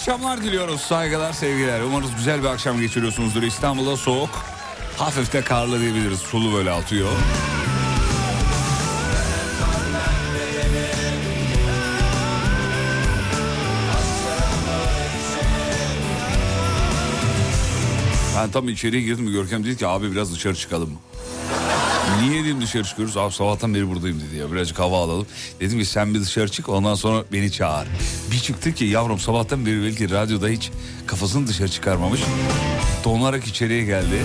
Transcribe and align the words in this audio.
akşamlar 0.00 0.42
diliyoruz. 0.42 0.80
Saygılar, 0.80 1.32
sevgiler. 1.32 1.80
Umarız 1.80 2.16
güzel 2.16 2.42
bir 2.42 2.46
akşam 2.46 2.80
geçiriyorsunuzdur. 2.80 3.42
İstanbul'da 3.42 3.96
soğuk, 3.96 4.30
hafif 4.96 5.32
de 5.32 5.42
karlı 5.42 5.80
diyebiliriz. 5.80 6.18
Sulu 6.18 6.54
böyle 6.54 6.70
atıyor. 6.70 7.08
Ben 18.36 18.50
tam 18.50 18.68
içeriye 18.68 19.02
girdim 19.02 19.32
Görkem 19.32 19.64
dedi 19.64 19.76
ki 19.76 19.86
abi 19.86 20.12
biraz 20.12 20.34
dışarı 20.34 20.54
çıkalım. 20.54 20.98
Niye 22.20 22.44
dedim 22.44 22.62
dışarı 22.62 22.84
çıkıyoruz? 22.84 23.16
Abi 23.16 23.32
sabahtan 23.32 23.74
beri 23.74 23.88
buradayım 23.88 24.20
dedi 24.20 24.36
ya. 24.36 24.52
Birazcık 24.52 24.78
hava 24.78 25.04
alalım. 25.04 25.26
Dedim 25.60 25.78
ki 25.78 25.84
sen 25.84 26.14
bir 26.14 26.20
dışarı 26.20 26.48
çık 26.48 26.68
ondan 26.68 26.94
sonra 26.94 27.24
beni 27.32 27.52
çağır. 27.52 27.88
Bir 28.32 28.38
çıktı 28.38 28.72
ki 28.74 28.84
yavrum 28.84 29.18
sabahtan 29.18 29.66
beri 29.66 29.82
belki 29.82 30.10
radyoda 30.10 30.48
hiç 30.48 30.70
kafasını 31.06 31.46
dışarı 31.46 31.68
çıkarmamış. 31.68 32.20
Donarak 33.04 33.46
içeriye 33.46 33.84
geldi. 33.84 34.22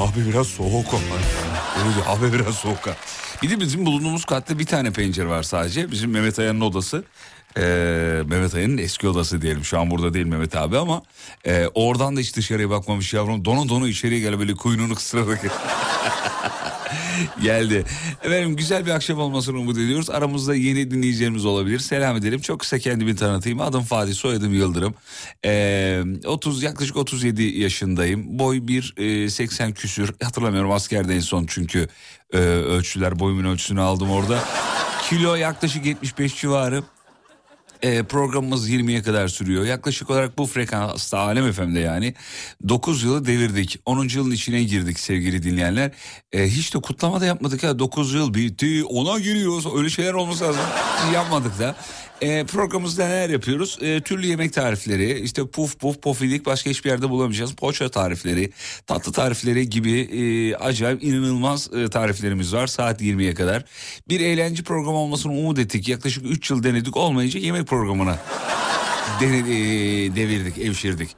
Abi 0.00 0.26
biraz 0.26 0.46
soğuk 0.46 0.86
ama. 0.94 2.16
Abi 2.16 2.32
biraz 2.32 2.54
soğuk. 2.54 2.86
Ha. 2.86 2.90
Bir 3.42 3.50
de 3.50 3.60
bizim 3.60 3.86
bulunduğumuz 3.86 4.24
katta 4.24 4.58
bir 4.58 4.66
tane 4.66 4.90
pencere 4.90 5.28
var 5.28 5.42
sadece. 5.42 5.90
Bizim 5.90 6.10
Mehmet 6.10 6.38
Ayan'ın 6.38 6.60
odası. 6.60 7.04
Ee, 7.56 8.22
Mehmet 8.26 8.54
Ay'ın 8.54 8.78
eski 8.78 9.08
odası 9.08 9.42
diyelim. 9.42 9.64
Şu 9.64 9.80
an 9.80 9.90
burada 9.90 10.14
değil 10.14 10.26
Mehmet 10.26 10.56
abi 10.56 10.78
ama 10.78 11.02
e, 11.46 11.66
oradan 11.74 12.16
da 12.16 12.20
hiç 12.20 12.36
dışarıya 12.36 12.70
bakmamış 12.70 13.14
yavrum. 13.14 13.44
Donu 13.44 13.68
donu 13.68 13.88
içeriye 13.88 14.20
gel 14.20 14.38
böyle 14.38 14.54
kuyununu 14.54 14.94
kısırarak. 14.94 15.40
Geldi. 17.42 17.84
Efendim 18.24 18.56
güzel 18.56 18.86
bir 18.86 18.90
akşam 18.90 19.18
olmasını 19.18 19.58
umut 19.58 19.78
ediyoruz. 19.78 20.10
Aramızda 20.10 20.54
yeni 20.54 20.90
dinleyicilerimiz 20.90 21.44
olabilir. 21.44 21.78
Selam 21.78 22.16
edelim. 22.16 22.40
Çok 22.40 22.60
kısa 22.60 22.78
kendimi 22.78 23.16
tanıtayım. 23.16 23.60
Adım 23.60 23.82
Fatih, 23.82 24.14
soyadım 24.14 24.54
Yıldırım. 24.54 24.94
Ee, 25.44 26.02
30 26.26 26.62
yaklaşık 26.62 26.96
37 26.96 27.42
yaşındayım. 27.42 28.38
Boy 28.38 28.58
1.80 28.58 29.74
küsür. 29.74 30.14
Hatırlamıyorum 30.22 30.70
askerde 30.70 31.14
en 31.14 31.20
son 31.20 31.46
çünkü 31.46 31.88
e, 32.32 32.38
ölçüler 32.38 33.18
boyumun 33.18 33.44
ölçüsünü 33.44 33.80
aldım 33.80 34.10
orada. 34.10 34.38
Kilo 35.08 35.34
yaklaşık 35.34 35.86
75 35.86 36.40
civarı. 36.40 36.82
E, 37.82 38.02
programımız 38.02 38.70
20'ye 38.70 39.02
kadar 39.02 39.28
sürüyor. 39.28 39.64
Yaklaşık 39.64 40.10
olarak 40.10 40.38
bu 40.38 40.46
frekansta 40.46 41.18
Alem 41.18 41.52
FM'de 41.52 41.80
yani 41.80 42.14
9 42.68 43.02
yılı 43.02 43.26
devirdik. 43.26 43.80
10. 43.86 44.08
yılın 44.08 44.30
içine 44.30 44.62
girdik 44.62 44.98
sevgili 44.98 45.42
dinleyenler. 45.42 45.90
E, 46.32 46.48
hiç 46.48 46.74
de 46.74 46.78
kutlama 46.78 47.20
da 47.20 47.26
yapmadık 47.26 47.62
ya. 47.62 47.78
9 47.78 48.14
yıl 48.14 48.34
bitti 48.34 48.84
ona 48.84 49.18
giriyoruz. 49.18 49.66
Öyle 49.76 49.90
şeyler 49.90 50.12
olması 50.12 50.44
lazım. 50.44 50.62
Yapmadık 51.14 51.58
da. 51.58 51.76
E, 52.20 52.44
programımızda 52.44 53.06
neler 53.06 53.30
yapıyoruz? 53.30 53.78
E, 53.80 54.00
türlü 54.00 54.26
yemek 54.26 54.52
tarifleri, 54.52 55.20
işte 55.20 55.46
puf 55.46 55.78
puf 55.78 56.02
pofidik 56.02 56.46
başka 56.46 56.70
hiçbir 56.70 56.90
yerde 56.90 57.10
bulamayacağız. 57.10 57.52
Poğaça 57.52 57.88
tarifleri, 57.88 58.52
tatlı 58.86 59.12
tarifleri 59.12 59.70
gibi 59.70 60.00
e, 60.00 60.54
acayip 60.54 61.02
inanılmaz 61.02 61.70
e, 61.74 61.88
tariflerimiz 61.88 62.54
var 62.54 62.66
saat 62.66 63.02
20'ye 63.02 63.34
kadar. 63.34 63.64
Bir 64.08 64.20
eğlence 64.20 64.62
programı 64.62 64.96
olmasını 64.96 65.32
umut 65.32 65.58
ettik. 65.58 65.88
Yaklaşık 65.88 66.26
3 66.26 66.50
yıl 66.50 66.62
denedik 66.62 66.96
olmayınca 66.96 67.40
yemek 67.40 67.66
programına 67.66 68.18
dene, 69.20 69.38
e, 69.38 69.46
devirdik, 70.16 70.58
evşirdik. 70.58 71.16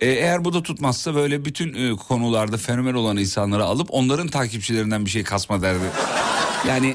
E, 0.00 0.06
eğer 0.06 0.44
bu 0.44 0.54
da 0.54 0.62
tutmazsa 0.62 1.14
böyle 1.14 1.44
bütün 1.44 1.74
e, 1.74 1.96
konularda 1.96 2.56
fenomen 2.56 2.94
olan 2.94 3.16
insanları 3.16 3.64
alıp 3.64 3.88
onların 3.90 4.28
takipçilerinden 4.28 5.04
bir 5.04 5.10
şey 5.10 5.24
kasma 5.24 5.62
derdi. 5.62 5.84
Yani 6.68 6.94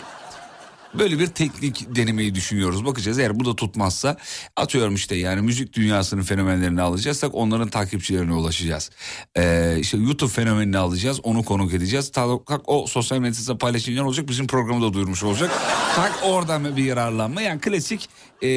Böyle 0.93 1.19
bir 1.19 1.27
teknik 1.27 1.95
denemeyi 1.95 2.35
düşünüyoruz. 2.35 2.85
Bakacağız 2.85 3.19
eğer 3.19 3.39
bu 3.39 3.45
da 3.45 3.55
tutmazsa 3.55 4.17
atıyorum 4.55 4.95
işte 4.95 5.15
yani 5.15 5.41
müzik 5.41 5.73
dünyasının 5.73 6.21
fenomenlerini 6.21 6.81
alacaksak 6.81 7.35
onların 7.35 7.67
takipçilerine 7.67 8.33
ulaşacağız. 8.33 8.89
Ee, 9.37 9.77
işte 9.79 9.97
YouTube 9.97 10.31
fenomenini 10.31 10.77
alacağız 10.77 11.19
onu 11.23 11.43
konuk 11.43 11.73
edeceğiz. 11.73 12.11
Tak 12.11 12.61
o 12.65 12.87
sosyal 12.87 13.19
medyada 13.19 13.57
paylaşımlar 13.57 14.03
olacak 14.03 14.27
bizim 14.29 14.47
programı 14.47 14.81
da 14.81 14.93
duyurmuş 14.93 15.23
olacak. 15.23 15.51
tak 15.95 16.19
oradan 16.23 16.77
bir 16.77 16.83
yararlanma 16.83 17.41
yani 17.41 17.61
klasik 17.61 18.09
e, 18.41 18.47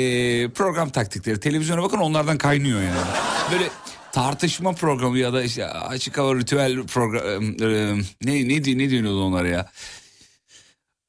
program 0.48 0.90
taktikleri. 0.90 1.40
Televizyona 1.40 1.82
bakın 1.82 1.98
onlardan 1.98 2.38
kaynıyor 2.38 2.82
yani. 2.82 3.10
Böyle 3.52 3.70
tartışma 4.12 4.72
programı 4.72 5.18
ya 5.18 5.32
da 5.32 5.42
işte 5.42 5.66
açık 5.66 6.18
hava 6.18 6.34
ritüel 6.34 6.86
program 6.86 7.42
e, 7.42 7.94
ne 8.22 8.48
ne 8.48 8.78
ne 8.78 8.90
diyordu 8.90 9.24
onlara 9.24 9.48
ya? 9.48 9.70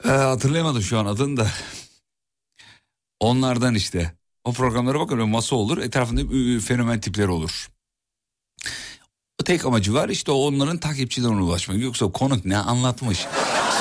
Ee, 0.06 0.10
hatırlayamadım 0.10 0.82
şu 0.82 1.00
an 1.00 1.06
adını 1.06 1.38
da. 1.38 1.48
Onlardan 3.20 3.76
işte. 3.76 4.12
O 4.44 4.54
programlara 4.54 5.00
bakın 5.00 5.30
masa 5.30 5.56
olur 5.56 5.78
etrafında 5.78 6.22
fenomen 6.62 7.00
tipler 7.00 7.28
olur. 7.28 7.70
O 9.42 9.44
tek 9.44 9.66
amacı 9.66 9.94
var 9.94 10.10
işte 10.10 10.32
onların 10.32 10.78
takipçilerine 10.78 11.42
ulaşmak. 11.42 11.78
Yoksa 11.78 12.12
konuk 12.12 12.46
ne 12.46 12.58
anlatmış? 12.58 13.26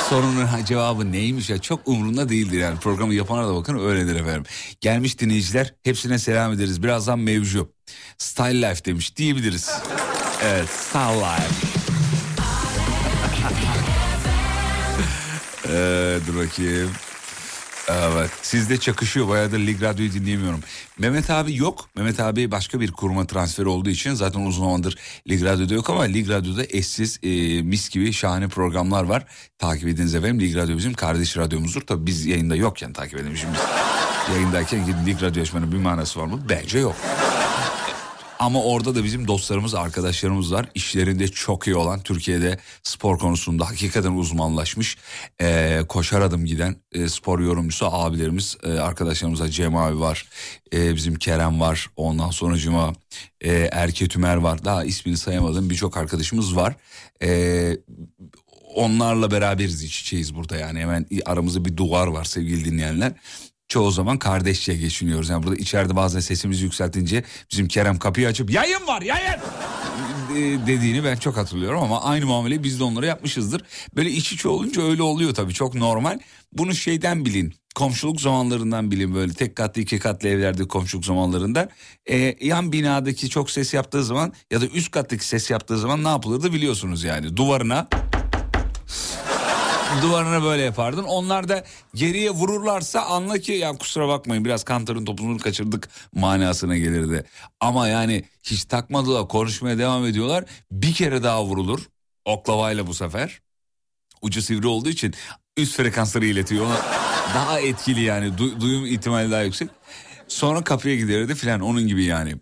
Sorunun 0.08 0.64
cevabı 0.64 1.12
neymiş 1.12 1.50
ya 1.50 1.58
çok 1.58 1.88
umurunda 1.88 2.28
değildir 2.28 2.58
yani. 2.58 2.78
Programı 2.78 3.14
yapana 3.14 3.48
da 3.48 3.54
bakın 3.54 3.78
öyledir 3.78 4.16
efendim. 4.16 4.44
Gelmiş 4.80 5.18
dinleyiciler 5.18 5.74
hepsine 5.82 6.18
selam 6.18 6.52
ederiz. 6.52 6.82
Birazdan 6.82 7.18
mevzu. 7.18 7.72
Style 8.18 8.68
Life 8.70 8.84
demiş 8.84 9.16
diyebiliriz. 9.16 9.70
Evet 10.42 10.68
Style 10.68 11.20
Life. 11.20 11.79
Ee, 15.70 16.18
dur 16.26 16.34
bakayım. 16.38 16.90
Evet 17.90 18.30
sizde 18.42 18.76
çakışıyor 18.80 19.28
bayağıdır 19.28 19.58
Lig 19.58 19.82
Radyo'yu 19.82 20.12
dinleyemiyorum. 20.12 20.60
Mehmet 20.98 21.30
abi 21.30 21.56
yok. 21.56 21.88
Mehmet 21.96 22.20
abi 22.20 22.50
başka 22.50 22.80
bir 22.80 22.92
kuruma 22.92 23.26
transferi 23.26 23.68
olduğu 23.68 23.90
için 23.90 24.14
zaten 24.14 24.40
uzun 24.40 24.62
zamandır 24.62 24.98
Lig 25.28 25.44
Radyo'da 25.44 25.74
yok 25.74 25.90
ama 25.90 26.02
Lig 26.02 26.28
Radyo'da 26.28 26.62
eşsiz 26.68 27.18
e, 27.22 27.62
mis 27.62 27.88
gibi 27.88 28.12
şahane 28.12 28.48
programlar 28.48 29.04
var. 29.04 29.24
Takip 29.58 29.88
ediniz 29.88 30.14
efendim 30.14 30.40
Lig 30.40 30.56
Radyo 30.56 30.76
bizim 30.76 30.94
kardeş 30.94 31.36
radyomuzdur. 31.36 31.80
Tabii 31.80 32.06
biz 32.06 32.26
yayında 32.26 32.56
yokken 32.56 32.92
takip 32.92 33.18
edelim 33.18 33.36
şimdi. 33.36 33.58
Yayındayken 34.32 34.86
gidin 34.86 35.06
Lig 35.06 35.22
Radyo 35.22 35.42
açmanın 35.42 35.72
bir 35.72 35.78
manası 35.78 36.20
var 36.20 36.26
mı? 36.26 36.40
Bence 36.48 36.78
yok. 36.78 36.96
Ama 38.40 38.62
orada 38.62 38.94
da 38.94 39.04
bizim 39.04 39.28
dostlarımız, 39.28 39.74
arkadaşlarımız 39.74 40.52
var. 40.52 40.66
İşlerinde 40.74 41.28
çok 41.28 41.66
iyi 41.66 41.76
olan, 41.76 42.00
Türkiye'de 42.02 42.58
spor 42.82 43.18
konusunda 43.18 43.68
hakikaten 43.68 44.12
uzmanlaşmış, 44.12 44.98
e, 45.40 45.80
koşar 45.88 46.20
adım 46.20 46.44
giden 46.44 46.76
e, 46.92 47.08
spor 47.08 47.40
yorumcusu 47.40 47.86
abilerimiz, 47.86 48.56
e, 48.62 48.68
arkadaşlarımız 48.70 49.40
var. 49.40 49.48
Cem 49.48 49.76
abi 49.76 50.00
var, 50.00 50.28
e, 50.74 50.94
bizim 50.94 51.14
Kerem 51.14 51.60
var, 51.60 51.86
ondan 51.96 52.30
sonra 52.30 52.56
Cuma, 52.56 52.92
e, 53.40 53.52
Erket 53.72 54.16
Ümer 54.16 54.36
var. 54.36 54.64
Daha 54.64 54.84
ismini 54.84 55.16
sayamadığım 55.16 55.70
birçok 55.70 55.96
arkadaşımız 55.96 56.56
var. 56.56 56.76
E, 57.22 57.70
onlarla 58.74 59.30
beraberiz 59.30 59.82
iç 59.82 60.00
içeyiz 60.00 60.34
burada 60.34 60.56
yani 60.56 60.80
hemen 60.80 61.06
aramızda 61.26 61.64
bir 61.64 61.76
duvar 61.76 62.06
var 62.06 62.24
sevgili 62.24 62.64
dinleyenler. 62.64 63.12
Çoğu 63.70 63.90
zaman 63.90 64.18
kardeşçe 64.18 64.74
geçiniyoruz. 64.74 65.28
Yani 65.28 65.42
burada 65.42 65.56
içeride 65.56 65.96
bazen 65.96 66.20
sesimizi 66.20 66.64
yükseltince 66.64 67.24
bizim 67.50 67.68
Kerem 67.68 67.98
kapıyı 67.98 68.28
açıp 68.28 68.50
yayın 68.50 68.86
var 68.86 69.02
yayın 69.02 69.40
dediğini 70.66 71.04
ben 71.04 71.16
çok 71.16 71.36
hatırlıyorum 71.36 71.82
ama 71.82 72.02
aynı 72.02 72.26
muameleyi 72.26 72.64
biz 72.64 72.80
de 72.80 72.84
onlara 72.84 73.06
yapmışızdır. 73.06 73.64
Böyle 73.96 74.10
iç 74.10 74.32
içe 74.32 74.48
olunca 74.48 74.82
öyle 74.82 75.02
oluyor 75.02 75.34
tabii 75.34 75.54
çok 75.54 75.74
normal. 75.74 76.18
Bunu 76.52 76.74
şeyden 76.74 77.24
bilin 77.24 77.54
komşuluk 77.74 78.20
zamanlarından 78.20 78.90
bilin 78.90 79.14
böyle 79.14 79.32
tek 79.32 79.56
katlı 79.56 79.80
iki 79.82 79.98
katlı 79.98 80.28
evlerde 80.28 80.68
komşuluk 80.68 81.04
zamanlarında 81.04 81.68
e, 82.06 82.36
yan 82.40 82.72
binadaki 82.72 83.28
çok 83.28 83.50
ses 83.50 83.74
yaptığı 83.74 84.04
zaman 84.04 84.32
ya 84.50 84.60
da 84.60 84.66
üst 84.66 84.90
kattaki 84.90 85.26
ses 85.26 85.50
yaptığı 85.50 85.78
zaman 85.78 86.04
ne 86.04 86.08
yapılırdı 86.08 86.52
biliyorsunuz 86.52 87.04
yani 87.04 87.36
duvarına 87.36 87.88
duvarına 90.02 90.42
böyle 90.42 90.62
yapardın. 90.62 91.04
Onlar 91.04 91.48
da 91.48 91.64
geriye 91.94 92.30
vururlarsa 92.30 93.00
anla 93.00 93.38
ki 93.38 93.52
ya 93.52 93.72
kusura 93.72 94.08
bakmayın 94.08 94.44
biraz 94.44 94.64
kantarın 94.64 95.04
topunu 95.04 95.38
kaçırdık 95.38 95.88
manasına 96.14 96.76
gelirdi. 96.76 97.24
Ama 97.60 97.88
yani 97.88 98.24
hiç 98.42 98.64
takmadılar 98.64 99.28
konuşmaya 99.28 99.78
devam 99.78 100.06
ediyorlar. 100.06 100.44
Bir 100.72 100.94
kere 100.94 101.22
daha 101.22 101.44
vurulur 101.44 101.80
oklavayla 102.24 102.86
bu 102.86 102.94
sefer. 102.94 103.40
Ucu 104.22 104.42
sivri 104.42 104.66
olduğu 104.66 104.88
için 104.88 105.14
üst 105.56 105.76
frekansları 105.76 106.26
iletiyor. 106.26 106.66
Ona 106.66 106.76
daha 107.34 107.60
etkili 107.60 108.00
yani 108.00 108.26
du- 108.26 108.60
duyum 108.60 108.86
ihtimali 108.86 109.30
daha 109.30 109.42
yüksek. 109.42 109.68
Sonra 110.28 110.64
kapıya 110.64 110.96
giderdi 110.96 111.34
filan 111.34 111.60
onun 111.60 111.86
gibi 111.86 112.04
yani. 112.04 112.34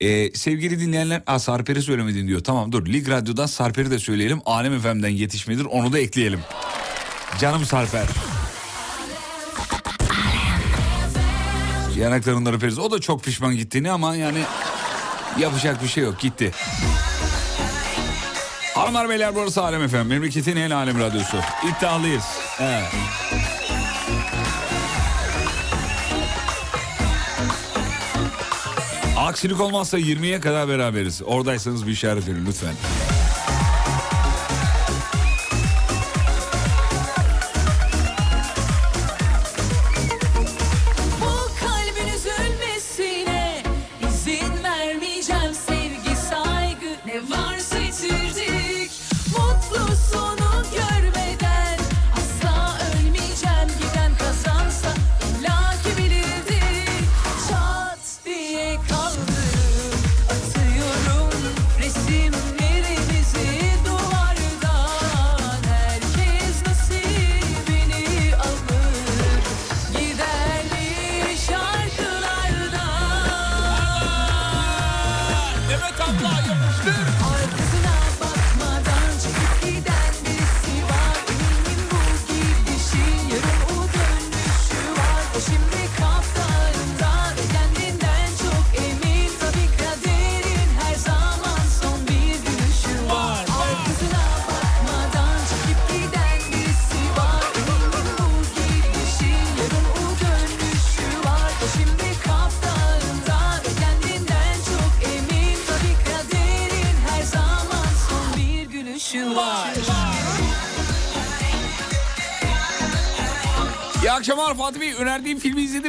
Ee, 0.00 0.30
sevgili 0.34 0.80
dinleyenler 0.80 1.22
Aa, 1.26 1.38
Sarper'i 1.38 1.82
söylemedin 1.82 2.28
diyor. 2.28 2.44
Tamam 2.44 2.72
dur 2.72 2.86
Lig 2.86 3.08
Radyo'dan 3.08 3.46
Sarper'i 3.46 3.90
de 3.90 3.98
söyleyelim. 3.98 4.40
Alem 4.46 4.80
FM'den 4.80 5.08
yetişmedir 5.08 5.64
onu 5.64 5.92
da 5.92 5.98
ekleyelim. 5.98 6.40
Canım 7.40 7.64
Sarper. 7.64 8.06
Yanaklarından 11.96 12.54
öperiz. 12.54 12.78
O 12.78 12.90
da 12.90 13.00
çok 13.00 13.24
pişman 13.24 13.56
gittiğini 13.56 13.90
ama 13.90 14.16
yani 14.16 14.38
yapacak 15.38 15.82
bir 15.82 15.88
şey 15.88 16.04
yok 16.04 16.18
gitti. 16.18 16.52
Hanımlar 18.74 19.08
beyler 19.08 19.34
burası 19.34 19.62
Alem 19.62 19.82
efendim. 19.82 20.06
Memleketin 20.06 20.56
en 20.56 20.70
alem 20.70 21.00
radyosu. 21.00 21.36
İddialıyız. 21.68 22.24
Evet. 22.60 22.92
Aksilik 29.16 29.60
olmazsa 29.60 29.98
20'ye 29.98 30.40
kadar 30.40 30.68
beraberiz. 30.68 31.22
Oradaysanız 31.26 31.86
bir 31.86 31.92
işaret 31.92 32.28
verin 32.28 32.46
lütfen. 32.46 32.74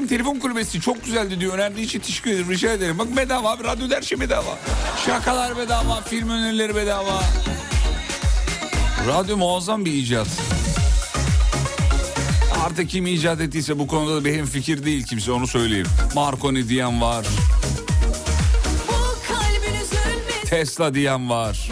Telefon 0.10 0.40
kulübesi 0.40 0.82
çok 0.82 1.06
güzeldi 1.06 1.40
diyor. 1.40 1.54
Önerdiği 1.54 1.86
için 1.86 2.00
teşekkür 2.00 2.32
ederim. 2.32 2.50
Rica 2.50 2.72
ederim. 2.72 3.00
Bak 3.00 3.18
bedava 3.18 3.52
abi. 3.52 3.64
Radyoda 3.64 3.96
her 3.96 4.02
şey 4.02 4.20
bedava. 4.20 4.58
Şakalar 5.06 5.58
bedava. 5.58 6.02
Film 6.02 6.30
önerileri 6.30 6.76
bedava. 6.76 7.24
Radyo 9.08 9.38
muazzam 9.38 9.86
bir 9.86 9.94
icat. 9.94 10.28
Artık 12.66 12.90
kim 12.90 13.08
icat 13.08 13.42
ettiyse 13.42 13.80
bu 13.80 13.88
konuda 13.88 14.16
da 14.16 14.26
benim 14.26 14.46
fikir 14.46 14.86
değil 14.86 15.06
kimse 15.06 15.32
onu 15.32 15.48
söyleyeyim. 15.48 15.88
Marconi 16.16 16.70
diyen 16.70 17.02
var. 17.02 17.26
Tesla 20.46 20.94
diyen 20.94 21.30
var. 21.30 21.70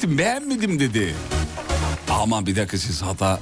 Dinlettim. 0.00 0.18
Beğenmedim 0.18 0.80
dedi. 0.80 1.14
Aman 2.10 2.46
bir 2.46 2.56
dakika 2.56 2.78
siz 2.78 3.02
hata... 3.02 3.40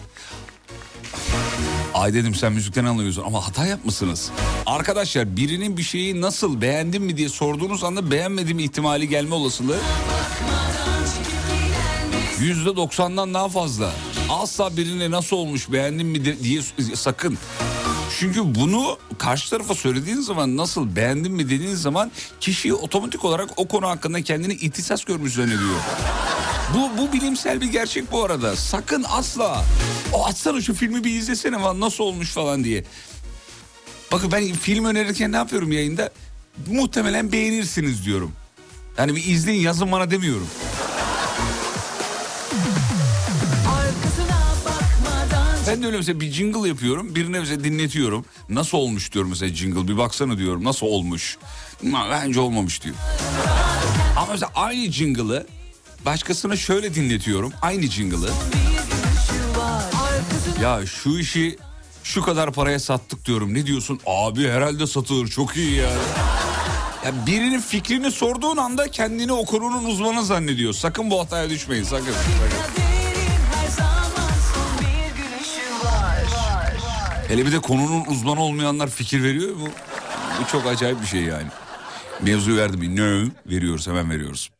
Ay 1.94 2.14
dedim 2.14 2.34
sen 2.34 2.52
müzikten 2.52 2.84
anlıyorsun 2.84 3.22
ama 3.26 3.46
hata 3.46 3.66
yapmışsınız. 3.66 4.30
Arkadaşlar 4.66 5.36
birinin 5.36 5.76
bir 5.76 5.82
şeyi 5.82 6.20
nasıl 6.20 6.60
beğendin 6.60 7.02
mi 7.02 7.16
diye 7.16 7.28
sorduğunuz 7.28 7.84
anda 7.84 8.10
beğenmedim 8.10 8.58
ihtimali 8.58 9.08
gelme 9.08 9.34
olasılığı 9.34 9.78
yüzde 12.40 12.76
doksandan 12.76 13.34
daha 13.34 13.48
fazla. 13.48 13.92
Asla 14.30 14.76
birine 14.76 15.10
nasıl 15.10 15.36
olmuş 15.36 15.72
beğendin 15.72 16.06
mi 16.06 16.24
diye 16.24 16.62
sakın. 16.94 17.38
Çünkü 18.18 18.54
bunu 18.54 18.98
karşı 19.18 19.50
tarafa 19.50 19.74
söylediğin 19.74 20.20
zaman 20.20 20.56
nasıl 20.56 20.96
beğendin 20.96 21.32
mi 21.32 21.44
dediğin 21.50 21.74
zaman 21.74 22.10
kişi 22.40 22.74
otomatik 22.74 23.24
olarak 23.24 23.48
o 23.56 23.68
konu 23.68 23.88
hakkında 23.88 24.22
kendini 24.22 24.54
ihtisas 24.54 25.04
görmüş 25.04 25.34
zannediyor. 25.34 25.80
Bu, 26.74 26.98
bu 26.98 27.12
bilimsel 27.12 27.60
bir 27.60 27.66
gerçek 27.72 28.12
bu 28.12 28.24
arada. 28.24 28.56
Sakın 28.56 29.04
asla. 29.08 29.64
O 30.12 30.26
açsana 30.26 30.60
şu 30.60 30.74
filmi 30.74 31.04
bir 31.04 31.10
izlesene 31.14 31.58
falan 31.58 31.80
nasıl 31.80 32.04
olmuş 32.04 32.30
falan 32.32 32.64
diye. 32.64 32.84
Bakın 34.12 34.32
ben 34.32 34.52
film 34.52 34.84
önerirken 34.84 35.32
ne 35.32 35.36
yapıyorum 35.36 35.72
yayında? 35.72 36.10
Muhtemelen 36.70 37.32
beğenirsiniz 37.32 38.04
diyorum. 38.04 38.32
Yani 38.98 39.16
bir 39.16 39.24
izleyin 39.26 39.60
yazın 39.60 39.92
bana 39.92 40.10
demiyorum. 40.10 40.46
Ben 45.68 45.82
de 45.82 45.86
öyle 45.86 45.96
mesela 45.96 46.20
bir 46.20 46.32
jingle 46.32 46.68
yapıyorum. 46.68 47.14
Birine 47.14 47.40
mesela 47.40 47.64
dinletiyorum. 47.64 48.24
Nasıl 48.48 48.78
olmuş 48.78 49.12
diyorum 49.12 49.30
mesela 49.30 49.54
jingle. 49.54 49.88
Bir 49.88 49.96
baksana 49.98 50.38
diyorum 50.38 50.64
nasıl 50.64 50.86
olmuş. 50.86 51.38
"Ma, 51.82 52.10
Bence 52.10 52.40
olmamış 52.40 52.82
diyor. 52.84 52.94
Ama 54.16 54.32
mesela 54.32 54.50
aynı 54.54 54.92
jingle'ı 54.92 55.46
başkasına 56.04 56.56
şöyle 56.56 56.94
dinletiyorum. 56.94 57.52
Aynı 57.62 57.82
jingle'ı. 57.82 58.30
Ya 60.62 60.86
şu 60.86 61.18
işi 61.18 61.56
şu 62.04 62.22
kadar 62.22 62.52
paraya 62.52 62.80
sattık 62.80 63.24
diyorum. 63.24 63.54
Ne 63.54 63.66
diyorsun? 63.66 64.00
Abi 64.06 64.48
herhalde 64.48 64.86
satılır 64.86 65.28
çok 65.28 65.56
iyi 65.56 65.74
ya. 65.76 65.90
Ya 67.04 67.26
birinin 67.26 67.60
fikrini 67.60 68.10
sorduğun 68.12 68.56
anda 68.56 68.90
kendini 68.90 69.32
o 69.32 69.44
konunun 69.44 69.84
uzmanı 69.84 70.24
zannediyor. 70.24 70.72
Sakın 70.72 71.10
bu 71.10 71.20
hataya 71.20 71.50
düşmeyin 71.50 71.84
sakın. 71.84 72.04
sakın. 72.12 72.82
Hele 77.28 77.46
bir 77.46 77.52
de 77.52 77.58
konunun 77.58 78.04
uzmanı 78.04 78.40
olmayanlar 78.40 78.88
fikir 78.90 79.22
veriyor 79.22 79.54
bu. 79.60 79.64
Bu 80.40 80.46
çok 80.52 80.66
acayip 80.66 81.02
bir 81.02 81.06
şey 81.06 81.20
yani. 81.22 81.46
Mevzuyu 82.22 82.56
verdim? 82.56 82.96
No. 82.96 83.30
Veriyoruz 83.46 83.86
hemen 83.86 84.10
veriyoruz. 84.10 84.50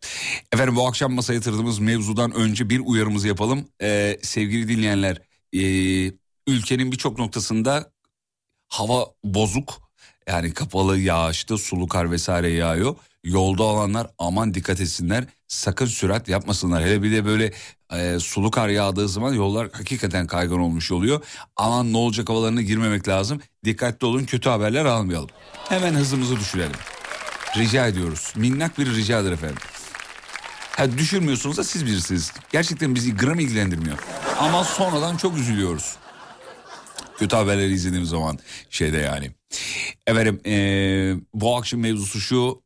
Efendim 0.53 0.77
bu 0.77 0.89
akşam 0.89 1.13
masaya 1.13 1.35
yatırdığımız 1.35 1.79
mevzudan 1.79 2.33
önce 2.33 2.71
bir 2.71 2.81
uyarımızı 2.85 3.29
yapalım. 3.29 3.65
Ee, 3.83 4.19
sevgili 4.23 4.69
dinleyenler 4.69 5.23
ee, 5.53 6.13
ülkenin 6.47 6.93
birçok 6.93 7.19
noktasında 7.19 7.93
hava 8.69 9.07
bozuk. 9.25 9.89
Yani 10.29 10.55
kapalı 10.55 10.99
yağışta 10.99 11.59
sulu 11.59 11.89
kar 11.89 12.11
vesaire 12.11 12.49
yağıyor. 12.49 12.97
Yolda 13.25 13.63
olanlar 13.63 14.07
aman 14.19 14.55
dikkat 14.55 14.81
etsinler. 14.81 15.25
Sakın 15.49 15.87
sürat 15.87 16.29
yapmasınlar. 16.29 16.85
Hele 16.85 17.03
bir 17.03 17.13
de 17.13 17.25
böyle 17.25 17.53
e, 17.93 18.19
sulu 18.19 18.51
kar 18.51 18.69
yağdığı 18.69 19.09
zaman 19.09 19.33
yollar 19.33 19.69
hakikaten 19.73 20.27
kaygan 20.27 20.61
olmuş 20.61 20.93
oluyor. 20.93 21.25
Aman 21.57 21.93
ne 21.93 21.97
olacak 21.97 22.29
havalarına 22.29 22.63
girmemek 22.63 23.09
lazım. 23.09 23.41
Dikkatli 23.65 24.07
olun 24.07 24.25
kötü 24.25 24.49
haberler 24.49 24.85
almayalım. 24.85 25.31
Hemen 25.69 25.95
hızımızı 25.95 26.37
düşürelim. 26.37 26.77
Rica 27.57 27.87
ediyoruz. 27.87 28.33
Minnak 28.37 28.79
bir 28.79 28.87
ricadır 28.95 29.33
efendim. 29.33 29.57
Ha, 30.77 30.99
düşürmüyorsunuz 30.99 31.57
da 31.57 31.65
siz 31.65 31.87
bilirsiniz. 31.87 32.33
Gerçekten 32.53 32.95
bizi 32.95 33.17
gram 33.17 33.39
ilgilendirmiyor. 33.39 33.99
Ama 34.39 34.65
sonradan 34.65 35.17
çok 35.17 35.39
üzülüyoruz. 35.39 35.97
Kötü 37.19 37.37
haberleri 37.37 37.73
izlediğim 37.73 38.05
zaman 38.05 38.39
şeyde 38.71 38.97
yani. 38.97 39.31
Efendim 40.07 40.41
eee, 40.45 41.17
bu 41.35 41.57
akşam 41.57 41.81
mevzusu 41.81 42.21
şu. 42.21 42.63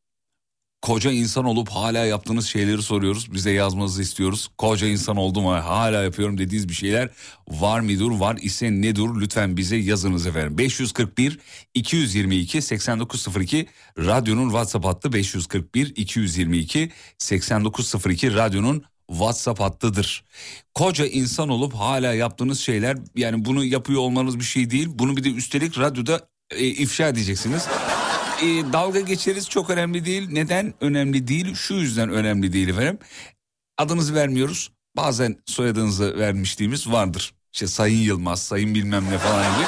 Koca 0.83 1.11
insan 1.11 1.45
olup 1.45 1.69
hala 1.69 2.05
yaptığınız 2.07 2.47
şeyleri 2.47 2.83
soruyoruz. 2.83 3.33
Bize 3.33 3.51
yazmanızı 3.51 4.03
istiyoruz. 4.03 4.49
Koca 4.59 4.87
insan 4.87 5.17
oldum 5.17 5.47
ama 5.47 5.65
hala 5.65 6.03
yapıyorum 6.03 6.39
dediğiniz 6.39 6.69
bir 6.69 6.75
şeyler 6.75 7.09
var 7.49 7.81
mıdır? 7.81 8.21
Var 8.21 8.39
ise 8.43 8.73
nedir? 8.73 9.09
Lütfen 9.21 9.57
bize 9.57 9.77
yazınız 9.77 10.27
efendim. 10.27 10.59
541 10.59 11.39
222 11.75 12.63
8902 12.63 13.67
radyonun 13.99 14.49
WhatsApp 14.49 14.87
hattı 14.87 15.13
541 15.13 15.93
222 15.97 16.91
8902 17.19 18.35
radyonun 18.35 18.85
WhatsApp 19.11 19.61
hattıdır. 19.61 20.25
Koca 20.75 21.07
insan 21.07 21.49
olup 21.49 21.75
hala 21.75 22.15
yaptığınız 22.15 22.61
şeyler 22.61 22.97
yani 23.17 23.45
bunu 23.45 23.65
yapıyor 23.65 24.01
olmanız 24.01 24.39
bir 24.39 24.45
şey 24.45 24.71
değil. 24.71 24.89
Bunu 24.91 25.17
bir 25.17 25.25
de 25.25 25.31
üstelik 25.31 25.79
radyoda 25.79 26.29
e, 26.51 26.67
ifşa 26.67 27.09
edeceksiniz. 27.09 27.69
E, 28.43 28.73
dalga 28.73 29.01
geçeriz 29.01 29.49
çok 29.49 29.71
önemli 29.71 30.05
değil. 30.05 30.29
Neden 30.33 30.75
önemli 30.81 31.29
değil? 31.29 31.55
Şu 31.55 31.75
yüzden 31.75 32.11
önemli 32.11 32.53
değil 32.53 32.69
efendim. 32.69 32.99
Adınızı 33.79 34.15
vermiyoruz. 34.15 34.71
Bazen 34.97 35.37
soyadınızı 35.47 36.19
vermişliğimiz 36.19 36.91
vardır. 36.91 37.35
İşte 37.53 37.67
Sayın 37.67 37.99
Yılmaz, 37.99 38.43
Sayın 38.43 38.75
bilmem 38.75 39.05
ne 39.11 39.19
falan 39.19 39.55
gibi. 39.57 39.67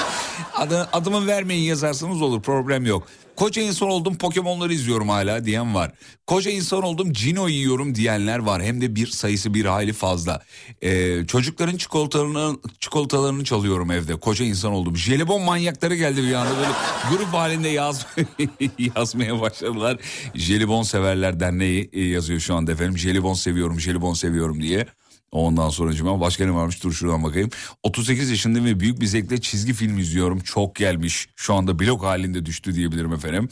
Adı, 0.54 0.88
adımı 0.93 1.26
vermeyin 1.26 1.62
yazarsanız 1.62 2.23
olur 2.23 2.43
problem 2.43 2.87
yok. 2.87 3.09
Koca 3.37 3.62
insan 3.62 3.88
oldum 3.88 4.19
Pokemon'ları 4.19 4.73
izliyorum 4.73 5.09
hala 5.09 5.45
diyen 5.45 5.75
var. 5.75 5.93
Koca 6.26 6.50
insan 6.50 6.83
oldum 6.83 7.12
Cino 7.12 7.49
yiyorum 7.49 7.95
diyenler 7.95 8.38
var. 8.38 8.62
Hem 8.62 8.81
de 8.81 8.97
bir 8.97 9.07
sayısı 9.07 9.55
bir 9.55 9.64
hayli 9.64 9.93
fazla. 9.93 10.43
Ee, 10.83 11.26
çocukların 11.26 11.76
çikolatalarını, 11.76 12.59
çikolatalarını 12.81 13.45
çalıyorum 13.45 13.91
evde. 13.91 14.17
Koca 14.17 14.45
insan 14.45 14.73
oldum. 14.73 14.97
Jelibon 14.97 15.43
manyakları 15.43 15.95
geldi 15.95 16.23
bir 16.23 16.35
anda 16.35 16.57
böyle 16.57 16.69
grup 17.11 17.35
halinde 17.35 17.69
yaz, 17.69 18.07
yazmaya 18.97 19.41
başladılar. 19.41 19.99
Jelibon 20.35 20.83
Severler 20.83 21.41
Derneği 21.41 21.91
e, 21.93 22.03
yazıyor 22.03 22.41
şu 22.41 22.55
anda 22.55 22.73
efendim. 22.73 22.99
Jelibon 22.99 23.35
seviyorum, 23.35 23.81
jelibon 23.81 24.14
seviyorum 24.14 24.62
diye. 24.62 24.87
Ondan 25.35 25.69
sonra 25.69 26.21
başka 26.21 26.45
ne 26.45 26.55
varmış 26.55 26.85
dur 26.85 26.93
şuradan 26.93 27.25
bakayım. 27.25 27.50
38 27.83 28.31
yaşındayım 28.31 28.67
ve 28.67 28.81
büyük 28.81 29.00
bir 29.00 29.07
zevkle 29.07 29.41
çizgi 29.41 29.73
film 29.73 29.99
izliyorum. 29.99 30.41
Çok 30.41 30.75
gelmiş. 30.75 31.29
Şu 31.37 31.55
anda 31.55 31.79
blok 31.79 32.03
halinde 32.03 32.47
düştü 32.47 32.75
diyebilirim 32.75 33.12
efendim. 33.12 33.49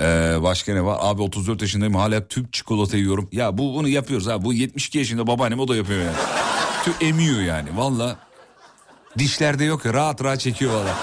Ee, 0.00 0.04
başka 0.42 0.74
ne 0.74 0.84
var? 0.84 0.98
Abi 1.00 1.22
34 1.22 1.62
yaşındayım 1.62 1.94
hala 1.94 2.28
tüp 2.28 2.52
çikolata 2.52 2.96
yiyorum. 2.96 3.28
Ya 3.32 3.58
bu 3.58 3.74
bunu 3.74 3.88
yapıyoruz 3.88 4.26
ha. 4.26 4.44
Bu 4.44 4.52
72 4.52 4.98
yaşında 4.98 5.26
babaannem 5.26 5.60
o 5.60 5.68
da 5.68 5.76
yapıyor 5.76 5.98
yani. 6.00 6.16
Tüp 6.84 7.02
emiyor 7.02 7.40
yani. 7.40 7.68
Valla 7.76 8.16
dişlerde 9.18 9.64
yok 9.64 9.84
ya 9.84 9.94
rahat 9.94 10.24
rahat 10.24 10.40
çekiyor 10.40 10.72
valla. 10.74 10.96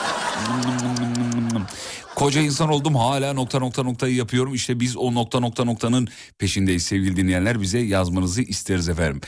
Koca 2.16 2.42
insan 2.42 2.70
oldum 2.70 2.96
hala 2.96 3.34
nokta 3.34 3.60
nokta 3.60 3.84
noktayı 3.84 4.16
yapıyorum. 4.16 4.54
İşte 4.54 4.80
biz 4.80 4.98
o 4.98 5.14
nokta 5.14 5.40
nokta 5.40 5.66
noktanın 5.66 6.08
peşindeyiz 6.38 6.84
sevgili 6.84 7.16
dinleyenler. 7.16 7.62
Bize 7.62 7.80
yazmanızı 7.80 8.42
isteriz 8.42 8.90
efendim. 8.90 9.22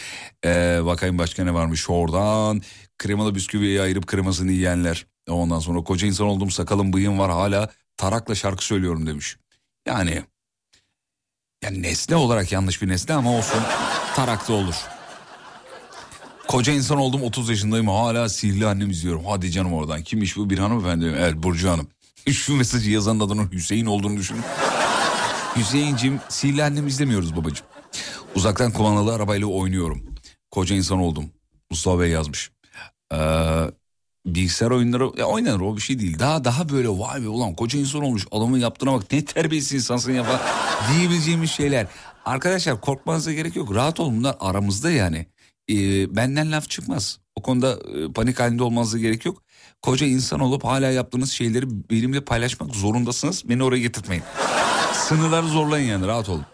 Ee, 0.45 0.79
bakayım 0.85 1.17
başka 1.17 1.43
ne 1.43 1.53
varmış 1.53 1.89
oradan. 1.89 2.61
Kremalı 2.97 3.35
bisküviyi 3.35 3.81
ayırıp 3.81 4.07
kremasını 4.07 4.51
yiyenler. 4.51 5.05
Ondan 5.29 5.59
sonra 5.59 5.83
koca 5.83 6.07
insan 6.07 6.27
oldum 6.27 6.51
sakalım 6.51 6.93
bıyığım 6.93 7.19
var 7.19 7.31
hala 7.31 7.69
tarakla 7.97 8.35
şarkı 8.35 8.65
söylüyorum 8.65 9.07
demiş. 9.07 9.37
Yani 9.87 10.23
yani 11.63 11.81
nesne 11.81 12.15
olarak 12.15 12.51
yanlış 12.51 12.81
bir 12.81 12.87
nesne 12.87 13.15
ama 13.15 13.37
olsun 13.37 13.59
tarakta 14.15 14.53
olur. 14.53 14.75
Koca 16.47 16.73
insan 16.73 16.97
oldum 16.97 17.23
30 17.23 17.49
yaşındayım 17.49 17.87
hala 17.87 18.29
sihirli 18.29 18.67
annem 18.67 18.89
izliyorum. 18.89 19.25
Hadi 19.25 19.51
canım 19.51 19.73
oradan. 19.73 20.03
Kimmiş 20.03 20.37
bu 20.37 20.49
bir 20.49 20.57
hanımefendi? 20.57 21.15
Evet 21.17 21.35
Burcu 21.35 21.69
Hanım. 21.69 21.87
Şu 22.33 22.55
mesajı 22.55 22.91
yazan 22.91 23.19
adının 23.19 23.51
Hüseyin 23.51 23.85
olduğunu 23.85 24.17
düşünün. 24.17 24.41
Hüseyincim 25.55 26.19
sihirli 26.29 26.63
annem 26.63 26.87
izlemiyoruz 26.87 27.35
babacığım. 27.35 27.67
Uzaktan 28.35 28.71
kumandalı 28.71 29.13
arabayla 29.13 29.47
oynuyorum. 29.47 30.05
Koca 30.51 30.75
insan 30.75 30.99
oldum. 30.99 31.25
Mustafa 31.71 31.99
Bey 31.99 32.09
yazmış. 32.09 32.51
Ee, 33.13 33.17
bilgisayar 34.25 34.71
oyunları 34.71 35.11
ya 35.17 35.25
oynanır 35.25 35.61
o 35.61 35.75
bir 35.75 35.81
şey 35.81 35.99
değil. 35.99 36.19
Daha 36.19 36.43
daha 36.43 36.69
böyle 36.69 36.89
vay 36.89 37.21
be 37.23 37.27
ulan 37.27 37.55
koca 37.55 37.79
insan 37.79 38.03
olmuş 38.03 38.27
adamın 38.31 38.59
yaptığına 38.59 38.93
bak 38.93 39.11
ne 39.11 39.25
terbiyesiz 39.25 39.73
insansın 39.73 40.11
ya 40.11 40.23
falan 40.23 40.41
diyebileceğimiz 40.97 41.51
şeyler. 41.51 41.87
Arkadaşlar 42.25 42.81
korkmanıza 42.81 43.33
gerek 43.33 43.55
yok 43.55 43.75
rahat 43.75 43.99
olun 43.99 44.17
bunlar 44.17 44.35
aramızda 44.39 44.91
yani. 44.91 45.25
Ee, 45.69 46.15
benden 46.15 46.51
laf 46.51 46.69
çıkmaz. 46.69 47.19
O 47.35 47.41
konuda 47.41 47.79
e, 47.97 48.13
panik 48.13 48.39
halinde 48.39 48.63
olmanıza 48.63 48.97
gerek 48.97 49.25
yok. 49.25 49.41
Koca 49.85 50.05
insan 50.05 50.39
olup 50.39 50.63
hala 50.63 50.91
yaptığınız 50.91 51.31
şeyleri 51.31 51.65
benimle 51.89 52.21
paylaşmak 52.21 52.75
zorundasınız. 52.75 53.49
Beni 53.49 53.63
oraya 53.63 53.79
getirtmeyin. 53.79 54.23
Sınırları 54.93 55.47
zorlayın 55.47 55.87
yani 55.87 56.07
rahat 56.07 56.29
olun. 56.29 56.45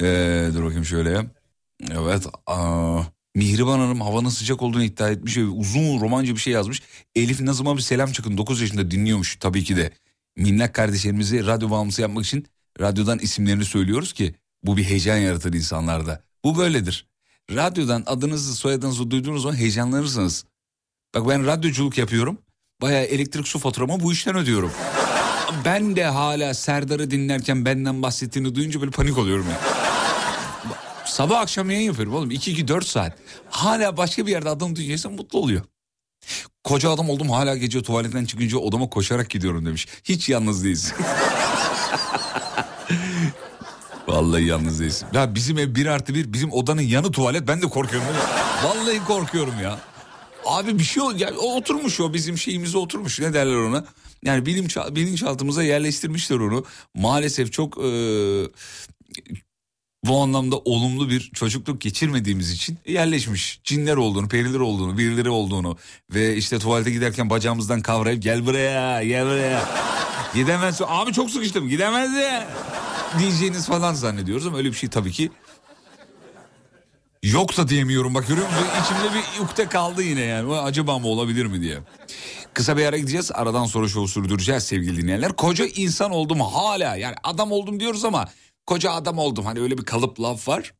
Ee, 0.00 0.50
dur 0.54 0.64
bakayım 0.64 0.84
şöyle. 0.84 1.26
Evet. 1.90 2.26
Aa, 2.46 3.02
Mihriban 3.34 3.78
Hanım 3.78 4.00
havanın 4.00 4.28
sıcak 4.28 4.62
olduğunu 4.62 4.82
iddia 4.82 5.10
etmiş 5.10 5.36
uzun 5.36 6.00
romanca 6.00 6.34
bir 6.34 6.40
şey 6.40 6.52
yazmış. 6.52 6.82
Elif 7.14 7.40
Nazım'a 7.40 7.76
bir 7.76 7.82
selam 7.82 8.12
çıkın 8.12 8.38
9 8.38 8.60
yaşında 8.60 8.90
dinliyormuş 8.90 9.36
tabii 9.36 9.64
ki 9.64 9.76
de. 9.76 9.92
Minnak 10.36 10.74
kardeşlerimizi 10.74 11.46
radyo 11.46 11.70
bağımlısı 11.70 12.02
yapmak 12.02 12.24
için 12.24 12.46
radyodan 12.80 13.18
isimlerini 13.18 13.64
söylüyoruz 13.64 14.12
ki 14.12 14.34
bu 14.62 14.76
bir 14.76 14.84
heyecan 14.84 15.16
yaratır 15.16 15.52
insanlarda. 15.52 16.22
Bu 16.44 16.58
böyledir. 16.58 17.06
Radyodan 17.50 18.02
adınızı 18.06 18.54
soyadınızı 18.54 19.10
duyduğunuz 19.10 19.42
zaman 19.42 19.56
heyecanlanırsınız. 19.56 20.44
Bak 21.14 21.28
ben 21.28 21.46
radyoculuk 21.46 21.98
yapıyorum. 21.98 22.38
Bayağı 22.82 23.02
elektrik 23.02 23.48
su 23.48 23.58
faturamı 23.58 24.00
bu 24.00 24.12
işten 24.12 24.36
ödüyorum. 24.36 24.72
Ben 25.64 25.96
de 25.96 26.04
hala 26.04 26.54
Serdar'ı 26.54 27.10
dinlerken 27.10 27.64
benden 27.64 28.02
bahsettiğini 28.02 28.54
duyunca 28.54 28.80
böyle 28.80 28.90
panik 28.90 29.18
oluyorum 29.18 29.46
ya. 29.50 29.60
Sabah 31.04 31.40
akşam 31.40 31.70
yayın 31.70 31.86
yapıyorum 31.86 32.14
oğlum. 32.14 32.30
2-2-4 32.30 32.84
saat. 32.84 33.18
Hala 33.50 33.96
başka 33.96 34.26
bir 34.26 34.30
yerde 34.30 34.48
adam 34.48 34.76
duyuyorsa 34.76 35.08
mutlu 35.08 35.38
oluyor. 35.38 35.62
Koca 36.64 36.90
adam 36.90 37.10
oldum 37.10 37.30
hala 37.30 37.56
gece 37.56 37.82
tuvaletten 37.82 38.24
çıkınca 38.24 38.58
odama 38.58 38.90
koşarak 38.90 39.30
gidiyorum 39.30 39.66
demiş. 39.66 39.88
Hiç 40.04 40.28
yalnız 40.28 40.64
değilsin. 40.64 40.94
Vallahi 44.08 44.44
yalnız 44.44 44.80
değilsin. 44.80 45.08
Ya 45.12 45.34
bizim 45.34 45.58
ev 45.58 45.74
bir 45.74 45.86
artı 45.86 46.14
bir 46.14 46.32
bizim 46.32 46.52
odanın 46.52 46.82
yanı 46.82 47.12
tuvalet 47.12 47.48
ben 47.48 47.62
de 47.62 47.66
korkuyorum. 47.66 48.08
Vallahi 48.64 49.04
korkuyorum 49.04 49.54
ya. 49.62 49.78
Abi 50.46 50.78
bir 50.78 50.84
şey 50.84 51.02
ol- 51.02 51.20
ya, 51.20 51.30
o 51.38 51.56
oturmuş 51.56 52.00
o 52.00 52.14
bizim 52.14 52.38
şeyimize 52.38 52.78
oturmuş 52.78 53.20
ne 53.20 53.34
derler 53.34 53.56
ona. 53.56 53.84
Yani 54.24 54.46
bilim 54.46 54.68
bilinçaltımıza 54.90 55.62
yerleştirmişler 55.62 56.36
onu. 56.36 56.64
Maalesef 56.94 57.52
çok 57.52 57.78
e, 57.78 57.88
bu 60.04 60.20
anlamda 60.22 60.56
olumlu 60.58 61.10
bir 61.10 61.30
çocukluk 61.34 61.80
geçirmediğimiz 61.80 62.50
için 62.50 62.78
yerleşmiş. 62.86 63.60
Cinler 63.64 63.96
olduğunu, 63.96 64.28
periler 64.28 64.58
olduğunu, 64.60 64.98
birileri 64.98 65.30
olduğunu 65.30 65.76
ve 66.14 66.36
işte 66.36 66.58
tuvalete 66.58 66.90
giderken 66.90 67.30
bacağımızdan 67.30 67.80
kavrayıp 67.80 68.22
gel 68.22 68.46
buraya, 68.46 69.04
gel 69.04 69.26
buraya. 69.26 69.68
Gidemezsin. 70.34 70.84
Abi 70.88 71.12
çok 71.12 71.30
sıkıştım. 71.30 71.68
Gidemez 71.68 72.14
ya. 72.14 72.48
Diyeceğiniz 73.18 73.66
falan 73.66 73.94
zannediyoruz 73.94 74.46
ama 74.46 74.58
öyle 74.58 74.68
bir 74.68 74.76
şey 74.76 74.88
tabii 74.90 75.12
ki 75.12 75.30
yok 77.22 77.56
da 77.56 77.68
diyemiyorum. 77.68 78.14
Bak 78.14 78.28
görüyor 78.28 78.46
musun? 78.46 78.66
İçimde 78.82 79.14
bir 79.14 79.44
ukde 79.44 79.68
kaldı 79.68 80.02
yine 80.02 80.20
yani. 80.20 80.54
Acaba 80.54 80.98
mı 80.98 81.06
olabilir 81.06 81.46
mi 81.46 81.62
diye. 81.62 81.78
Kısa 82.54 82.76
bir 82.76 82.86
ara 82.86 82.98
gideceğiz. 82.98 83.30
Aradan 83.34 83.64
sonra 83.64 83.88
şovu 83.88 84.08
sürdüreceğiz 84.08 84.62
sevgili 84.62 85.02
dinleyenler. 85.02 85.32
Koca 85.32 85.66
insan 85.66 86.10
oldum 86.10 86.40
hala. 86.40 86.96
Yani 86.96 87.14
adam 87.22 87.52
oldum 87.52 87.80
diyoruz 87.80 88.04
ama 88.04 88.28
koca 88.66 88.92
adam 88.92 89.18
oldum. 89.18 89.44
Hani 89.44 89.60
öyle 89.60 89.78
bir 89.78 89.84
kalıp 89.84 90.20
laf 90.20 90.48
var. 90.48 90.72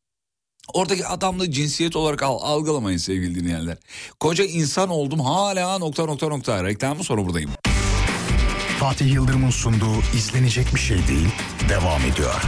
Oradaki 0.75 1.07
adamlığı 1.07 1.51
cinsiyet 1.51 1.97
olarak 1.97 2.23
al, 2.23 2.39
algılamayın 2.43 2.99
sevgili 2.99 3.35
dinleyenler. 3.35 3.79
Koca 4.21 4.45
insan 4.45 4.89
oldum 4.89 5.21
hala 5.21 5.79
nokta 5.79 6.05
nokta 6.07 6.29
nokta. 6.29 6.65
Reklamı 6.65 7.05
sonra 7.05 7.25
buradayım. 7.25 7.51
Fatih 8.81 9.13
Yıldırım'ın 9.13 9.51
sunduğu 9.51 10.01
izlenecek 10.17 10.75
bir 10.75 10.81
şey 10.81 11.09
değil 11.09 11.29
devam 11.69 12.01
ediyor. 12.03 12.43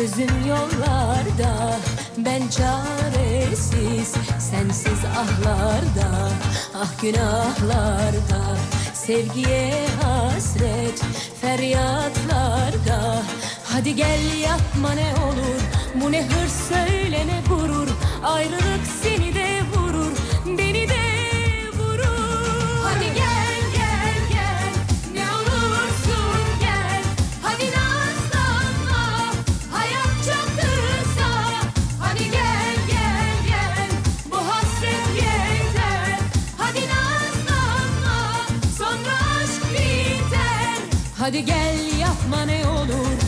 Gözüm 0.00 0.46
yollarda 0.48 1.76
Ben 2.18 2.48
çaresiz 2.48 4.14
Sensiz 4.38 5.04
ahlarda. 5.04 6.30
Ah 6.76 7.02
günahlarda 7.02 8.56
Sevgiye 8.94 9.72
hasret 10.02 11.02
Feryatlarda. 11.40 13.22
Hadi 13.64 13.96
gel 13.96 14.38
yapma 14.40 14.92
ne 14.92 15.12
olur 15.24 15.60
Bu 15.94 16.12
ne 16.12 16.22
hırs 16.22 16.68
söyle 16.68 17.26
ne 17.26 17.42
gurur. 17.48 17.88
Ayrılık 18.24 18.84
seni 19.02 19.17
Hadi 41.28 41.44
gel 41.44 41.98
yapma 42.00 42.42
ne 42.44 42.68
olur 42.68 43.27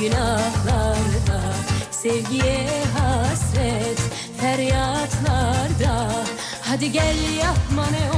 günahlarda 0.00 1.40
Sevgiye 1.90 2.68
hasret 2.98 3.98
Feryatlarda. 4.40 6.10
Hadi 6.62 6.92
gel 6.92 7.16
yapma 7.38 7.86
ne 7.90 8.13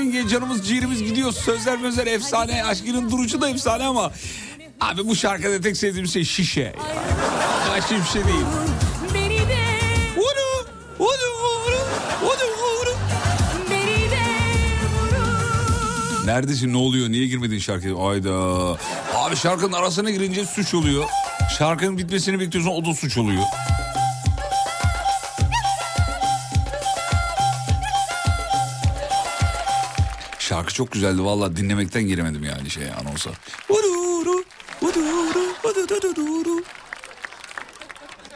Yenge 0.00 0.28
canımız 0.28 0.68
ciğerimiz 0.68 1.02
gidiyor. 1.02 1.32
Sözler 1.32 1.78
mözler 1.78 2.06
efsane. 2.06 2.64
Aşkının 2.64 3.10
durucu 3.10 3.40
da 3.40 3.48
efsane 3.48 3.84
ama... 3.84 4.12
Abi 4.80 5.08
bu 5.08 5.16
şarkıda 5.16 5.60
tek 5.60 5.76
sevdiğim 5.76 6.06
şey 6.06 6.24
şişe. 6.24 6.60
Ya. 6.60 6.72
Başka 7.70 7.96
bir 7.96 8.04
şey 8.04 8.24
değil. 8.24 8.44
Neredesin 16.24 16.72
ne 16.72 16.76
oluyor 16.76 17.08
niye 17.08 17.26
girmedin 17.26 17.58
şarkıya? 17.58 17.96
Ayda. 17.96 18.32
Abi 19.14 19.36
şarkının 19.36 19.72
arasına 19.72 20.10
girince 20.10 20.44
suç 20.44 20.74
oluyor. 20.74 21.04
Şarkının 21.58 21.98
bitmesini 21.98 22.40
bekliyorsun 22.40 22.70
o 22.70 22.84
da 22.84 22.94
suç 22.94 23.18
oluyor. 23.18 23.42
Şarkı 30.70 30.76
çok 30.76 30.92
güzeldi 30.92 31.24
valla 31.24 31.56
dinlemekten 31.56 32.02
giremedim 32.02 32.44
yani 32.44 32.70
şey 32.70 32.92
anonsa. 32.92 33.30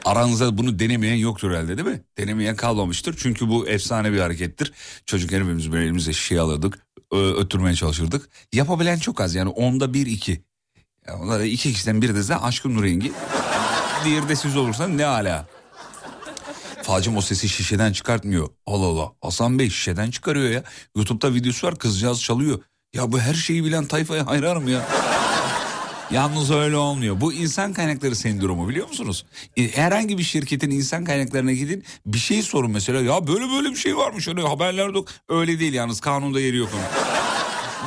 Aranızda 0.04 0.58
bunu 0.58 0.78
denemeyen 0.78 1.16
yoktur 1.16 1.50
herhalde 1.50 1.76
değil 1.76 1.88
mi? 1.88 2.02
Denemeyen 2.18 2.56
kalmamıştır. 2.56 3.16
Çünkü 3.18 3.48
bu 3.48 3.68
efsane 3.68 4.12
bir 4.12 4.18
harekettir. 4.20 4.72
Çocukken 5.06 5.40
hepimiz 5.40 5.72
böyle 5.72 5.84
elimize 5.84 6.12
şişe 6.12 6.40
alırdık. 6.40 6.78
öttürmeye 7.12 7.74
çalışırdık. 7.74 8.28
Yapabilen 8.52 8.98
çok 8.98 9.20
az 9.20 9.34
yani 9.34 9.48
onda 9.48 9.94
bir 9.94 10.06
iki. 10.06 10.42
Yani 11.06 11.22
onlara 11.22 11.44
iki 11.44 11.72
kişiden 11.72 12.02
biri 12.02 12.14
de 12.14 12.18
size 12.18 12.36
aşkın 12.36 12.82
rengi. 12.82 13.12
Diğeri 14.04 14.28
de 14.28 14.36
siz 14.36 14.56
olursanız 14.56 14.96
ne 14.96 15.06
ala. 15.06 15.46
Falcım 16.84 17.16
o 17.16 17.20
sesi 17.20 17.48
şişeden 17.48 17.92
çıkartmıyor. 17.92 18.48
Allah 18.66 18.84
Allah. 18.86 19.12
Hasan 19.22 19.58
Bey 19.58 19.70
şişeden 19.70 20.10
çıkarıyor 20.10 20.50
ya. 20.50 20.64
Youtube'da 20.96 21.34
videosu 21.34 21.66
var 21.66 21.76
kızcağız 21.78 22.22
çalıyor. 22.22 22.60
Ya 22.94 23.12
bu 23.12 23.18
her 23.20 23.34
şeyi 23.34 23.64
bilen 23.64 23.84
tayfaya 23.86 24.26
hayranım 24.26 24.68
ya. 24.68 24.88
Yalnız 26.10 26.50
öyle 26.50 26.76
olmuyor. 26.76 27.20
Bu 27.20 27.32
insan 27.32 27.72
kaynakları 27.72 28.16
sendromu 28.16 28.68
biliyor 28.68 28.88
musunuz? 28.88 29.24
E, 29.56 29.68
Herhangi 29.76 30.18
bir 30.18 30.22
şirketin 30.22 30.70
insan 30.70 31.04
kaynaklarına 31.04 31.52
gidin 31.52 31.84
bir 32.06 32.18
şey 32.18 32.42
sorun 32.42 32.70
mesela. 32.70 33.00
Ya 33.00 33.26
böyle 33.26 33.44
böyle 33.50 33.70
bir 33.70 33.76
şey 33.76 33.96
varmış 33.96 34.28
öyle 34.28 34.42
haberlerde 34.42 34.98
ok- 34.98 35.08
öyle 35.28 35.60
değil 35.60 35.72
yalnız 35.72 36.00
kanunda 36.00 36.40
yeri 36.40 36.56
yok 36.56 36.68
onun. 36.74 36.84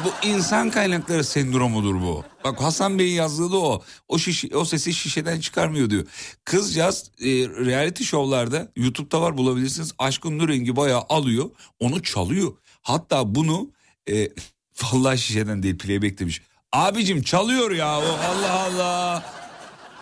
Bu 0.05 0.27
insan 0.27 0.69
kaynakları 0.69 1.23
sendromudur 1.23 1.95
bu. 1.95 2.23
Bak 2.43 2.61
Hasan 2.61 2.99
Bey'in 2.99 3.15
yazdığı 3.15 3.51
da 3.51 3.57
o. 3.57 3.83
O, 4.07 4.17
şişe, 4.17 4.57
o 4.57 4.65
sesi 4.65 4.93
şişeden 4.93 5.39
çıkarmıyor 5.39 5.89
diyor. 5.89 6.05
Kızcağız 6.45 7.11
e, 7.21 7.25
reality 7.65 8.03
şovlarda 8.03 8.71
YouTube'da 8.75 9.21
var 9.21 9.37
bulabilirsiniz. 9.37 9.93
Aşkın 9.99 10.39
Nur 10.39 10.49
rengi 10.49 10.75
bayağı 10.75 11.05
alıyor. 11.09 11.49
Onu 11.79 12.03
çalıyor. 12.03 12.53
Hatta 12.81 13.35
bunu 13.35 13.71
e, 14.09 14.29
vallahi 14.83 15.17
şişeden 15.17 15.63
değil 15.63 15.77
playback 15.77 16.19
demiş. 16.19 16.41
Abicim 16.71 17.21
çalıyor 17.21 17.71
ya 17.71 17.99
o 17.99 18.03
Allah 18.03 18.51
Allah. 18.51 19.33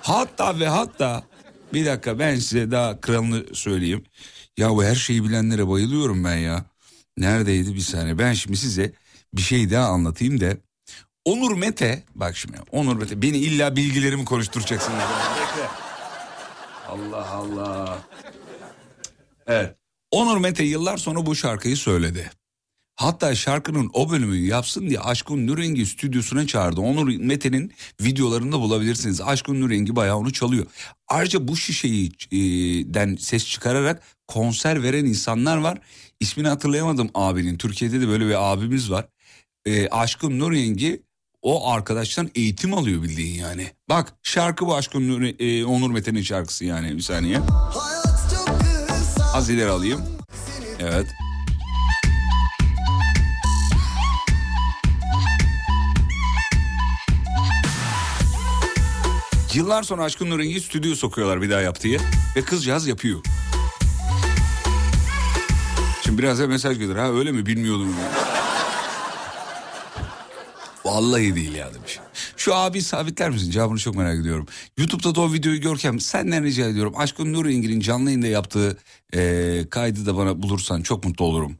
Hatta 0.01 0.59
ve 0.59 0.67
hatta 0.67 1.23
bir 1.73 1.85
dakika 1.85 2.19
ben 2.19 2.35
size 2.35 2.71
daha 2.71 3.01
kralını 3.01 3.55
söyleyeyim. 3.55 4.03
Ya 4.57 4.69
bu 4.69 4.83
her 4.83 4.95
şeyi 4.95 5.23
bilenlere 5.23 5.67
bayılıyorum 5.67 6.23
ben 6.23 6.35
ya. 6.35 6.65
Neredeydi 7.17 7.75
bir 7.75 7.79
saniye 7.79 8.17
ben 8.17 8.33
şimdi 8.33 8.57
size 8.57 8.93
bir 9.35 9.41
şey 9.41 9.71
daha 9.71 9.87
anlatayım 9.87 10.41
da. 10.41 10.57
Onur 11.25 11.57
Mete 11.57 12.03
bak 12.15 12.37
şimdi 12.37 12.57
Onur 12.71 12.95
Mete 12.95 13.21
beni 13.21 13.37
illa 13.37 13.75
bilgilerimi 13.75 14.25
konuşturacaksınız. 14.25 14.99
Bekle. 14.99 15.67
Allah 16.89 17.29
Allah. 17.29 17.99
Evet. 19.47 19.75
Onur 20.11 20.37
Mete 20.37 20.63
yıllar 20.63 20.97
sonra 20.97 21.25
bu 21.25 21.35
şarkıyı 21.35 21.77
söyledi. 21.77 22.31
Hatta 22.95 23.35
şarkının 23.35 23.89
o 23.93 24.09
bölümü 24.09 24.37
yapsın 24.37 24.89
diye 24.89 24.99
Aşkın 24.99 25.47
Nürengi 25.47 25.85
stüdyosuna 25.85 26.47
çağırdı. 26.47 26.81
Onur 26.81 27.07
Mete'nin 27.07 27.73
videolarında 28.01 28.59
bulabilirsiniz. 28.59 29.21
Aşkın 29.21 29.61
Nürengi 29.61 29.95
bayağı 29.95 30.17
onu 30.17 30.33
çalıyor. 30.33 30.65
Ayrıca 31.07 31.47
bu 31.47 31.57
şişeyi 31.57 32.11
e, 32.31 32.37
den 32.93 33.15
ses 33.15 33.45
çıkararak 33.45 34.03
konser 34.27 34.83
veren 34.83 35.05
insanlar 35.05 35.57
var. 35.57 35.77
İsmini 36.19 36.47
hatırlayamadım 36.47 37.09
abinin. 37.13 37.57
Türkiye'de 37.57 38.01
de 38.01 38.07
böyle 38.07 38.27
bir 38.27 38.51
abimiz 38.53 38.91
var. 38.91 39.05
E, 39.65 39.87
Aşkın 39.89 40.39
Nürengi 40.39 41.01
o 41.41 41.69
arkadaştan 41.71 42.29
eğitim 42.35 42.73
alıyor 42.73 43.03
bildiğin 43.03 43.39
yani. 43.39 43.67
Bak 43.89 44.13
şarkı 44.23 44.65
bu 44.65 44.75
Aşkın 44.75 45.09
Nur, 45.09 45.21
e, 45.39 45.65
Onur 45.65 45.91
Mete'nin 45.91 46.21
şarkısı 46.21 46.65
yani 46.65 46.95
bir 46.95 47.01
saniye. 47.01 47.39
Az 49.33 49.49
ileri 49.49 49.69
alayım. 49.69 50.01
Evet. 50.79 51.07
Yıllar 59.53 59.83
sonra 59.83 60.03
Aşkın 60.03 60.29
Nureng'i 60.29 60.61
stüdyo 60.61 60.95
sokuyorlar 60.95 61.41
bir 61.41 61.49
daha 61.49 61.61
yap 61.61 61.81
diye. 61.81 61.99
Ve 62.35 62.41
kızcağız 62.41 62.87
yapıyor. 62.87 63.19
Şimdi 66.03 66.17
biraz 66.17 66.39
da 66.39 66.47
mesaj 66.47 66.77
gelir. 66.77 66.95
Ha 66.95 67.11
öyle 67.11 67.31
mi 67.31 67.45
bilmiyordum. 67.45 67.95
Vallahi 70.95 71.35
değil 71.35 71.53
ya 71.53 71.73
demiş. 71.73 71.99
Şu 72.37 72.55
abi 72.55 72.81
sabitler 72.81 73.29
misin? 73.29 73.51
Cevabını 73.51 73.77
çok 73.79 73.95
merak 73.95 74.19
ediyorum. 74.19 74.45
YouTube'da 74.77 75.15
da 75.15 75.21
o 75.21 75.33
videoyu 75.33 75.61
görkem 75.61 75.99
senden 75.99 76.43
rica 76.43 76.65
ediyorum. 76.67 76.93
Aşkın 76.97 77.33
Nur 77.33 77.45
Engin'in 77.45 77.79
canlı 77.79 78.05
yayında 78.09 78.27
yaptığı 78.27 78.77
eee, 79.13 79.69
kaydı 79.69 80.05
da 80.05 80.17
bana 80.17 80.41
bulursan 80.41 80.81
çok 80.81 81.05
mutlu 81.05 81.25
olurum. 81.25 81.57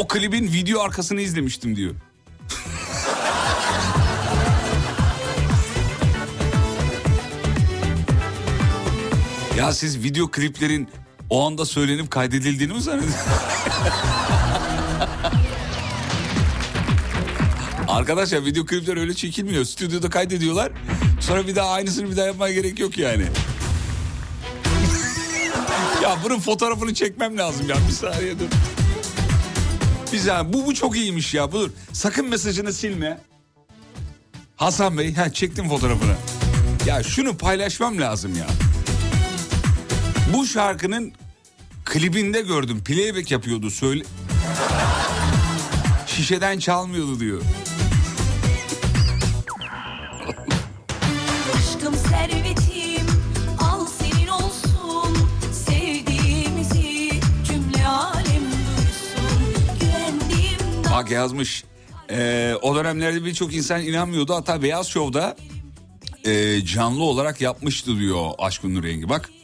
O 0.00 0.08
klibin 0.08 0.52
video 0.52 0.80
arkasını 0.80 1.20
izlemiştim 1.20 1.76
diyor. 1.76 1.94
Ya 9.58 9.72
siz 9.72 10.04
video 10.04 10.30
kliplerin 10.30 10.88
o 11.30 11.46
anda 11.46 11.64
söylenip 11.64 12.10
kaydedildiğini 12.10 12.72
mi 12.72 12.82
zannediyorsunuz? 12.82 13.26
Arkadaşlar 17.88 18.44
video 18.44 18.66
klipler 18.66 18.96
öyle 18.96 19.14
çekilmiyor. 19.14 19.64
Stüdyoda 19.64 20.10
kaydediyorlar. 20.10 20.72
Sonra 21.20 21.46
bir 21.46 21.56
daha 21.56 21.70
aynısını 21.70 22.10
bir 22.10 22.16
daha 22.16 22.26
yapmaya 22.26 22.54
gerek 22.54 22.78
yok 22.78 22.98
yani. 22.98 23.22
ya 26.02 26.18
bunun 26.24 26.40
fotoğrafını 26.40 26.94
çekmem 26.94 27.38
lazım 27.38 27.68
ya. 27.68 27.76
Bir 27.88 27.92
saniye 27.92 28.38
dur. 28.38 28.48
Bir 30.12 30.18
saniye. 30.18 30.52
Bu, 30.52 30.66
bu 30.66 30.74
çok 30.74 30.96
iyiymiş 30.96 31.34
ya. 31.34 31.52
Dur. 31.52 31.70
Sakın 31.92 32.28
mesajını 32.28 32.72
silme. 32.72 33.20
Hasan 34.56 34.98
Bey. 34.98 35.14
Ha, 35.14 35.32
çektim 35.32 35.68
fotoğrafını. 35.68 36.14
Ya 36.86 37.02
şunu 37.02 37.36
paylaşmam 37.36 38.00
lazım 38.00 38.36
ya. 38.36 38.46
Bu 40.34 40.46
şarkının 40.46 41.12
klibinde 41.84 42.40
gördüm. 42.40 42.84
Playback 42.84 43.30
yapıyordu. 43.30 43.70
Söyle... 43.70 44.04
Şişeden 46.06 46.58
çalmıyordu 46.58 47.20
diyor. 47.20 47.42
Bak 60.92 61.10
yazmış. 61.10 61.64
Ee, 62.10 62.54
o 62.62 62.76
dönemlerde 62.76 63.24
birçok 63.24 63.54
insan 63.54 63.82
inanmıyordu. 63.82 64.34
Hatta 64.34 64.62
Beyaz 64.62 64.88
Show'da 64.88 65.36
e, 66.24 66.64
canlı 66.64 67.02
olarak 67.02 67.40
yapmıştı 67.40 67.98
diyor 67.98 68.30
Aşkın 68.38 68.82
Rengi. 68.82 69.08
Bak 69.08 69.30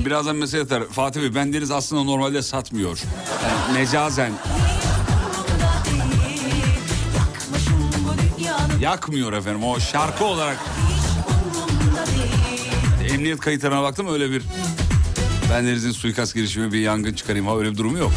değil 0.00 0.06
Birazdan 0.06 0.36
mesele 0.36 0.62
atar. 0.62 0.84
Fatih 0.84 1.20
Bey 1.20 1.34
bendeniz 1.34 1.70
aslında 1.70 2.02
normalde 2.02 2.42
satmıyor. 2.42 2.98
Yani 3.42 3.78
mecazen 3.78 4.32
yakmıyor 8.80 9.32
efendim. 9.32 9.64
O 9.64 9.80
şarkı 9.80 10.24
olarak 10.24 10.56
emniyet 13.12 13.40
kayıtlarına 13.40 13.82
baktım 13.82 14.12
öyle 14.12 14.30
bir 14.30 14.42
bendenizin 15.50 15.92
suikast 15.92 16.34
girişimi 16.34 16.72
bir 16.72 16.80
yangın 16.80 17.14
çıkarayım 17.14 17.46
ha 17.46 17.58
öyle 17.58 17.70
bir 17.72 17.76
durumu 17.76 17.98
yok. 17.98 18.12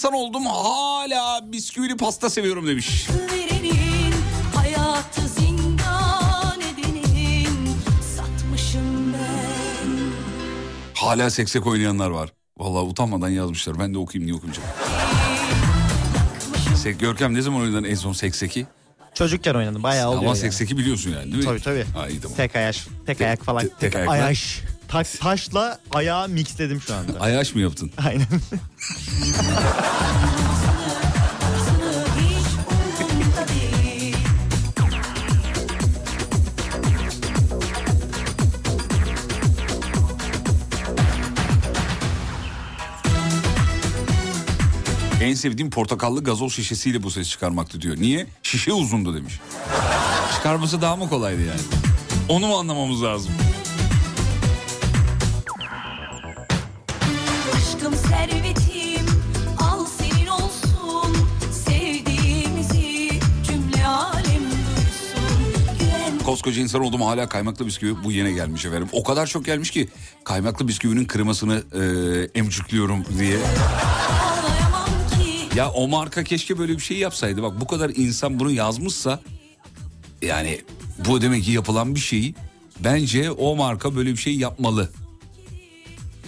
İnsan 0.00 0.12
oldum 0.12 0.46
hala 0.46 1.52
bisküvili 1.52 1.96
pasta 1.96 2.30
seviyorum 2.30 2.66
demiş. 2.66 3.06
verenin 3.32 4.14
edenin 6.72 7.74
Hala 10.94 11.30
seksek 11.30 11.66
oynayanlar 11.66 12.10
var. 12.10 12.32
Vallahi 12.58 12.82
utanmadan 12.84 13.28
yazmışlar. 13.28 13.78
Ben 13.78 13.94
de 13.94 13.98
okuyayım 13.98 14.26
niye 14.26 14.36
okumayacağım. 14.38 14.68
Sek 16.76 17.00
Görkem 17.00 17.34
ne 17.34 17.42
zaman 17.42 17.60
oynadın 17.60 17.84
en 17.84 17.94
son 17.94 18.12
sekseki? 18.12 18.66
Çocukken 19.14 19.54
oynadım 19.54 19.82
bayağı 19.82 20.08
oluyor 20.08 20.22
Ama 20.22 20.28
yani. 20.28 20.38
sekseki 20.38 20.78
biliyorsun 20.78 21.10
yani 21.10 21.24
değil 21.24 21.36
mi? 21.36 21.44
Tabii 21.44 21.60
tabii. 21.60 21.84
Ha, 21.94 22.08
iyi 22.08 22.20
tamam. 22.20 22.36
Tek 22.36 22.56
ayaş, 22.56 22.86
tek 23.06 23.20
ayak 23.20 23.44
falan. 23.44 23.62
tek- 23.62 23.80
tek 23.80 23.96
ayakla. 23.96 24.14
Ayaş. 24.92 25.10
Ta- 25.12 25.18
taşla 25.18 25.78
ayağı 25.90 26.28
mixledim 26.28 26.80
şu 26.80 26.94
anda. 26.94 27.20
Ayaş 27.20 27.54
mı 27.54 27.60
yaptın? 27.60 27.90
Aynen. 28.06 28.26
En 45.22 45.34
sevdiğim 45.34 45.70
portakallı 45.70 46.24
gazoz 46.24 46.52
şişesiyle 46.54 47.02
bu 47.02 47.10
ses 47.10 47.28
çıkarmaktı 47.30 47.80
diyor. 47.80 47.96
Niye? 47.96 48.26
Şişe 48.42 48.72
uzundu 48.72 49.16
demiş. 49.16 49.40
Çıkarması 50.34 50.82
daha 50.82 50.96
mı 50.96 51.08
kolaydı 51.08 51.40
yani? 51.40 51.60
Onu 52.28 52.46
mu 52.46 52.56
anlamamız 52.58 53.02
lazım? 53.02 53.32
Koskoca 66.40 66.62
insan 66.62 66.80
oldum 66.82 67.02
hala 67.02 67.28
kaymaklı 67.28 67.66
bisküvi 67.66 68.04
bu 68.04 68.12
yine 68.12 68.32
gelmiş 68.32 68.64
efendim. 68.64 68.88
O 68.92 69.04
kadar 69.04 69.26
çok 69.26 69.44
gelmiş 69.44 69.70
ki 69.70 69.88
kaymaklı 70.24 70.68
bisküvinin 70.68 71.06
kremasını 71.06 71.62
e, 71.72 71.82
emcükliyorum 72.38 73.04
diye. 73.18 73.36
Ya 75.54 75.70
o 75.70 75.88
marka 75.88 76.24
keşke 76.24 76.58
böyle 76.58 76.72
bir 76.72 76.82
şey 76.82 76.96
yapsaydı. 76.96 77.42
Bak 77.42 77.60
bu 77.60 77.66
kadar 77.66 77.90
insan 77.96 78.40
bunu 78.40 78.50
yazmışsa 78.50 79.20
yani 80.22 80.60
bu 81.08 81.22
demek 81.22 81.44
ki 81.44 81.50
yapılan 81.52 81.94
bir 81.94 82.00
şey. 82.00 82.34
Bence 82.78 83.30
o 83.30 83.56
marka 83.56 83.96
böyle 83.96 84.10
bir 84.12 84.16
şey 84.16 84.36
yapmalı. 84.36 84.90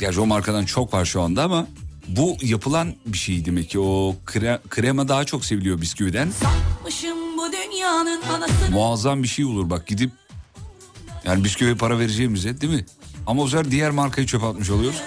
Gerçi 0.01 0.21
o 0.21 0.27
markadan 0.27 0.65
çok 0.65 0.95
var 0.95 1.05
şu 1.05 1.23
anda 1.23 1.43
ama 1.43 1.67
bu 2.09 2.37
yapılan 2.43 2.95
bir 3.07 3.19
şey 3.19 3.45
demek 3.45 3.71
ki 3.71 3.79
o 3.79 4.17
kre- 4.27 4.61
krema 4.69 5.09
daha 5.09 5.25
çok 5.25 5.45
seviliyor 5.45 5.81
bisküviden. 5.81 6.31
Satmışım 6.31 7.22
bu 7.43 7.53
dünyanın 7.53 8.23
anasını 8.23 8.71
Muazzam 8.71 9.23
bir 9.23 9.29
şey 9.29 9.45
olur 9.45 9.71
bak 9.71 9.87
gidip 9.87 10.11
yani 11.25 11.45
bisküviye 11.45 11.75
para 11.75 11.99
vereceğimize 11.99 12.61
değil 12.61 12.73
mi? 12.73 12.85
Ama 13.27 13.43
bu 13.43 13.49
sefer 13.49 13.71
diğer 13.71 13.91
markayı 13.91 14.27
çöpe 14.27 14.47
atmış 14.47 14.71
oluyoruz. 14.71 15.03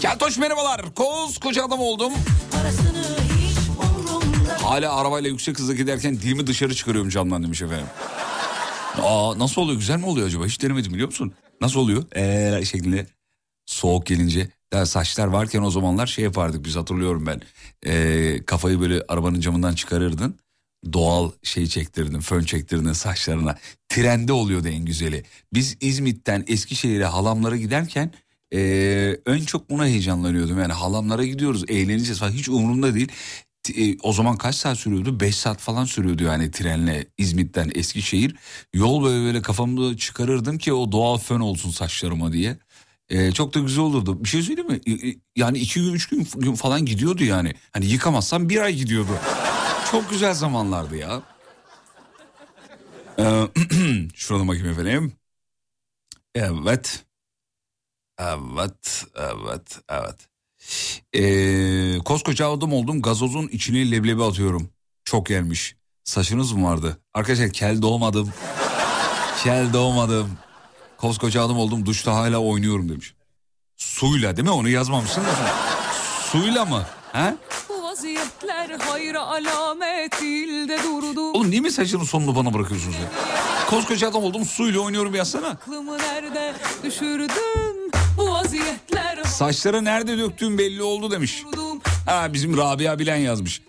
Keltoş 0.00 0.38
merhabalar. 0.38 0.94
Koskoca 0.94 1.64
adam 1.64 1.80
oldum. 1.80 2.12
Hala 4.62 4.96
arabayla 4.96 5.30
yüksek 5.30 5.58
hızla 5.58 5.74
giderken 5.74 6.16
dilimi 6.16 6.46
dışarı 6.46 6.74
çıkarıyorum 6.74 7.10
camdan 7.10 7.42
demiş 7.42 7.62
efendim. 7.62 7.86
Aa 9.02 9.38
nasıl 9.38 9.62
oluyor 9.62 9.78
güzel 9.78 9.96
mi 9.98 10.06
oluyor 10.06 10.26
acaba 10.26 10.46
hiç 10.46 10.62
denemedim 10.62 10.92
biliyor 10.92 11.08
musun? 11.08 11.32
Nasıl 11.60 11.80
oluyor? 11.80 12.04
Eee 12.16 12.64
şeklinde 12.64 13.06
soğuk 13.66 14.06
gelince. 14.06 14.48
Daha 14.72 14.86
saçlar 14.86 15.26
varken 15.26 15.62
o 15.62 15.70
zamanlar 15.70 16.06
şey 16.06 16.24
yapardık 16.24 16.64
biz 16.64 16.76
hatırlıyorum 16.76 17.26
ben. 17.26 17.40
Ee, 17.86 18.40
kafayı 18.46 18.80
böyle 18.80 19.02
arabanın 19.08 19.40
camından 19.40 19.74
çıkarırdın. 19.74 20.38
Doğal 20.92 21.30
şey 21.42 21.66
çektirdin, 21.66 22.20
fön 22.20 22.44
çektirdin 22.44 22.92
saçlarına. 22.92 23.56
Trende 23.88 24.32
oluyordu 24.32 24.68
en 24.68 24.84
güzeli. 24.84 25.24
Biz 25.54 25.76
İzmit'ten 25.80 26.44
Eskişehir'e 26.48 27.04
halamlara 27.04 27.56
giderken 27.56 28.12
ee, 28.54 29.16
ön 29.26 29.44
çok 29.44 29.70
buna 29.70 29.86
heyecanlanıyordum. 29.86 30.58
Yani 30.58 30.72
halamlara 30.72 31.24
gidiyoruz, 31.24 31.64
eğleneceğiz 31.68 32.18
falan 32.18 32.30
hiç 32.32 32.48
umurumda 32.48 32.94
değil. 32.94 33.12
E, 33.70 33.96
o 34.02 34.12
zaman 34.12 34.36
kaç 34.36 34.54
saat 34.54 34.78
sürüyordu? 34.78 35.20
5 35.20 35.36
saat 35.36 35.60
falan 35.60 35.84
sürüyordu 35.84 36.22
yani 36.24 36.50
trenle 36.50 37.06
İzmit'ten 37.18 37.70
Eskişehir. 37.74 38.36
Yol 38.74 39.04
böyle 39.04 39.24
böyle 39.24 39.42
kafamda 39.42 39.96
çıkarırdım 39.96 40.58
ki 40.58 40.72
o 40.72 40.92
doğal 40.92 41.18
fön 41.18 41.40
olsun 41.40 41.70
saçlarıma 41.70 42.32
diye. 42.32 42.58
E, 43.08 43.32
çok 43.32 43.54
da 43.54 43.58
güzel 43.60 43.84
olurdu. 43.84 44.24
Bir 44.24 44.28
şey 44.28 44.42
söyleyeyim 44.42 44.70
mi? 44.70 44.80
Yani 45.36 45.58
iki 45.58 45.80
gün 45.82 45.92
üç 45.92 46.08
gün 46.08 46.54
falan 46.54 46.86
gidiyordu 46.86 47.24
yani. 47.24 47.54
Hani 47.72 47.86
yıkamazsam 47.86 48.48
bir 48.48 48.60
ay 48.60 48.74
gidiyordu. 48.74 49.10
çok 49.90 50.10
güzel 50.10 50.34
zamanlardı 50.34 50.96
ya. 50.96 51.22
Ee, 53.18 53.48
şurada 54.14 54.48
bakayım 54.48 54.68
efendim. 54.68 55.12
Evet. 56.34 57.04
Evet, 58.18 59.04
evet, 59.16 59.78
evet. 59.88 60.28
Ee, 61.14 61.98
koskoca 62.04 62.50
adam 62.50 62.72
oldum 62.72 63.02
gazozun 63.02 63.48
içine 63.48 63.90
leblebi 63.90 64.24
atıyorum. 64.24 64.68
Çok 65.04 65.26
gelmiş. 65.26 65.76
Saçınız 66.04 66.52
mı 66.52 66.66
vardı? 66.70 66.98
Arkadaşlar 67.14 67.50
kel 67.50 67.82
doğmadım. 67.82 68.32
kel 69.44 69.72
doğmadım. 69.72 70.30
Koskoca 70.98 71.44
adam 71.44 71.58
oldum 71.58 71.86
duşta 71.86 72.14
hala 72.14 72.38
oynuyorum 72.38 72.88
demiş. 72.88 73.14
Suyla 73.76 74.36
değil 74.36 74.48
mi? 74.48 74.54
Onu 74.54 74.68
yazmamışsın 74.68 75.20
da. 75.24 75.26
Suyla 76.32 76.64
mı? 76.64 76.86
Ha? 77.12 77.36
Vaziyetler 77.96 78.70
hayra 78.78 79.20
alamet 79.20 80.22
ilde 80.22 80.78
durdu 80.82 81.20
Oğlum 81.32 81.50
niye 81.50 81.60
mi 81.60 81.70
saçının 81.70 82.04
sonunu 82.04 82.36
bana 82.36 82.54
bırakıyorsunuz 82.54 82.94
ya? 82.94 83.10
Koskoca 83.70 84.08
adam 84.08 84.24
oldum 84.24 84.44
suyla 84.44 84.80
oynuyorum 84.80 85.14
yazsana. 85.14 85.46
Aklımı 85.46 85.98
nerede 85.98 86.54
düşürdüm 86.84 87.90
Bu 88.18 88.30
vaziyetler 88.30 89.24
Saçları 89.24 89.84
nerede 89.84 90.18
döktüğün 90.18 90.58
belli 90.58 90.82
oldu 90.82 91.10
demiş. 91.10 91.42
Ha 92.06 92.32
bizim 92.32 92.56
Rabia 92.56 92.98
Bilen 92.98 93.16
yazmış. 93.16 93.62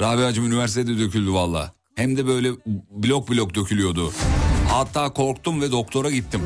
Rabia'cığım 0.00 0.46
üniversitede 0.46 0.98
döküldü 0.98 1.32
valla. 1.32 1.72
Hem 1.94 2.16
de 2.16 2.26
böyle 2.26 2.52
blok 2.90 3.30
blok 3.30 3.54
dökülüyordu. 3.54 4.12
Hatta 4.70 5.12
korktum 5.12 5.60
ve 5.60 5.72
doktora 5.72 6.10
gittim. 6.10 6.40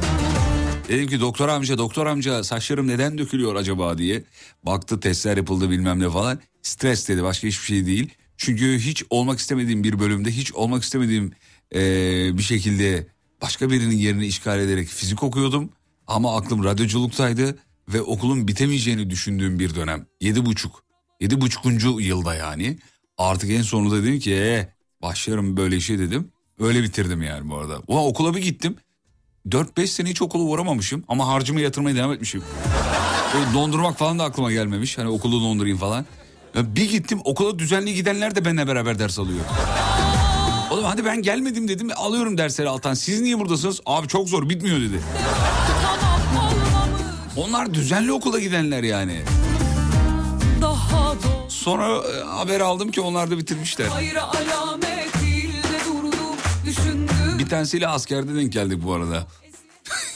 Dedim 0.88 1.08
ki 1.08 1.20
doktor 1.20 1.48
amca 1.48 1.78
doktor 1.78 2.06
amca 2.06 2.44
saçlarım 2.44 2.88
neden 2.88 3.18
dökülüyor 3.18 3.54
acaba 3.54 3.98
diye. 3.98 4.24
Baktı 4.62 5.00
testler 5.00 5.36
yapıldı 5.36 5.70
bilmem 5.70 6.00
ne 6.00 6.10
falan. 6.10 6.38
Stres 6.62 7.08
dedi 7.08 7.22
başka 7.22 7.48
hiçbir 7.48 7.64
şey 7.66 7.86
değil. 7.86 8.10
Çünkü 8.36 8.78
hiç 8.78 9.04
olmak 9.10 9.38
istemediğim 9.38 9.84
bir 9.84 9.98
bölümde 9.98 10.30
hiç 10.30 10.52
olmak 10.52 10.82
istemediğim 10.82 11.32
eee, 11.74 12.30
bir 12.34 12.42
şekilde 12.42 13.06
başka 13.42 13.70
birinin 13.70 13.96
yerini 13.96 14.26
işgal 14.26 14.60
ederek 14.60 14.88
fizik 14.88 15.22
okuyordum. 15.22 15.70
Ama 16.06 16.36
aklım 16.36 16.64
radyoculuktaydı 16.64 17.58
ve 17.88 18.02
okulun 18.02 18.48
bitemeyeceğini 18.48 19.10
düşündüğüm 19.10 19.58
bir 19.58 19.74
dönem. 19.74 20.06
Yedi 20.20 20.46
buçuk. 20.46 20.82
Yedi 21.20 21.40
buçukuncu 21.40 22.00
yılda 22.00 22.34
yani. 22.34 22.78
Artık 23.18 23.50
en 23.50 23.62
sonunda 23.62 24.02
dedim 24.02 24.18
ki 24.18 24.34
ee, 24.34 24.72
başlarım 25.02 25.56
böyle 25.56 25.76
işe 25.76 25.98
dedim. 25.98 26.28
Öyle 26.58 26.82
bitirdim 26.82 27.22
yani 27.22 27.50
bu 27.50 27.56
arada. 27.56 27.82
Ulan 27.86 28.04
okula 28.04 28.34
bir 28.34 28.42
gittim. 28.42 28.76
4-5 29.48 29.86
sene 29.86 30.10
hiç 30.10 30.22
okula 30.22 30.42
uğramamışım 30.42 31.04
ama 31.08 31.28
harcımı 31.28 31.60
yatırmaya 31.60 31.96
devam 31.96 32.12
etmişim. 32.12 32.42
Dondurmak 33.54 33.98
falan 33.98 34.18
da 34.18 34.24
aklıma 34.24 34.52
gelmemiş. 34.52 34.98
Hani 34.98 35.08
okulu 35.08 35.40
dondurayım 35.42 35.78
falan. 35.78 36.06
Ya 36.54 36.76
bir 36.76 36.90
gittim 36.90 37.20
okula 37.24 37.58
düzenli 37.58 37.94
gidenler 37.94 38.34
de 38.34 38.44
benimle 38.44 38.66
beraber 38.66 38.98
ders 38.98 39.18
alıyor. 39.18 39.40
Oğlum 40.70 40.84
hadi 40.84 41.04
ben 41.04 41.22
gelmedim 41.22 41.68
dedim 41.68 41.88
alıyorum 41.96 42.38
dersleri 42.38 42.68
alttan. 42.68 42.94
Siz 42.94 43.20
niye 43.20 43.38
buradasınız? 43.38 43.80
Abi 43.86 44.08
çok 44.08 44.28
zor 44.28 44.48
bitmiyor 44.48 44.80
dedi. 44.80 45.00
Onlar 47.36 47.74
düzenli 47.74 48.12
okula 48.12 48.38
gidenler 48.38 48.82
yani. 48.82 49.22
Sonra 51.48 51.86
e, 52.08 52.24
haber 52.24 52.60
aldım 52.60 52.90
ki 52.90 53.00
onlar 53.00 53.30
da 53.30 53.38
bitirmişler. 53.38 53.86
Bir 57.38 57.48
tanesiyle 57.48 57.88
askerde 57.88 58.34
denk 58.34 58.52
geldik 58.52 58.78
bu 58.82 58.92
arada. 58.94 59.26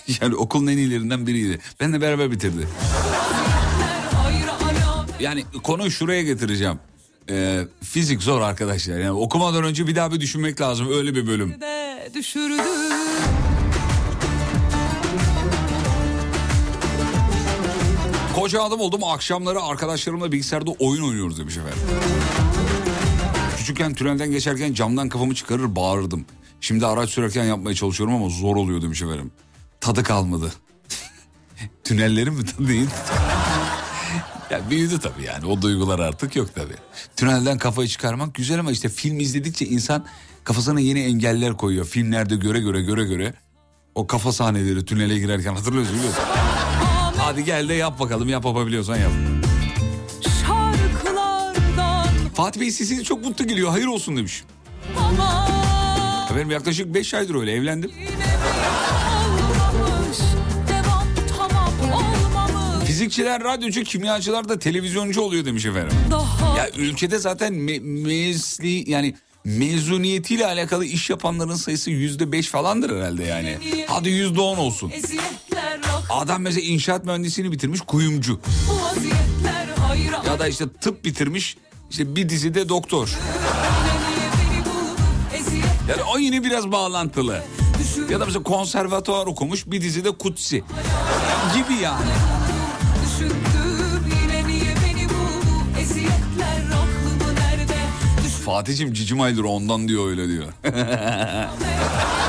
yani 0.20 0.34
okulun 0.34 0.66
en 0.66 0.76
iyilerinden 0.76 1.26
biriydi. 1.26 1.58
Benle 1.80 2.00
beraber 2.00 2.30
bitirdi. 2.30 2.68
Yani 5.20 5.44
konuyu 5.62 5.90
şuraya 5.90 6.22
getireceğim. 6.22 6.78
Ee, 7.30 7.64
fizik 7.82 8.22
zor 8.22 8.40
arkadaşlar. 8.40 8.98
Yani 8.98 9.10
okumadan 9.10 9.64
önce 9.64 9.86
bir 9.86 9.96
daha 9.96 10.12
bir 10.12 10.20
düşünmek 10.20 10.60
lazım. 10.60 10.88
Öyle 10.92 11.14
bir 11.14 11.26
bölüm. 11.26 11.54
düşürdüm 12.14 12.64
Koca 18.36 18.62
adam 18.62 18.80
oldum 18.80 19.04
akşamları 19.04 19.62
arkadaşlarımla 19.62 20.32
bilgisayarda 20.32 20.70
oyun 20.70 21.02
oynuyoruz 21.02 21.38
demiş 21.38 21.56
efendim. 21.56 21.78
Küçükken 23.56 23.94
tünelden 23.94 24.30
geçerken 24.30 24.74
camdan 24.74 25.08
kafamı 25.08 25.34
çıkarır 25.34 25.76
bağırırdım. 25.76 26.24
Şimdi 26.60 26.86
araç 26.86 27.10
sürerken 27.10 27.44
yapmaya 27.44 27.74
çalışıyorum 27.74 28.14
ama 28.14 28.28
zor 28.28 28.56
oluyor 28.56 28.82
demiş 28.82 29.02
efendim. 29.02 29.30
Tadı 29.80 30.02
kalmadı. 30.02 30.52
Tünellerin 31.84 32.34
mi 32.34 32.44
tadı 32.44 32.68
değil? 32.68 32.88
Ya 34.50 34.70
büyüdü 34.70 34.98
tabii 34.98 35.24
yani 35.24 35.46
o 35.46 35.62
duygular 35.62 35.98
artık 35.98 36.36
yok 36.36 36.54
tabii. 36.54 36.76
Tünelden 37.16 37.58
kafayı 37.58 37.88
çıkarmak 37.88 38.34
güzel 38.34 38.60
ama 38.60 38.72
işte 38.72 38.88
film 38.88 39.20
izledikçe 39.20 39.66
insan 39.66 40.06
kafasına 40.44 40.80
yeni 40.80 41.00
engeller 41.00 41.56
koyuyor. 41.56 41.86
Filmlerde 41.86 42.36
göre 42.36 42.60
göre 42.60 42.82
göre 42.82 43.04
göre 43.04 43.34
o 43.94 44.06
kafa 44.06 44.32
sahneleri 44.32 44.84
tünele 44.84 45.18
girerken 45.18 45.54
hatırlıyorsun 45.54 45.96
biliyorsun. 45.96 46.22
Hadi 47.18 47.44
gel 47.44 47.68
de 47.68 47.74
yap 47.74 48.00
bakalım 48.00 48.28
yap 48.28 48.44
yapabiliyorsan 48.44 48.96
yap. 48.96 49.12
Fatih 52.34 52.60
Bey 52.60 52.70
sesiniz 52.70 53.04
çok 53.04 53.24
mutlu 53.24 53.46
geliyor 53.46 53.70
hayır 53.70 53.86
olsun 53.86 54.16
demiş. 54.16 54.44
Efendim 56.30 56.50
yaklaşık 56.50 56.94
5 56.94 57.14
aydır 57.14 57.34
öyle 57.34 57.52
evlendim. 57.52 57.90
Fizikçiler 62.96 63.44
radyocu, 63.44 63.82
kimyacılar 63.82 64.48
da 64.48 64.58
televizyoncu 64.58 65.20
oluyor 65.20 65.44
demiş 65.44 65.66
efendim. 65.66 65.96
Daha 66.10 66.58
Ya 66.58 66.70
ülkede 66.76 67.18
zaten 67.18 67.54
me- 67.54 67.80
mesli 67.80 68.90
yani 68.90 69.14
mezuniyetiyle 69.44 70.46
alakalı 70.46 70.84
iş 70.84 71.10
yapanların 71.10 71.54
sayısı 71.54 71.90
yüzde 71.90 72.32
beş 72.32 72.48
falandır 72.48 72.96
herhalde 72.96 73.24
yani. 73.24 73.58
Hadi 73.86 74.08
yüzde 74.08 74.40
on 74.40 74.58
olsun. 74.58 74.92
Adam 76.10 76.42
mesela 76.42 76.66
inşaat 76.66 77.04
mühendisliğini 77.04 77.52
bitirmiş 77.52 77.80
kuyumcu. 77.80 78.40
Ya 80.26 80.38
da 80.38 80.48
işte 80.48 80.64
tıp 80.80 81.04
bitirmiş 81.04 81.56
işte 81.90 82.16
bir 82.16 82.28
dizide 82.28 82.68
doktor. 82.68 83.08
Yani 85.90 86.02
o 86.14 86.18
yine 86.18 86.44
biraz 86.44 86.72
bağlantılı. 86.72 87.42
Ya 88.10 88.20
da 88.20 88.26
mesela 88.26 88.42
konservatuvar 88.42 89.26
okumuş 89.26 89.66
bir 89.66 89.80
dizide 89.80 90.10
kutsi. 90.10 90.64
Gibi 91.54 91.82
yani. 91.82 92.06
Düşür 98.46 98.52
Fatih'im 98.52 98.92
cicim 98.92 99.20
aydır 99.20 99.44
ondan 99.44 99.88
diyor 99.88 100.08
öyle 100.08 100.28
diyor. 100.28 100.46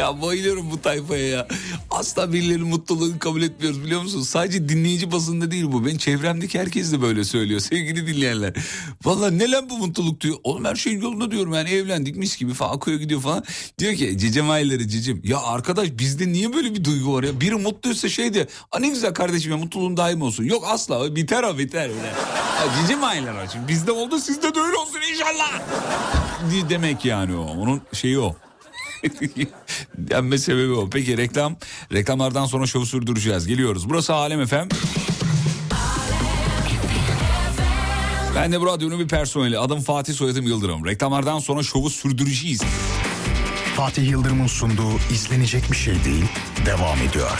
Ya 0.00 0.22
bayılıyorum 0.22 0.70
bu 0.70 0.82
tayfaya 0.82 1.26
ya. 1.28 1.48
Asla 1.90 2.32
birilerinin 2.32 2.66
mutluluğunu 2.68 3.18
kabul 3.18 3.42
etmiyoruz 3.42 3.84
biliyor 3.84 4.02
musun? 4.02 4.22
Sadece 4.22 4.68
dinleyici 4.68 5.12
basında 5.12 5.50
değil 5.50 5.64
bu. 5.72 5.86
Ben 5.86 5.96
çevremdeki 5.96 6.58
herkes 6.60 6.92
de 6.92 7.02
böyle 7.02 7.24
söylüyor 7.24 7.60
sevgili 7.70 8.06
dinleyenler. 8.06 8.52
Vallahi 9.04 9.38
ne 9.38 9.50
lan 9.50 9.70
bu 9.70 9.78
mutluluk 9.78 10.20
diyor. 10.20 10.36
Oğlum 10.44 10.64
her 10.64 10.74
şey 10.74 10.92
yolunda 10.92 11.30
diyorum 11.30 11.52
yani 11.54 11.70
evlendik 11.70 12.16
mis 12.16 12.36
gibi 12.36 12.54
falan 12.54 12.76
akıyor 12.76 13.00
gidiyor 13.00 13.20
falan. 13.20 13.44
Diyor 13.78 13.94
ki 13.94 14.18
cicim 14.18 14.50
ayları 14.50 14.88
cicim. 14.88 15.22
Ya 15.24 15.38
arkadaş 15.40 15.88
bizde 15.98 16.28
niye 16.32 16.52
böyle 16.52 16.74
bir 16.74 16.84
duygu 16.84 17.14
var 17.14 17.22
ya? 17.22 17.40
Biri 17.40 17.54
mutluysa 17.54 18.08
şey 18.08 18.34
de 18.34 18.48
"Aa, 18.72 18.78
ne 18.78 18.88
güzel 18.88 19.14
kardeşim 19.14 19.50
ya 19.52 19.58
mutluluğun 19.58 19.96
daim 19.96 20.22
olsun. 20.22 20.44
Yok 20.44 20.64
asla 20.66 21.16
biter 21.16 21.42
o 21.42 21.58
biter. 21.58 21.88
Öyle. 21.88 22.06
Ya, 22.56 22.64
cicim 22.82 23.04
ayları 23.04 23.50
şimdi 23.52 23.68
bizde 23.68 23.92
oldu 23.92 24.18
sizde 24.18 24.54
de 24.54 24.60
öyle 24.60 24.76
olsun 24.76 24.98
inşallah. 25.12 25.62
Demek 26.70 27.04
yani 27.04 27.36
o. 27.36 27.42
Onun 27.42 27.80
şeyi 27.92 28.18
o. 28.18 28.36
Denme 29.98 30.38
sebebi 30.38 30.72
o. 30.72 30.90
Peki 30.90 31.16
reklam. 31.16 31.56
Reklamlardan 31.92 32.46
sonra 32.46 32.66
şovu 32.66 32.86
sürdüreceğiz. 32.86 33.46
Geliyoruz. 33.46 33.88
Burası 33.88 34.14
Alem 34.14 34.40
efem. 34.40 34.68
Ben 38.36 38.52
de 38.52 38.60
bu 38.60 38.66
radyonun 38.66 38.98
bir 38.98 39.08
personeli. 39.08 39.58
Adım 39.58 39.80
Fatih 39.80 40.14
Soyadım 40.14 40.46
Yıldırım. 40.46 40.86
Reklamlardan 40.86 41.38
sonra 41.38 41.62
şovu 41.62 41.90
sürdüreceğiz. 41.90 42.62
Fatih 43.76 44.10
Yıldırım'ın 44.10 44.46
sunduğu 44.46 44.92
izlenecek 45.12 45.70
bir 45.70 45.76
şey 45.76 46.04
değil 46.04 46.24
devam 46.66 46.98
ediyor. 46.98 47.38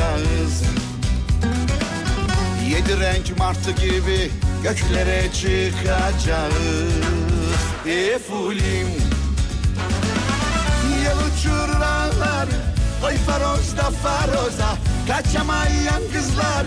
Kaçacağız 0.00 0.62
Yedi 2.68 3.00
renk 3.00 3.38
martı 3.38 3.70
gibi 3.70 4.30
Göklere 4.62 5.32
çıkacağız. 5.32 6.54
Efulim 7.86 8.88
Yel 11.02 11.16
uçurur 11.16 11.80
ağlar 11.80 12.48
Oy 13.04 13.14
farozda 13.16 13.82
faroza 13.82 14.76
Kaçamayan 15.08 16.02
kızlar. 16.12 16.66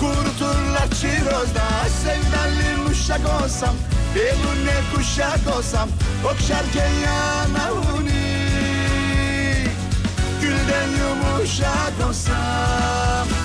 Kuruturlar 0.00 0.90
çirozda 1.00 1.68
Sevdalı 2.02 2.90
uşak 2.90 3.42
olsam 3.42 3.74
Belune 4.14 4.76
kuşak 4.94 5.56
olsam 5.56 5.88
Okşarken 6.24 6.90
yanağını 7.04 8.09
Vamos 11.10 11.48
já 11.48 11.90
dançar. 11.98 13.39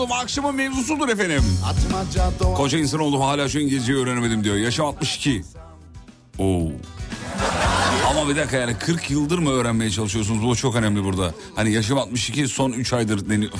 Oldum 0.00 0.12
akşamın 0.12 0.54
mevzusudur 0.54 1.08
efendim. 1.08 1.42
Koca 2.54 2.78
insan 2.78 3.00
oldum 3.00 3.20
hala 3.20 3.48
şu 3.48 3.58
İngilizceyi 3.58 3.98
öğrenemedim 3.98 4.44
diyor. 4.44 4.56
Yaşım 4.56 4.86
62. 4.86 5.44
Oo. 6.38 6.68
Ama 8.10 8.28
bir 8.28 8.36
dakika 8.36 8.56
yani 8.56 8.74
40 8.78 9.10
yıldır 9.10 9.38
mı 9.38 9.50
öğrenmeye 9.50 9.90
çalışıyorsunuz? 9.90 10.42
Bu 10.42 10.56
çok 10.56 10.74
önemli 10.74 11.04
burada. 11.04 11.34
Hani 11.56 11.72
yaşım 11.72 11.98
62 11.98 12.48
son 12.48 12.72
3 12.72 12.92
aydır 12.92 13.28
deniyor. 13.30 13.52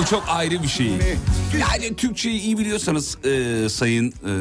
Bu 0.00 0.04
çok 0.04 0.24
ayrı 0.28 0.62
bir 0.62 0.68
şey. 0.68 0.92
Yani 1.60 1.96
Türkçeyi 1.96 2.40
iyi 2.40 2.58
biliyorsanız 2.58 3.18
e, 3.24 3.68
sayın 3.68 4.08
e, 4.10 4.32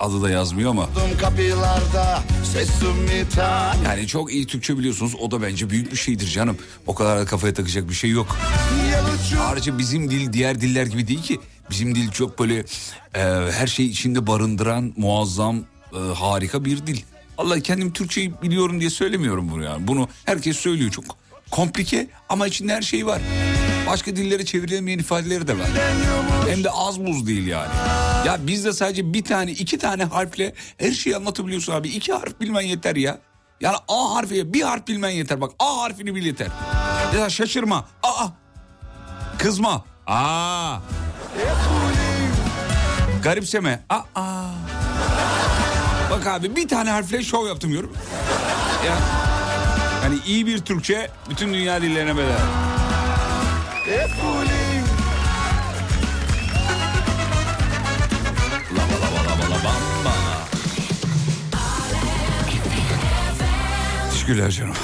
adı 0.00 0.22
da 0.22 0.30
yazmıyor 0.30 0.70
ama. 0.70 0.88
Yani 3.84 4.06
çok 4.06 4.32
iyi 4.32 4.46
Türkçe 4.46 4.78
biliyorsunuz 4.78 5.14
o 5.20 5.30
da 5.30 5.42
bence 5.42 5.70
büyük 5.70 5.92
bir 5.92 5.96
şeydir 5.96 6.26
canım. 6.26 6.58
O 6.86 6.94
kadar 6.94 7.18
da 7.18 7.24
kafaya 7.24 7.54
takacak 7.54 7.88
bir 7.88 7.94
şey 7.94 8.10
yok. 8.10 8.36
Ayrıca 9.48 9.78
bizim 9.78 10.10
dil 10.10 10.32
diğer 10.32 10.60
diller 10.60 10.86
gibi 10.86 11.08
değil 11.08 11.22
ki. 11.22 11.40
Bizim 11.70 11.94
dil 11.94 12.10
çok 12.10 12.38
böyle 12.38 12.58
e, 13.14 13.20
her 13.52 13.66
şeyi 13.66 13.90
içinde 13.90 14.26
barındıran 14.26 14.92
muazzam 14.96 15.56
e, 15.92 15.98
harika 16.14 16.64
bir 16.64 16.86
dil. 16.86 17.00
Allah 17.38 17.60
kendim 17.60 17.92
Türkçeyi 17.92 18.42
biliyorum 18.42 18.80
diye 18.80 18.90
söylemiyorum 18.90 19.50
bunu 19.50 19.62
yani. 19.64 19.88
Bunu 19.88 20.08
herkes 20.24 20.56
söylüyor 20.56 20.90
çok 20.90 21.04
komplike 21.50 22.06
ama 22.28 22.46
içinde 22.46 22.74
her 22.74 22.82
şey 22.82 23.06
var. 23.06 23.22
Başka 23.86 24.16
dillere 24.16 24.44
çevrilemeyen 24.44 24.98
ifadeleri 24.98 25.46
de 25.48 25.58
var. 25.58 25.66
Hem 26.48 26.64
de 26.64 26.70
az 26.70 27.00
buz 27.06 27.26
değil 27.26 27.46
yani. 27.46 27.72
Ya 28.26 28.46
bizde 28.46 28.72
sadece 28.72 29.12
bir 29.14 29.24
tane 29.24 29.52
iki 29.52 29.78
tane 29.78 30.04
harfle 30.04 30.54
her 30.78 30.92
şeyi 30.92 31.16
anlatabiliyorsun 31.16 31.72
abi. 31.72 31.88
İki 31.88 32.12
harf 32.12 32.40
bilmen 32.40 32.60
yeter 32.60 32.96
ya. 32.96 33.18
Yani 33.60 33.76
A 33.88 34.14
harfi 34.14 34.54
bir 34.54 34.62
harf 34.62 34.86
bilmen 34.88 35.10
yeter. 35.10 35.40
Bak 35.40 35.50
A 35.58 35.82
harfini 35.82 36.14
bil 36.14 36.26
yeter. 36.26 36.48
Ya 37.18 37.30
şaşırma. 37.30 37.88
Aa 38.02 38.28
Kızma. 39.38 39.84
Aa. 40.06 40.78
Garipseme. 43.22 43.80
Aa. 43.90 44.44
Bak 46.10 46.26
abi 46.26 46.56
bir 46.56 46.68
tane 46.68 46.90
harfle 46.90 47.22
şov 47.22 47.46
yaptım 47.46 47.70
diyorum. 47.70 47.92
Ya. 48.86 48.94
Yani 50.04 50.18
iyi 50.26 50.46
bir 50.46 50.58
Türkçe 50.58 51.10
bütün 51.30 51.54
dünya 51.54 51.82
dillerine 51.82 52.16
bedel. 52.16 52.38
Teşekkürler 64.10 64.50
canım. 64.50 64.74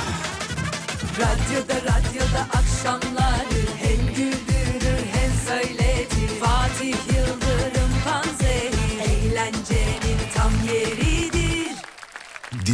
Radyoda 1.19 1.75
radyoda 1.75 2.47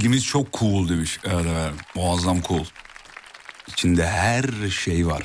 Dilimiz 0.07 0.25
çok 0.25 0.53
cool 0.53 0.89
demiş. 0.89 1.19
Evet 1.25 1.47
evet 1.49 1.73
muazzam 1.95 2.41
cool. 2.49 2.65
İçinde 3.69 4.07
her 4.07 4.45
şey 4.71 5.07
var. 5.07 5.23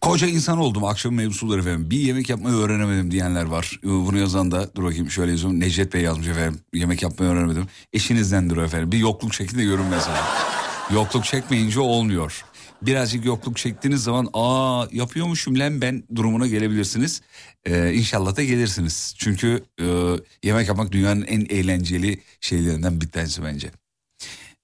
Koca 0.00 0.26
insan 0.26 0.58
oldum 0.58 0.84
akşam 0.84 1.14
mevzuları 1.14 1.60
efendim. 1.60 1.90
Bir 1.90 1.98
yemek 1.98 2.30
yapmayı 2.30 2.56
öğrenemedim 2.56 3.10
diyenler 3.10 3.44
var. 3.44 3.80
Ee, 3.84 3.88
Bunu 3.88 4.18
yazan 4.18 4.50
da 4.50 4.74
dur 4.74 4.84
bakayım 4.84 5.10
şöyle 5.10 5.30
yazıyorum. 5.30 5.60
Necdet 5.60 5.94
Bey 5.94 6.02
yazmış 6.02 6.28
efendim. 6.28 6.60
Yemek 6.74 7.02
yapmayı 7.02 7.32
öğrenemedim. 7.32 7.66
Eşinizden 7.92 8.50
dur 8.50 8.56
efendim. 8.56 8.92
Bir 8.92 8.98
yokluk 8.98 9.34
şeklinde 9.34 9.64
görün 9.64 9.86
mesela. 9.86 10.24
yokluk 10.94 11.24
çekmeyince 11.24 11.80
olmuyor. 11.80 12.44
Birazcık 12.82 13.24
yokluk 13.24 13.56
çektiğiniz 13.56 14.02
zaman 14.02 14.28
aa 14.32 14.86
yapıyormuşum 14.92 15.58
lan 15.58 15.80
ben 15.80 16.04
durumuna 16.14 16.46
gelebilirsiniz. 16.46 17.20
Ee, 17.66 17.92
inşallah 17.94 18.36
da 18.36 18.44
gelirsiniz. 18.44 19.14
Çünkü 19.18 19.64
e, 19.80 19.84
yemek 20.42 20.68
yapmak 20.68 20.92
dünyanın 20.92 21.22
en 21.22 21.40
eğlenceli 21.40 22.20
şeylerinden 22.40 23.00
bir 23.00 23.10
tanesi 23.10 23.42
bence. 23.44 23.70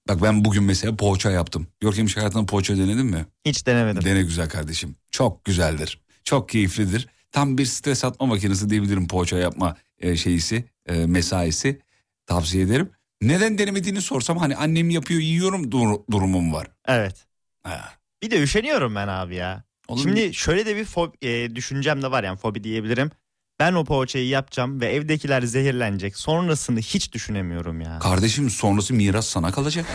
Bak 0.07 0.21
ben 0.21 0.45
bugün 0.45 0.63
mesela 0.63 0.95
poğaça 0.95 1.31
yaptım. 1.31 1.67
Görkem 1.79 2.05
hiç 2.07 2.17
hayatında 2.17 2.45
poğaça 2.45 2.77
denedin 2.77 3.05
mi? 3.05 3.25
Hiç 3.45 3.65
denemedim. 3.67 4.03
Dene 4.05 4.21
güzel 4.21 4.49
kardeşim. 4.49 4.95
Çok 5.11 5.45
güzeldir. 5.45 6.01
Çok 6.23 6.49
keyiflidir. 6.49 7.07
Tam 7.31 7.57
bir 7.57 7.65
stres 7.65 8.05
atma 8.05 8.25
makinesi 8.25 8.69
diyebilirim 8.69 9.07
poğaça 9.07 9.37
yapma 9.37 9.75
e, 9.99 10.15
şeyisi, 10.17 10.65
e, 10.85 10.93
mesaisi. 11.05 11.79
Tavsiye 12.25 12.63
ederim. 12.63 12.89
Neden 13.21 13.57
denemediğini 13.57 14.01
sorsam 14.01 14.37
hani 14.37 14.55
annem 14.55 14.89
yapıyor 14.89 15.19
yiyorum 15.21 15.71
dur- 15.71 15.99
durumum 16.11 16.53
var. 16.53 16.67
Evet. 16.87 17.25
Ha. 17.63 17.93
Bir 18.23 18.31
de 18.31 18.41
üşeniyorum 18.43 18.95
ben 18.95 19.07
abi 19.07 19.35
ya. 19.35 19.63
Oğlum, 19.87 20.01
Şimdi 20.03 20.33
şöyle 20.33 20.65
de 20.65 20.75
bir 20.75 20.85
fob- 20.85 21.25
e, 21.25 21.55
düşüncem 21.55 22.01
de 22.01 22.11
var 22.11 22.23
yani 22.23 22.37
fobi 22.37 22.63
diyebilirim. 22.63 23.11
Ben 23.59 23.73
o 23.73 23.85
poğaçayı 23.85 24.27
yapacağım 24.27 24.81
ve 24.81 24.85
evdekiler 24.93 25.41
zehirlenecek. 25.41 26.17
Sonrasını 26.17 26.79
hiç 26.79 27.13
düşünemiyorum 27.13 27.81
ya. 27.81 27.99
Kardeşim 27.99 28.49
sonrası 28.49 28.93
miras 28.93 29.27
sana 29.27 29.51
kalacak. 29.51 29.85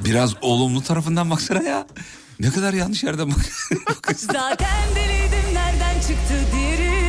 Biraz 0.00 0.34
olumlu 0.40 0.82
tarafından 0.82 1.30
baksana 1.30 1.62
ya. 1.62 1.86
Ne 2.40 2.50
kadar 2.50 2.72
yanlış 2.74 3.02
yerden 3.04 3.30
bak. 3.30 3.38
Zaten 4.16 4.80
deliydim 4.96 5.54
nereden 5.54 5.94
çıktı 6.00 6.34
diri 6.56 6.99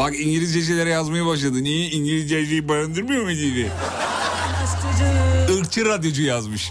bak 0.00 0.20
İngilizcecelere 0.20 0.90
yazmaya 0.90 1.26
başladı. 1.26 1.64
Niye 1.64 1.90
İngilizceyi 1.90 2.68
barındırmıyor 2.68 3.22
mu 3.22 3.28
diye. 3.28 3.68
Irkçı 5.58 5.84
radyocu 5.84 6.22
yazmış. 6.22 6.70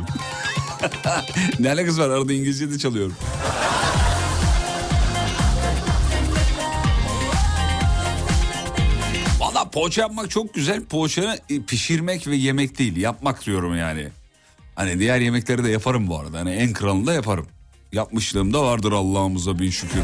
ne 1.60 1.72
alakası 1.72 2.02
var 2.02 2.10
arada 2.10 2.34
İngilizce 2.34 2.72
de 2.72 2.78
çalıyorum. 2.78 3.16
Valla 9.40 9.70
poğaça 9.70 10.02
yapmak 10.02 10.30
çok 10.30 10.54
güzel. 10.54 10.86
Poğaça 10.86 11.38
e, 11.50 11.62
pişirmek 11.62 12.28
ve 12.28 12.36
yemek 12.36 12.80
değil 12.80 12.98
yapmak 12.98 13.46
diyorum 13.46 13.78
yani. 13.78 14.08
Hani 14.76 15.00
diğer 15.00 15.20
yemekleri 15.20 15.64
de 15.64 15.70
yaparım 15.70 16.08
bu 16.08 16.20
arada. 16.20 16.40
Hani 16.40 16.52
en 16.52 16.74
kralını 16.74 17.08
da 17.08 17.14
yaparım. 17.14 17.48
Yapmışlığım 17.92 18.54
da 18.54 18.64
vardır 18.64 18.92
Allah'ımıza 18.92 19.60
bin 19.60 19.70
şükür. 19.70 20.04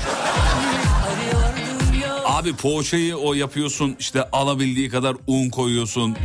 Abi 2.46 2.56
poğaçayı 2.56 3.16
o 3.16 3.34
yapıyorsun 3.34 3.96
işte 4.00 4.30
alabildiği 4.32 4.90
kadar 4.90 5.16
un 5.28 5.50
koyuyorsun. 5.50 6.16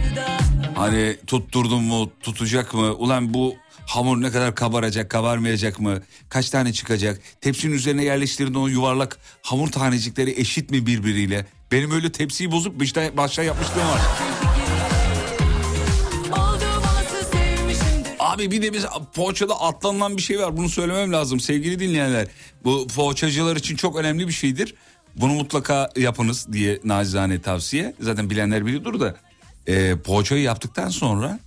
Hani 0.75 1.17
tutturdun 1.27 1.83
mu 1.83 2.11
tutacak 2.23 2.75
mı? 2.75 2.95
Ulan 2.95 3.35
bu 3.35 3.55
hamur 3.87 4.23
ne 4.23 4.31
kadar 4.31 4.55
kabaracak 4.55 5.11
kabarmayacak 5.11 5.81
mı? 5.81 5.99
Kaç 6.29 6.51
tane 6.51 6.73
çıkacak? 6.73 7.21
Tepsinin 7.41 7.73
üzerine 7.73 8.05
yerleştirdiğin 8.05 8.65
o 8.65 8.67
yuvarlak 8.67 9.19
hamur 9.43 9.69
tanecikleri 9.69 10.41
eşit 10.41 10.71
mi 10.71 10.87
birbiriyle? 10.87 11.47
Benim 11.73 11.91
öyle 11.91 12.13
tepsiyi 12.13 12.53
bozup 12.53 12.83
işte 12.83 13.13
başta 13.17 13.43
yapmışlığım 13.43 13.89
var. 13.89 14.01
Abi 18.19 18.51
bir 18.51 18.63
de 18.63 18.73
biz 18.73 18.85
poğaçada 19.15 19.61
atlanılan 19.61 20.17
bir 20.17 20.23
şey 20.23 20.39
var. 20.39 20.57
Bunu 20.57 20.69
söylemem 20.69 21.13
lazım 21.13 21.41
sevgili 21.41 21.79
dinleyenler. 21.79 22.29
Bu 22.65 22.87
poğaçacılar 22.87 23.57
için 23.57 23.77
çok 23.77 23.97
önemli 23.97 24.29
bir 24.29 24.33
şeydir. 24.33 24.75
Bunu 25.17 25.33
mutlaka 25.33 25.91
yapınız 25.97 26.53
diye 26.53 26.81
nacizane 26.85 27.43
tavsiye. 27.43 27.95
Zaten 28.01 28.31
bilenler 28.31 28.67
biliyordur 28.67 29.01
da. 29.01 29.17
E, 29.67 29.97
poğaçayı 29.97 30.43
yaptıktan 30.43 30.89
sonra 30.89 31.39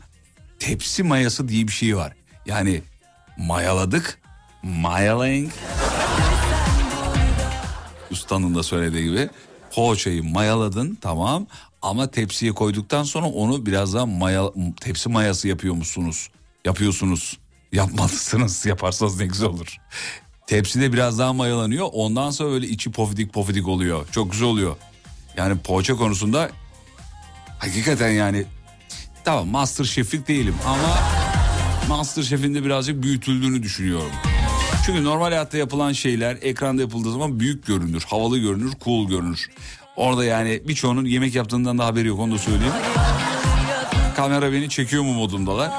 tepsi 0.60 1.04
mayası 1.04 1.48
diye 1.48 1.68
bir 1.68 1.72
şey 1.72 1.98
var. 1.98 2.14
Yani 2.46 2.82
mayaladık. 3.38 4.20
Mayalaying. 4.64 5.52
Ustanın 8.12 8.56
da 8.56 8.64
söylediği 8.64 9.04
gibi. 9.04 9.30
Poğaçayı 9.76 10.24
mayaladın 10.24 10.98
tamam 11.02 11.48
ama 11.82 12.12
tepsiye 12.12 12.52
koyduktan 12.52 13.04
sonra 13.04 13.26
onu 13.26 13.66
biraz 13.66 13.94
daha 13.94 14.06
maya, 14.06 14.44
tepsi 14.82 15.10
mayası 15.10 15.48
yapıyor 15.48 15.74
musunuz? 15.74 16.30
Yapıyorsunuz. 16.66 17.38
Yapmalısınız. 17.72 18.66
Yaparsanız 18.66 19.20
ne 19.20 19.26
güzel 19.26 19.48
olur. 19.48 19.78
Tepside 20.48 20.94
biraz 20.94 21.20
daha 21.20 21.34
mayalanıyor. 21.34 21.90
Ondan 21.94 22.32
sonra 22.32 22.52
böyle 22.52 22.68
içi 22.68 22.92
pofidik 22.92 23.34
pofidik 23.34 23.68
oluyor. 23.68 24.08
Çok 24.12 24.32
güzel 24.32 24.48
oluyor. 24.48 24.76
Yani 25.38 25.58
poğaça 25.58 25.96
konusunda 25.96 26.50
hakikaten 27.60 28.10
yani 28.10 28.46
tamam 29.24 29.48
master 29.48 29.86
şeflik 29.86 30.28
değilim 30.28 30.56
ama 30.66 31.00
master 31.88 32.24
şefin 32.24 32.56
de 32.56 32.66
birazcık 32.66 33.04
büyütüldüğünü 33.04 33.64
düşünüyorum. 33.64 34.12
Çünkü 34.86 35.04
normal 35.04 35.26
hayatta 35.26 35.58
yapılan 35.58 35.92
şeyler 35.92 36.38
ekranda 36.42 36.82
yapıldığı 36.82 37.12
zaman 37.12 37.40
büyük 37.40 37.66
görünür, 37.66 38.04
havalı 38.08 38.38
görünür, 38.38 38.74
cool 38.84 39.08
görünür. 39.08 39.50
Orada 39.96 40.26
yani 40.26 40.62
birçoğunun 40.68 41.06
yemek 41.06 41.36
yaptığından 41.36 41.78
da 41.78 41.86
haberi 41.86 42.08
yok 42.08 42.20
onu 42.20 42.34
da 42.34 42.38
söyleyeyim. 42.38 42.74
Kamera 44.16 44.52
beni 44.52 44.70
çekiyor 44.70 45.04
mu 45.04 45.14
modundalar. 45.14 45.72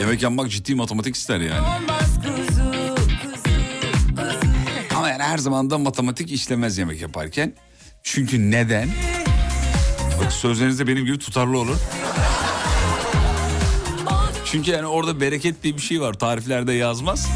Yemek 0.00 0.22
yapmak 0.22 0.50
ciddi 0.50 0.74
matematik 0.74 1.14
ister 1.16 1.40
yani. 1.40 1.66
Her 5.22 5.38
zaman 5.38 5.70
da 5.70 5.78
matematik 5.78 6.32
işlemez 6.32 6.78
yemek 6.78 7.00
yaparken. 7.00 7.54
Çünkü 8.02 8.50
neden? 8.50 8.88
Bak 10.20 10.32
sözleriniz 10.32 10.86
benim 10.86 11.04
gibi 11.04 11.18
tutarlı 11.18 11.58
olur. 11.58 11.76
Çünkü 14.44 14.70
yani 14.70 14.86
orada 14.86 15.20
bereket 15.20 15.62
diye 15.62 15.76
bir 15.76 15.82
şey 15.82 16.00
var. 16.00 16.14
Tariflerde 16.14 16.72
yazmaz. 16.72 17.28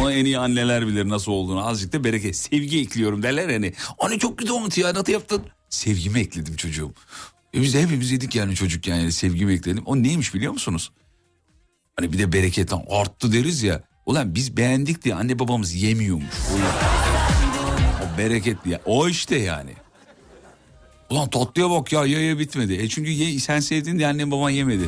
Onu 0.00 0.12
en 0.12 0.24
iyi 0.24 0.38
anneler 0.38 0.86
bilir 0.86 1.08
nasıl 1.08 1.32
olduğunu. 1.32 1.66
Azıcık 1.66 1.92
da 1.92 2.04
bereket. 2.04 2.36
Sevgi 2.36 2.80
ekliyorum 2.80 3.22
derler 3.22 3.48
yani. 3.48 3.72
Anne 3.98 4.18
çok 4.18 4.38
güzel 4.38 4.54
olmuş 4.54 4.78
ya 4.78 4.94
nasıl 4.94 5.12
yaptın? 5.12 5.42
Sevgimi 5.70 6.20
ekledim 6.20 6.56
çocuğum. 6.56 6.94
E 7.54 7.62
biz 7.62 7.74
de 7.74 7.82
hepimiz 7.82 8.10
yedik 8.10 8.34
yani 8.34 8.54
çocuk 8.54 8.86
yani 8.86 9.12
sevgimi 9.12 9.52
ekledim. 9.52 9.82
O 9.86 10.02
neymiş 10.02 10.34
biliyor 10.34 10.52
musunuz? 10.52 10.92
Hani 11.96 12.12
bir 12.12 12.18
de 12.18 12.32
bereketten 12.32 12.82
arttı 12.90 13.32
deriz 13.32 13.62
ya. 13.62 13.82
Ulan 14.06 14.34
biz 14.34 14.56
beğendik 14.56 15.04
diye 15.04 15.14
anne 15.14 15.38
babamız 15.38 15.74
yemiyormuş. 15.74 16.34
O, 16.52 16.56
o 18.04 18.18
bereketli 18.18 18.70
ya. 18.70 18.80
O 18.86 19.08
işte 19.08 19.36
yani. 19.36 19.70
Ulan 21.10 21.30
tatlıya 21.30 21.70
bak 21.70 21.92
ya 21.92 22.06
ya 22.06 22.20
ya 22.28 22.38
bitmedi. 22.38 22.74
E 22.74 22.88
çünkü 22.88 23.10
ye, 23.10 23.40
sen 23.40 23.60
sevdin 23.60 23.98
diye 23.98 24.08
annem 24.08 24.30
baban 24.30 24.50
yemedi. 24.50 24.84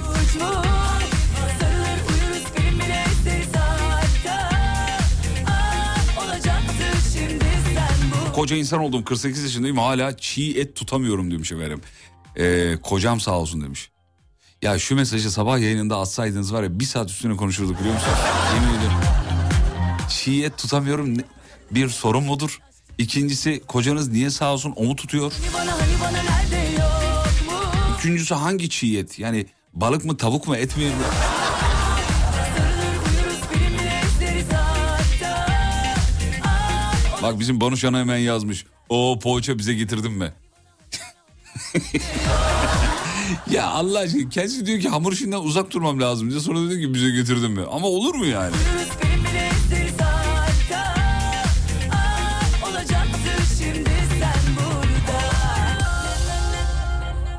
Koca 8.34 8.56
insan 8.56 8.80
oldum 8.80 9.04
48 9.04 9.42
yaşındayım 9.42 9.78
hala 9.78 10.16
çiğ 10.16 10.58
et 10.60 10.76
tutamıyorum 10.76 11.30
demiş 11.30 11.52
efendim. 11.52 11.80
Ee, 12.36 12.76
kocam 12.82 13.20
sağ 13.20 13.38
olsun 13.38 13.62
demiş. 13.62 13.90
Ya 14.62 14.78
şu 14.78 14.94
mesajı 14.94 15.30
sabah 15.30 15.58
yayınında 15.58 15.98
atsaydınız 15.98 16.52
var 16.54 16.62
ya 16.62 16.80
bir 16.80 16.84
saat 16.84 17.10
üstüne 17.10 17.36
konuşurduk 17.36 17.80
biliyor 17.80 17.94
musunuz? 17.94 18.18
Yemin 18.54 18.78
ederim. 18.78 18.92
Çiğ 20.08 20.44
et 20.44 20.58
tutamıyorum 20.58 21.16
bir 21.70 21.88
sorun 21.88 22.24
mudur? 22.24 22.58
İkincisi 22.98 23.62
kocanız 23.66 24.08
niye 24.08 24.30
sağ 24.30 24.52
olsun 24.52 24.72
o 24.76 24.84
mu 24.84 24.96
tutuyor? 24.96 25.32
Hani 25.52 25.70
hani 25.70 26.76
Üçüncüsü 27.98 28.34
hangi 28.34 28.70
çiğ 28.70 28.98
et? 28.98 29.18
Yani 29.18 29.46
balık 29.74 30.04
mı 30.04 30.16
tavuk 30.16 30.48
mu 30.48 30.56
et 30.56 30.76
mi? 30.76 30.84
Aa, 36.44 37.22
Bak 37.22 37.38
bizim 37.40 37.60
Banuş 37.60 37.84
Ana 37.84 37.98
hemen 37.98 38.16
yazmış. 38.18 38.66
O 38.88 39.18
poğaça 39.18 39.58
bize 39.58 39.74
getirdin 39.74 40.12
mi? 40.12 40.32
Ya 43.50 43.66
Allah 43.66 43.98
aşkına 43.98 44.28
kendisi 44.28 44.66
diyor 44.66 44.80
ki 44.80 44.88
hamur 44.88 45.12
işinden 45.12 45.40
uzak 45.40 45.70
durmam 45.72 46.00
lazım 46.00 46.30
diye 46.30 46.40
sonra 46.40 46.58
diyor 46.58 46.80
ki 46.80 46.94
bize 46.94 47.10
getirdin 47.10 47.50
mi? 47.50 47.62
Ama 47.70 47.86
olur 47.86 48.14
mu 48.14 48.26
yani? 48.26 48.54
Burada 52.64 52.82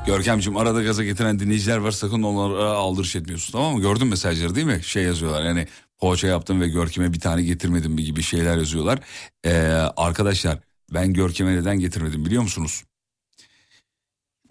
Görkemciğim 0.06 0.56
arada 0.56 0.82
gaza 0.82 1.04
getiren 1.04 1.38
dinleyiciler 1.38 1.76
var 1.76 1.90
sakın 1.90 2.22
onlara 2.22 2.70
aldırış 2.70 3.16
etmiyorsun 3.16 3.52
tamam 3.52 3.74
mı? 3.74 3.80
Gördün 3.80 4.06
mesajları 4.06 4.54
değil 4.54 4.66
mi? 4.66 4.80
Şey 4.82 5.02
yazıyorlar 5.02 5.44
yani 5.44 5.66
poğaça 5.98 6.26
yaptım 6.26 6.60
ve 6.60 6.68
Görkem'e 6.68 7.12
bir 7.12 7.20
tane 7.20 7.42
getirmedim 7.42 7.96
gibi 7.96 8.22
şeyler 8.22 8.56
yazıyorlar. 8.56 8.98
Ee, 9.44 9.52
arkadaşlar 9.96 10.58
ben 10.94 11.12
Görkem'e 11.12 11.56
neden 11.56 11.78
getirmedim 11.78 12.24
biliyor 12.24 12.42
musunuz? 12.42 12.84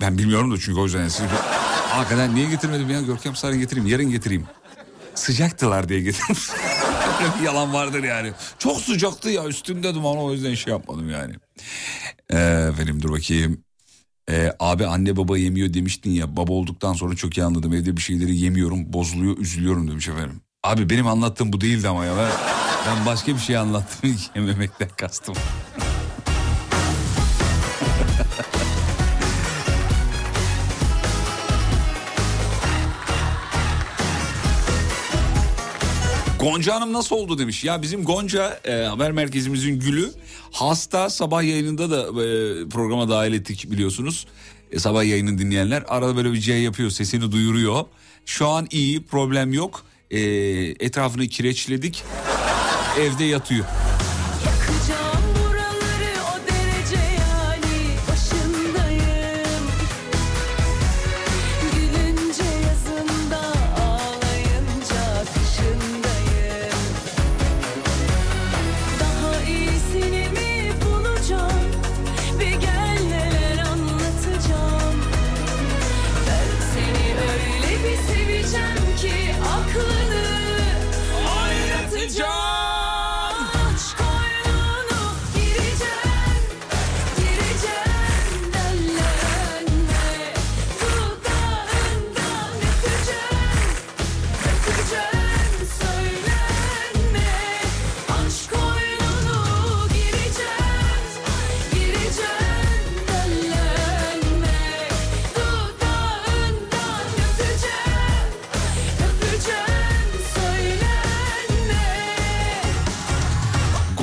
Ben 0.01 0.17
bilmiyorum 0.17 0.51
da 0.51 0.57
çünkü 0.57 0.79
o 0.79 0.83
yüzden. 0.83 0.99
yani 0.99 1.11
Siz... 1.11 1.25
Hakikaten 1.89 2.35
niye 2.35 2.49
getirmedim 2.49 2.89
ya 2.89 3.01
Görkem 3.01 3.35
sana 3.35 3.55
getireyim 3.55 3.89
yarın 3.89 4.11
getireyim. 4.11 4.45
Sıcaktılar 5.15 5.89
diye 5.89 6.01
getirdim. 6.01 6.35
Öyle 7.21 7.31
bir 7.39 7.45
yalan 7.45 7.73
vardır 7.73 8.03
yani. 8.03 8.31
Çok 8.59 8.81
sıcaktı 8.81 9.29
ya 9.29 9.45
üstünde 9.45 9.95
duman 9.95 10.17
o 10.17 10.33
yüzden 10.33 10.53
şey 10.53 10.73
yapmadım 10.73 11.09
yani. 11.09 11.33
Ee, 12.29 12.37
efendim 12.71 13.01
dur 13.01 13.11
bakayım. 13.11 13.63
Ee, 14.29 14.53
abi 14.59 14.85
anne 14.85 15.17
baba 15.17 15.37
yemiyor 15.37 15.73
demiştin 15.73 16.11
ya 16.11 16.37
baba 16.37 16.53
olduktan 16.53 16.93
sonra 16.93 17.15
çok 17.15 17.37
iyi 17.37 17.43
anladım 17.43 17.73
evde 17.73 17.97
bir 17.97 18.01
şeyleri 18.01 18.35
yemiyorum 18.35 18.93
bozuluyor 18.93 19.37
üzülüyorum 19.37 19.91
demiş 19.91 20.07
efendim. 20.07 20.41
Abi 20.63 20.89
benim 20.89 21.07
anlattığım 21.07 21.53
bu 21.53 21.61
değildi 21.61 21.87
ama 21.87 22.05
ya 22.05 22.17
ben, 22.17 22.31
ben 22.87 23.05
başka 23.05 23.35
bir 23.35 23.39
şey 23.39 23.57
anlattım 23.57 24.17
yememekten 24.35 24.89
kastım. 24.97 25.35
Gonca 36.47 36.75
Hanım 36.75 36.93
nasıl 36.93 37.15
oldu 37.15 37.37
demiş. 37.37 37.63
Ya 37.63 37.81
bizim 37.81 38.03
Gonca 38.03 38.59
e, 38.65 38.71
haber 38.71 39.11
merkezimizin 39.11 39.79
gülü 39.79 40.11
hasta 40.51 41.09
sabah 41.09 41.43
yayınında 41.43 41.91
da 41.91 42.01
e, 42.01 42.69
programa 42.69 43.09
dahil 43.09 43.33
ettik 43.33 43.71
biliyorsunuz. 43.71 44.27
E, 44.71 44.79
sabah 44.79 45.03
yayını 45.03 45.37
dinleyenler 45.37 45.83
arada 45.87 46.15
böyle 46.15 46.33
bir 46.33 46.41
şey 46.41 46.61
yapıyor 46.61 46.89
sesini 46.89 47.31
duyuruyor. 47.31 47.85
Şu 48.25 48.47
an 48.47 48.67
iyi 48.71 49.03
problem 49.03 49.53
yok. 49.53 49.83
E, 50.11 50.19
etrafını 50.79 51.27
kireçledik 51.27 52.03
evde 52.99 53.23
yatıyor. 53.23 53.65
Yakacağım 54.45 55.06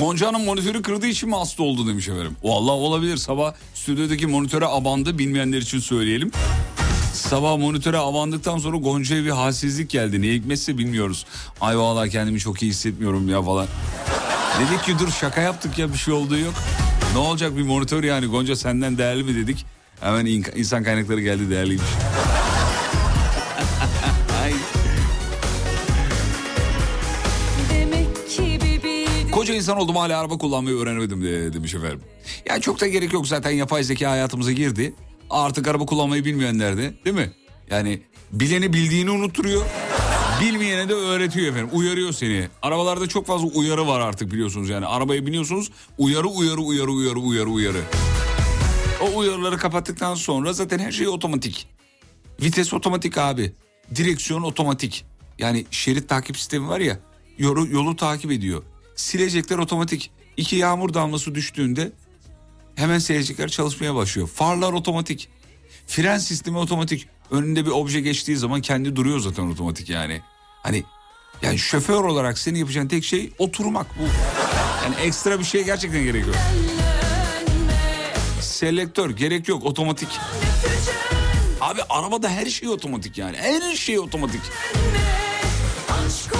Gonca 0.05 0.27
Hanım 0.27 0.43
monitörü 0.45 0.81
kırdığı 0.81 1.07
için 1.07 1.29
mi 1.29 1.35
hasta 1.35 1.63
oldu 1.63 1.87
demiş 1.87 2.07
efendim. 2.07 2.35
Vallahi 2.43 2.73
olabilir 2.75 3.17
sabah 3.17 3.53
stüdyodaki 3.73 4.27
monitöre 4.27 4.65
abandı 4.65 5.17
bilmeyenler 5.17 5.57
için 5.57 5.79
söyleyelim. 5.79 6.31
Sabah 7.13 7.57
monitöre 7.57 7.97
abandıktan 7.97 8.57
sonra 8.57 8.77
Gonca'ya 8.77 9.23
bir 9.23 9.29
halsizlik 9.29 9.89
geldi. 9.89 10.21
Ne 10.21 10.27
hikmetse 10.33 10.77
bilmiyoruz. 10.77 11.25
Ay 11.61 11.77
vallahi 11.77 12.09
kendimi 12.09 12.39
çok 12.39 12.63
iyi 12.63 12.71
hissetmiyorum 12.71 13.29
ya 13.29 13.41
falan. 13.41 13.67
Dedik 14.59 14.83
ki 14.83 14.99
dur 14.99 15.11
şaka 15.11 15.41
yaptık 15.41 15.77
ya 15.77 15.93
bir 15.93 15.97
şey 15.97 16.13
olduğu 16.13 16.37
yok. 16.37 16.53
Ne 17.13 17.17
olacak 17.19 17.57
bir 17.57 17.63
monitör 17.63 18.03
yani 18.03 18.25
Gonca 18.25 18.55
senden 18.55 18.97
değerli 18.97 19.23
mi 19.23 19.35
dedik. 19.35 19.65
Hemen 20.01 20.25
in- 20.25 20.45
insan 20.55 20.83
kaynakları 20.83 21.21
geldi 21.21 21.49
değerliymiş. 21.49 21.87
Koca 29.45 29.55
insan 29.55 29.77
oldum 29.77 29.95
hala 29.95 30.19
araba 30.19 30.37
kullanmayı 30.37 30.77
öğrenemedim 30.77 31.23
de, 31.23 31.53
demiş 31.53 31.73
efendim. 31.73 32.01
Ya 32.49 32.59
çok 32.61 32.81
da 32.81 32.87
gerek 32.87 33.13
yok 33.13 33.27
zaten 33.27 33.51
yapay 33.51 33.83
zeka 33.83 34.11
hayatımıza 34.11 34.51
girdi. 34.51 34.93
Artık 35.29 35.67
araba 35.67 35.85
kullanmayı 35.85 36.25
bilmeyenler 36.25 36.77
de 36.77 36.93
değil 37.05 37.15
mi? 37.15 37.31
Yani 37.69 38.01
bileni 38.31 38.73
bildiğini 38.73 39.11
unutturuyor. 39.11 39.65
Bilmeyene 40.41 40.89
de 40.89 40.93
öğretiyor 40.93 41.47
efendim. 41.47 41.69
Uyarıyor 41.73 42.13
seni. 42.13 42.47
Arabalarda 42.61 43.07
çok 43.07 43.27
fazla 43.27 43.47
uyarı 43.47 43.87
var 43.87 43.99
artık 43.99 44.31
biliyorsunuz 44.31 44.69
yani. 44.69 44.85
Arabaya 44.85 45.25
biniyorsunuz 45.25 45.71
uyarı 45.97 46.27
uyarı 46.27 46.61
uyarı 46.61 46.91
uyarı 46.91 47.19
uyarı 47.19 47.49
uyarı. 47.49 47.81
O 49.01 49.17
uyarıları 49.17 49.57
kapattıktan 49.57 50.15
sonra 50.15 50.53
zaten 50.53 50.79
her 50.79 50.91
şey 50.91 51.07
otomatik. 51.07 51.67
Vites 52.41 52.73
otomatik 52.73 53.17
abi. 53.17 53.53
Direksiyon 53.95 54.41
otomatik. 54.41 55.05
Yani 55.39 55.65
şerit 55.71 56.09
takip 56.09 56.37
sistemi 56.37 56.67
var 56.67 56.79
ya 56.79 56.99
yolu, 57.37 57.67
yolu 57.67 57.95
takip 57.95 58.31
ediyor. 58.31 58.63
Silecekler 58.95 59.57
otomatik. 59.57 60.11
İki 60.37 60.55
yağmur 60.55 60.93
damlası 60.93 61.35
düştüğünde 61.35 61.91
hemen 62.75 62.99
silecekler 62.99 63.49
çalışmaya 63.49 63.95
başlıyor. 63.95 64.27
Farlar 64.27 64.73
otomatik. 64.73 65.29
Fren 65.87 66.17
sistemi 66.17 66.57
otomatik. 66.57 67.07
Önünde 67.31 67.65
bir 67.65 67.71
obje 67.71 68.01
geçtiği 68.01 68.37
zaman 68.37 68.61
kendi 68.61 68.95
duruyor 68.95 69.19
zaten 69.19 69.43
otomatik 69.43 69.89
yani. 69.89 70.21
Hani 70.63 70.83
yani 71.41 71.57
şoför 71.59 72.03
olarak 72.03 72.37
senin 72.37 72.59
yapacağın 72.59 72.87
tek 72.87 73.03
şey 73.03 73.33
oturmak 73.37 73.87
bu. 73.99 74.03
Yani 74.83 74.95
ekstra 74.95 75.39
bir 75.39 75.43
şey 75.43 75.63
gerçekten 75.63 76.03
gerek 76.03 76.25
yok. 76.27 76.35
Selektör 78.41 79.09
gerek 79.09 79.47
yok 79.47 79.63
otomatik. 79.65 80.09
Abi 81.61 81.81
arabada 81.89 82.29
her 82.29 82.45
şey 82.45 82.69
otomatik 82.69 83.17
yani. 83.17 83.37
Her 83.37 83.75
şey 83.75 83.99
otomatik. 83.99 84.41
Aşk 85.89 86.34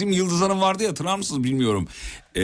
Bizim 0.00 0.12
Yıldız 0.12 0.40
Hanım 0.40 0.60
vardı 0.60 0.82
ya 0.82 0.90
hatırlar 0.90 1.18
mısınız 1.18 1.44
bilmiyorum. 1.44 1.88
Ee, 2.36 2.40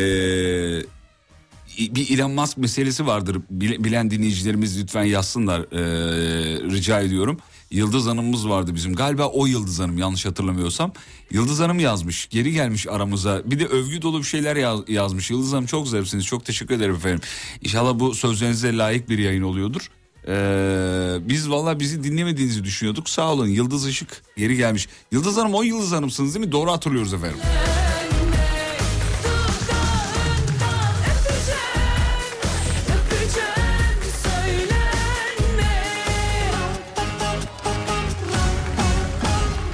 bir 1.79 2.11
Elon 2.19 2.31
Musk 2.31 2.59
meselesi 2.59 3.07
vardır. 3.07 3.37
Bile- 3.51 3.85
Bilen 3.85 4.11
dinleyicilerimiz 4.11 4.81
lütfen 4.83 5.05
yazsınlar. 5.05 5.61
ee, 5.61 6.71
rica 6.71 7.01
ediyorum. 7.01 7.39
Yıldız 7.71 8.07
Hanım'ımız 8.07 8.49
vardı 8.49 8.75
bizim. 8.75 8.95
Galiba 8.95 9.27
o 9.27 9.47
Yıldız 9.47 9.81
Hanım 9.81 9.99
yanlış 9.99 10.27
hatırlamıyorsam. 10.27 10.93
Yıldız 11.31 11.61
Hanım 11.61 11.79
yazmış. 11.79 12.29
Geri 12.31 12.53
gelmiş 12.53 12.87
aramıza. 12.87 13.43
Bir 13.45 13.59
de 13.59 13.67
övgü 13.67 14.03
dolu 14.03 14.19
bir 14.19 14.25
şeyler 14.25 14.57
yaz- 14.57 14.89
yazmış. 14.89 15.31
Yıldız 15.31 15.53
Hanım 15.53 15.67
çok 15.67 15.89
zarifsiniz. 15.89 16.25
Çok 16.27 16.45
teşekkür 16.45 16.75
ederim 16.75 16.95
efendim. 16.95 17.21
İnşallah 17.63 17.99
bu 17.99 18.15
sözlerinize 18.15 18.77
layık 18.77 19.09
bir 19.09 19.19
yayın 19.19 19.43
oluyordur. 19.43 19.91
Ee, 20.29 21.17
biz 21.21 21.51
valla 21.51 21.81
bizi 21.81 22.05
dinlemediğinizi 22.05 22.65
düşünüyorduk. 22.65 23.09
Sağ 23.09 23.33
olun 23.33 23.47
Yıldız 23.47 23.89
Işık 23.89 24.23
geri 24.37 24.57
gelmiş. 24.57 24.89
Yıldız 25.13 25.37
Hanım 25.37 25.55
o 25.55 25.63
Yıldız 25.63 25.93
Hanım'sınız 25.93 26.35
değil 26.35 26.47
mi? 26.47 26.53
Doğru 26.53 26.73
hatırlıyoruz 26.73 27.15
efendim. 27.15 27.39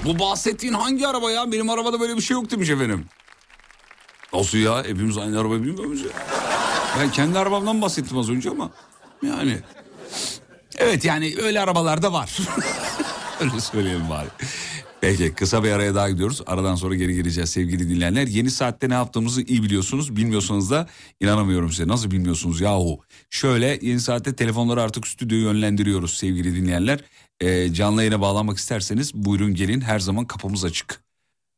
Bu 0.04 0.18
bahsettiğin 0.18 0.74
hangi 0.74 1.06
araba 1.06 1.30
ya? 1.30 1.52
Benim 1.52 1.70
arabada 1.70 2.00
böyle 2.00 2.16
bir 2.16 2.22
şey 2.22 2.34
yok 2.34 2.50
demiş 2.50 2.70
efendim. 2.70 3.04
Nasıl 4.32 4.58
ya? 4.58 4.78
Hepimiz 4.84 5.18
aynı 5.18 5.40
arabayı 5.40 5.62
bilmiyor 5.62 5.84
muyuz 5.84 6.02
ya? 6.02 6.10
Ben 6.98 7.10
kendi 7.10 7.38
arabamdan 7.38 7.82
bahsettim 7.82 8.18
az 8.18 8.30
önce 8.30 8.50
ama 8.50 8.70
yani. 9.22 9.58
Evet 10.78 11.04
yani 11.04 11.34
öyle 11.42 11.60
arabalar 11.60 12.02
da 12.02 12.12
var. 12.12 12.38
öyle 13.40 13.60
söyleyelim 13.60 14.10
bari. 14.10 14.28
Peki 15.00 15.34
kısa 15.34 15.64
bir 15.64 15.70
araya 15.70 15.94
daha 15.94 16.10
gidiyoruz. 16.10 16.42
Aradan 16.46 16.74
sonra 16.74 16.94
geri 16.94 17.14
geleceğiz 17.14 17.50
sevgili 17.50 17.88
dinleyenler. 17.88 18.26
Yeni 18.26 18.50
saatte 18.50 18.88
ne 18.88 18.94
yaptığımızı 18.94 19.42
iyi 19.42 19.62
biliyorsunuz. 19.62 20.16
Bilmiyorsanız 20.16 20.70
da 20.70 20.86
inanamıyorum 21.20 21.70
size. 21.70 21.88
Nasıl 21.88 22.10
bilmiyorsunuz 22.10 22.60
yahu? 22.60 23.00
Şöyle 23.30 23.78
yeni 23.82 24.00
saatte 24.00 24.36
telefonları 24.36 24.82
artık 24.82 25.06
stüdyoya 25.06 25.42
yönlendiriyoruz 25.42 26.14
sevgili 26.14 26.56
dinleyenler. 26.56 27.00
Ee, 27.40 27.72
canlı 27.72 28.00
yayına 28.00 28.20
bağlanmak 28.20 28.58
isterseniz 28.58 29.14
buyurun 29.14 29.54
gelin 29.54 29.80
her 29.80 29.98
zaman 29.98 30.26
kapımız 30.26 30.64
açık. 30.64 31.04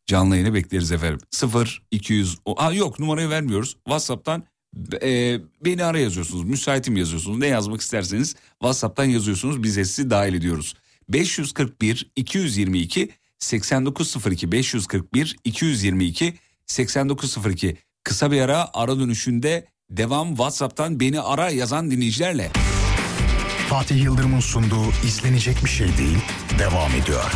Canlı 0.06 0.36
yayını 0.36 0.54
bekleriz 0.54 0.92
efendim. 0.92 1.20
0 1.30 1.82
200 1.90 2.38
o, 2.44 2.72
yok 2.72 2.98
numarayı 2.98 3.28
vermiyoruz. 3.28 3.72
WhatsApp'tan 3.72 4.44
e, 5.02 5.40
beni 5.64 5.84
ara 5.84 5.98
yazıyorsunuz. 5.98 6.44
Müsaitim 6.44 6.96
yazıyorsunuz. 6.96 7.38
Ne 7.38 7.46
yazmak 7.46 7.80
isterseniz 7.80 8.36
WhatsApp'tan 8.52 9.04
yazıyorsunuz. 9.04 9.62
Biz 9.62 9.74
sizi 9.74 10.10
dahil 10.10 10.34
ediyoruz. 10.34 10.74
541 11.08 12.10
222 12.16 13.10
8902 13.38 14.52
541 14.52 15.36
222 15.44 16.34
8902 16.66 17.76
kısa 18.04 18.30
bir 18.30 18.40
ara 18.40 18.70
ara 18.74 18.98
dönüşünde 18.98 19.66
devam 19.90 20.28
WhatsApp'tan 20.28 21.00
beni 21.00 21.20
ara 21.20 21.50
yazan 21.50 21.90
dinleyicilerle. 21.90 22.50
Fatih 23.68 24.02
Yıldırım'ın 24.02 24.40
sunduğu 24.40 24.86
izlenecek 25.06 25.64
bir 25.64 25.70
şey 25.70 25.96
değil 25.98 26.18
devam 26.58 26.90
ediyor. 26.90 27.32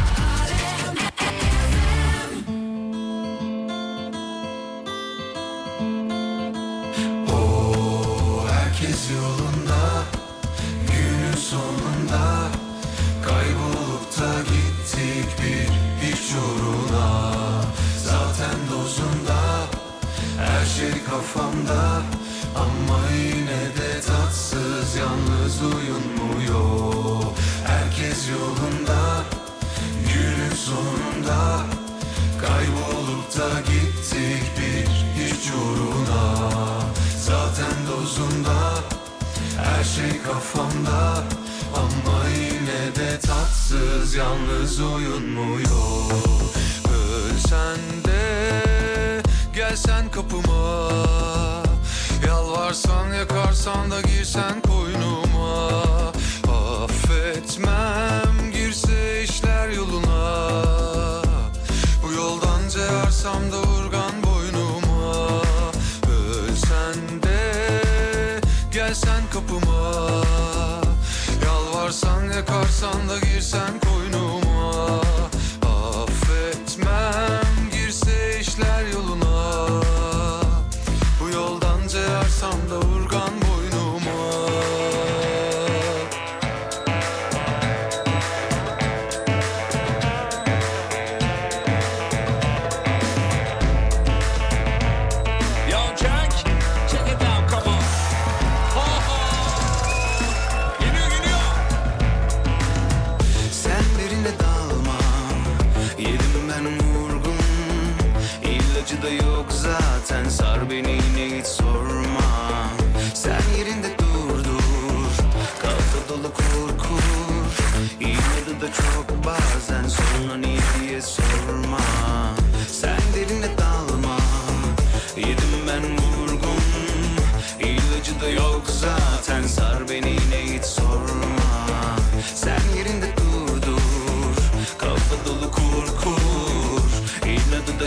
Kafamda. 21.19 22.03
Ama 22.57 23.01
yine 23.13 23.63
de 23.79 24.01
tatsız 24.01 24.97
Yalnız 24.97 25.63
uyunmuyor. 25.63 27.23
Herkes 27.67 28.29
yolunda 28.31 29.25
Günün 30.13 30.55
sonunda. 30.55 31.61
Kaybolup 32.41 33.39
da 33.39 33.61
gittik 33.61 34.43
bir 34.59 34.89
hiç 35.23 35.51
uğruna. 35.51 36.51
Zaten 37.19 37.77
dozunda 37.91 38.59
her 39.57 39.85
şey 39.85 40.23
kafamda. 40.23 41.25
Ama 41.77 42.19
yine 42.39 42.97
de 42.97 43.21
tatsız 43.21 44.15
yalnız 44.15 44.81
uyunmuyor. 44.81 46.13
Ölsen 46.93 48.08
gelsen 49.59 50.11
kapıma 50.11 50.89
Yalvarsan 52.27 53.13
yakarsan 53.13 53.91
da 53.91 54.01
girsen 54.01 54.61
koynuma. 54.61 55.69
Affetmem 56.49 58.51
girse 58.53 59.25
işler 59.25 59.69
yoluna. 59.69 60.53
Bu 62.03 62.13
yoldan 62.13 62.69
cevarsam 62.69 63.53
da 63.53 63.57
urgan 63.57 64.23
boynuma. 64.23 65.43
Ölsen 66.11 67.23
de 67.23 67.71
gelsen 68.73 69.23
kapıma. 69.33 70.25
Yalvarsan 71.45 72.25
yakarsan 72.25 73.09
da 73.09 73.19
girsen 73.19 73.71
koynuma 73.71 73.88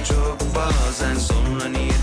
çok 0.03 0.37
bazen 0.55 1.15
Sonra 1.15 1.69
niye 1.69 2.00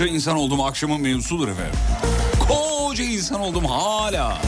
Koca 0.00 0.12
insan 0.12 0.36
oldum 0.36 0.60
akşamın 0.60 1.00
mevzusudur 1.00 1.48
efendim. 1.48 1.74
Koca 2.48 3.04
insan 3.04 3.40
oldum 3.40 3.64
hala. 3.64 4.38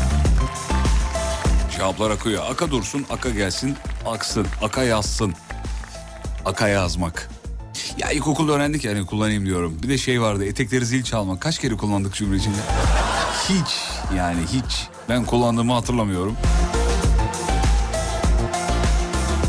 Cevaplar 1.76 2.10
akıyor. 2.10 2.42
Aka 2.50 2.70
dursun, 2.70 3.06
aka 3.10 3.30
gelsin, 3.30 3.76
aksın, 4.06 4.46
aka 4.62 4.82
yazsın. 4.82 5.34
Aka 6.44 6.68
yazmak. 6.68 7.30
Ya 7.98 8.10
ilkokulda 8.10 8.52
öğrendik 8.52 8.84
yani 8.84 9.06
kullanayım 9.06 9.46
diyorum. 9.46 9.78
Bir 9.82 9.88
de 9.88 9.98
şey 9.98 10.22
vardı 10.22 10.44
etekleri 10.44 10.86
zil 10.86 11.02
çalmak. 11.04 11.40
Kaç 11.40 11.58
kere 11.58 11.76
kullandık 11.76 12.14
cümle 12.14 12.36
içinde? 12.36 12.56
Hiç 13.48 13.76
yani 14.16 14.40
hiç. 14.52 14.88
Ben 15.08 15.24
kullandığımı 15.24 15.72
hatırlamıyorum. 15.72 16.36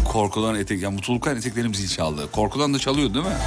Korkudan 0.05 0.55
etek, 0.55 0.81
yani 0.81 0.95
mutluluktan 0.95 1.37
eteklerim 1.37 1.75
zil 1.75 1.87
çaldı. 1.87 2.31
Korkudan 2.31 2.73
da 2.73 2.79
çalıyor 2.79 3.13
değil 3.13 3.25
mi? 3.25 3.37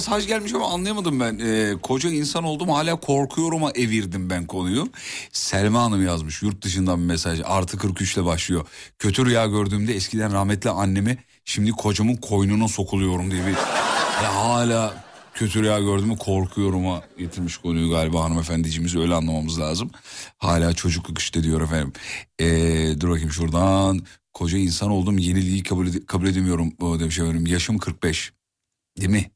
Bir 0.00 0.04
mesaj 0.04 0.26
gelmiş 0.26 0.54
ama 0.54 0.68
anlayamadım 0.72 1.20
ben. 1.20 1.38
Ee, 1.38 1.74
koca 1.82 2.10
insan 2.10 2.44
oldum 2.44 2.68
hala 2.68 3.00
korkuyorum'a 3.00 3.70
evirdim 3.70 4.30
ben 4.30 4.46
konuyu. 4.46 4.88
Selma 5.32 5.82
Hanım 5.82 6.06
yazmış 6.06 6.42
yurt 6.42 6.62
dışından 6.62 7.00
bir 7.00 7.06
mesaj. 7.06 7.40
Artı 7.44 7.78
43 7.78 8.14
ile 8.16 8.24
başlıyor. 8.24 8.66
Kötü 8.98 9.26
rüya 9.26 9.46
gördüğümde 9.46 9.94
eskiden 9.94 10.32
rahmetli 10.32 10.70
annemi 10.70 11.18
şimdi 11.44 11.70
kocamın 11.70 12.16
koynuna 12.16 12.68
sokuluyorum 12.68 13.30
diye 13.30 13.46
bir... 13.46 13.52
Ya 14.22 14.34
hala 14.34 15.04
kötü 15.34 15.62
rüya 15.62 15.78
gördüğümü 15.78 16.16
korkuyorum'a 16.16 17.02
getirmiş 17.18 17.56
konuyu 17.56 17.90
galiba 17.90 18.24
hanımefendiciğimiz 18.24 18.96
öyle 18.96 19.14
anlamamız 19.14 19.60
lazım. 19.60 19.90
Hala 20.38 20.72
çocukluk 20.72 21.18
işte 21.18 21.42
diyor 21.42 21.60
efendim. 21.60 21.92
Ee, 22.38 23.00
dur 23.00 23.08
bakayım 23.08 23.30
şuradan. 23.30 24.00
Koca 24.32 24.58
insan 24.58 24.90
oldum 24.90 25.18
yeniliği 25.18 25.62
kabul, 25.62 25.86
ede- 25.86 26.06
kabul 26.06 26.26
edemiyorum 26.26 26.72
demiş 27.00 27.18
efendim. 27.18 27.46
Yaşım 27.46 27.78
45. 27.78 28.32
Değil 29.00 29.10
mi? 29.10 29.30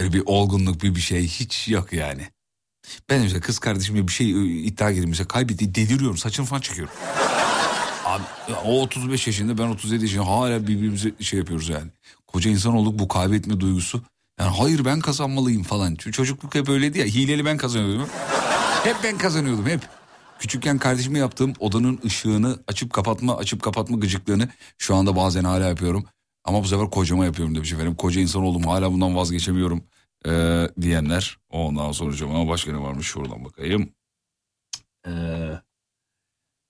Öyle 0.00 0.12
bir 0.12 0.22
olgunluk 0.26 0.82
bir 0.82 0.94
bir 0.94 1.00
şey 1.00 1.28
hiç 1.28 1.68
yok 1.68 1.92
yani. 1.92 2.28
Ben 3.10 3.20
mesela 3.22 3.40
kız 3.40 3.58
kardeşimle 3.58 4.08
bir 4.08 4.12
şey 4.12 4.30
e, 4.30 4.44
iddia 4.46 4.92
girdim 4.92 5.08
mesela 5.08 5.28
kaybetti 5.28 5.74
deliriyorum 5.74 6.16
saçını 6.16 6.46
falan 6.46 6.60
çekiyorum. 6.60 6.94
Abi 8.04 8.22
o 8.64 8.82
35 8.82 9.26
yaşında 9.26 9.58
ben 9.58 9.68
37 9.68 10.04
yaşında 10.04 10.26
hala 10.26 10.62
birbirimize 10.66 11.12
şey 11.20 11.38
yapıyoruz 11.38 11.68
yani. 11.68 11.90
Koca 12.26 12.50
insan 12.50 12.74
olduk 12.74 12.98
bu 12.98 13.08
kaybetme 13.08 13.60
duygusu. 13.60 14.02
Yani 14.40 14.56
hayır 14.56 14.84
ben 14.84 15.00
kazanmalıyım 15.00 15.62
falan. 15.62 15.94
Çünkü 15.98 16.12
çocukluk 16.12 16.54
hep 16.54 16.68
öyleydi 16.68 16.98
ya 16.98 17.04
hileli 17.04 17.44
ben 17.44 17.56
kazanıyordum. 17.56 18.08
hep 18.84 18.96
ben 19.04 19.18
kazanıyordum 19.18 19.66
hep. 19.66 19.80
Küçükken 20.38 20.78
kardeşime 20.78 21.18
yaptığım 21.18 21.52
odanın 21.58 22.00
ışığını 22.04 22.58
açıp 22.68 22.92
kapatma 22.92 23.36
açıp 23.36 23.62
kapatma 23.62 23.96
gıcıklığını 23.96 24.48
şu 24.78 24.94
anda 24.94 25.16
bazen 25.16 25.44
hala 25.44 25.68
yapıyorum. 25.68 26.04
Ama 26.44 26.62
bu 26.62 26.68
sefer 26.68 26.90
kocama 26.90 27.24
yapıyorum 27.24 27.54
demiş 27.54 27.72
efendim. 27.72 27.94
Koca 27.94 28.20
insan 28.20 28.42
oldum 28.42 28.62
hala 28.62 28.92
bundan 28.92 29.16
vazgeçemiyorum 29.16 29.84
ee, 30.26 30.68
diyenler. 30.80 31.38
Ondan 31.50 31.92
sonra 31.92 32.24
ama 32.24 32.48
başka 32.48 32.72
ne 32.72 32.80
varmış 32.80 33.06
şuradan 33.06 33.44
bakayım. 33.44 33.92
Ee, 35.06 35.10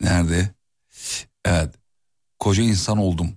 nerede? 0.00 0.54
Evet. 1.44 1.74
Koca 2.38 2.62
insan 2.62 2.98
oldum. 2.98 3.34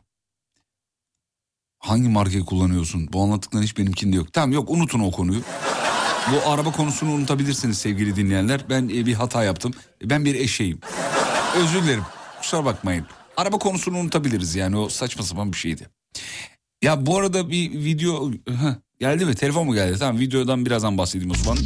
Hangi 1.79 2.09
markayı 2.09 2.45
kullanıyorsun? 2.45 3.13
Bu 3.13 3.23
anlattıkların 3.23 3.63
hiç 3.63 3.77
benimkinde 3.77 4.15
yok. 4.15 4.33
Tamam 4.33 4.51
yok 4.51 4.69
unutun 4.69 4.99
o 4.99 5.11
konuyu. 5.11 5.41
Bu 6.31 6.49
araba 6.49 6.71
konusunu 6.71 7.11
unutabilirsiniz 7.11 7.77
sevgili 7.77 8.15
dinleyenler. 8.15 8.69
Ben 8.69 8.83
e, 8.83 9.05
bir 9.05 9.13
hata 9.13 9.43
yaptım. 9.43 9.73
Ben 10.03 10.25
bir 10.25 10.35
eşeğim. 10.35 10.79
Özür 11.57 11.83
dilerim. 11.83 12.03
Kusura 12.41 12.65
bakmayın. 12.65 13.05
Araba 13.37 13.57
konusunu 13.57 13.97
unutabiliriz 13.97 14.55
yani 14.55 14.77
o 14.77 14.89
saçma 14.89 15.23
sapan 15.23 15.51
bir 15.51 15.57
şeydi. 15.57 15.89
Ya 16.81 17.05
bu 17.05 17.17
arada 17.17 17.49
bir 17.49 17.71
video 17.71 18.31
Heh, 18.31 18.75
geldi 19.03 19.25
mi? 19.25 19.35
Telefon 19.35 19.65
mu 19.65 19.73
geldi? 19.73 19.99
Tamam 19.99 20.19
videodan 20.19 20.65
birazdan 20.65 20.97
bahsedeyim 20.97 21.31
o 21.31 21.35
zaman. 21.35 21.57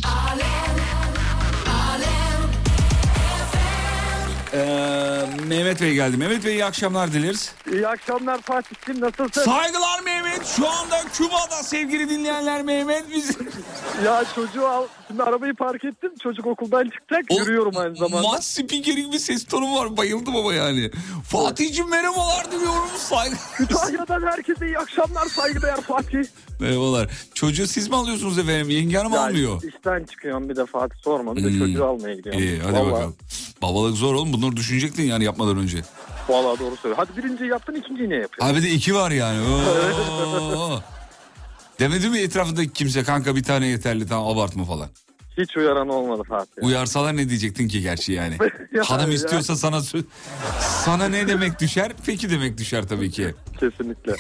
Ee, 4.54 5.26
Mehmet 5.48 5.82
Bey 5.82 5.94
geldi. 5.94 6.18
Mehmet 6.18 6.46
Bey 6.46 6.54
iyi 6.54 6.66
akşamlar 6.66 7.14
dileriz. 7.14 7.52
İyi 7.72 7.88
akşamlar 7.88 8.42
Fatih'cim 8.42 9.02
nasılsın? 9.02 9.46
Saygılar 9.46 10.02
Mehmet. 10.06 10.46
Şu 10.46 10.70
anda 10.70 11.04
Küba'da 11.14 11.64
sevgili 11.64 12.10
dinleyenler 12.10 12.62
Mehmet 12.62 13.04
biz... 13.16 13.38
ya 14.06 14.24
çocuğu 14.36 14.68
al. 14.68 14.84
Şimdi 15.08 15.24
arabayı 15.24 15.54
park 15.54 15.86
ettim. 15.86 16.12
Çocuk 16.24 16.46
okuldan 16.48 16.90
çıkacak. 16.90 17.40
Yürüyorum 17.40 17.78
aynı 17.78 17.96
zamanda. 17.96 18.28
Maç 18.28 18.44
spikeri 18.44 19.06
gibi 19.06 19.20
ses 19.20 19.46
tonum 19.46 19.76
var. 19.76 19.98
Bayıldım 19.98 20.36
ama 20.36 20.54
yani. 20.54 20.92
Fatih'cim 21.24 21.90
merhabalar 21.90 22.52
diliyorum. 22.52 22.90
Saygı... 22.98 23.36
Kütahya'dan 23.58 24.22
herkese 24.28 24.66
iyi 24.66 24.78
akşamlar 24.78 25.26
saygıdeğer 25.26 25.82
Fatih. 25.82 26.24
Merhabalar. 26.60 27.10
Çocuğu 27.34 27.68
siz 27.68 27.90
mi 27.90 27.96
alıyorsunuz 27.96 28.40
efendim? 28.40 28.70
Yenge 28.70 28.98
hanım 28.98 29.14
Ya 29.14 29.22
almıyor. 29.26 29.62
işten 29.64 30.04
çıkıyorum 30.04 30.50
bir 30.50 30.56
de 30.56 30.66
Fatih 30.66 30.98
sorma. 31.04 31.36
Bir 31.36 31.44
de 31.44 31.50
Hmm. 31.50 31.60
çocuğu 31.60 31.86
almaya 31.86 32.16
gidiyorum. 32.16 32.42
İyi 32.42 32.60
hadi 32.60 32.74
Vallahi- 32.74 32.92
bakalım. 32.92 33.16
Babalık 33.62 33.98
zor 33.98 34.14
oğlum. 34.14 34.34
Bunları 34.34 34.56
düşünecektin 34.58 35.04
yani 35.04 35.24
yapmadan 35.24 35.58
önce. 35.58 35.78
Vallahi 36.30 36.60
doğru 36.60 36.76
söylüyor. 36.76 36.98
Hadi 37.08 37.18
birinciyi 37.24 37.50
yaptın 37.50 37.76
ikinciyi 37.76 38.10
ne 38.10 38.16
yapıyorsun? 38.16 38.54
Abi 38.56 38.64
de 38.64 38.70
iki 38.70 38.96
var 38.96 39.12
yani. 39.12 39.40
Oo. 40.56 40.80
Demedi 41.80 42.10
mi 42.10 42.20
etrafındaki 42.20 42.74
kimse 42.74 43.04
kanka 43.04 43.36
bir 43.36 43.44
tane 43.44 43.68
yeterli 43.68 44.08
tamam 44.08 44.38
abartma 44.38 44.66
falan. 44.66 44.90
Hiç 45.38 45.58
uyaran 45.58 45.90
olmadı 45.90 46.24
Fatih. 46.30 46.64
Uyarsalar 46.64 47.18
ne 47.18 47.30
diyecektin 47.30 47.68
ki 47.68 47.82
gerçi 47.82 48.12
yani. 48.14 48.38
Ya, 48.74 48.84
Hanım 48.84 49.10
ya. 49.10 49.16
istiyorsa 49.16 49.56
sana 49.56 49.76
sö- 49.78 50.04
sana 50.86 51.08
ne 51.08 51.28
demek 51.28 51.60
düşer? 51.60 51.92
Peki 52.06 52.30
demek 52.30 52.58
düşer 52.58 52.88
tabii 52.88 53.12
ki. 53.12 53.34
Kesinlikle. 53.60 54.16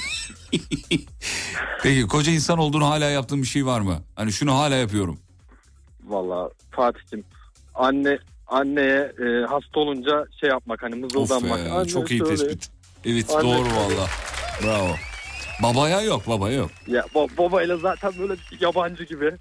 Peki 1.84 2.08
koca 2.08 2.32
insan 2.32 2.58
olduğunu 2.58 2.86
hala 2.90 3.06
yaptığın 3.10 3.42
bir 3.42 3.48
şey 3.48 3.66
var 3.66 3.82
mı? 3.82 4.00
Hani 4.16 4.32
şunu 4.34 4.54
hala 4.56 4.76
yapıyorum. 4.76 5.20
Vallahi 6.04 6.50
Fatih'cim 6.72 7.24
anne 7.76 8.20
anneye 8.48 9.00
e, 9.20 9.46
hasta 9.50 9.80
olunca 9.80 10.26
şey 10.42 10.50
yapmak 10.50 10.84
hani 10.84 11.06
Of 11.06 11.14
mızıldanmak. 11.16 11.66
be, 11.66 11.72
Anne 11.72 11.88
çok 11.88 12.12
iyi 12.12 12.24
tespit. 12.24 12.70
Evet 13.06 13.30
Anne 13.36 13.44
doğru 13.44 13.70
valla. 13.76 14.08
Bravo. 14.64 14.96
Babaya 15.64 16.02
yok 16.02 16.28
babaya 16.28 16.58
yok. 16.58 16.72
Ya 16.88 17.02
ba- 17.02 17.38
babayla 17.38 17.78
zaten 17.78 18.14
böyle 18.20 18.36
yabancı 18.60 19.04
gibi. 19.04 19.26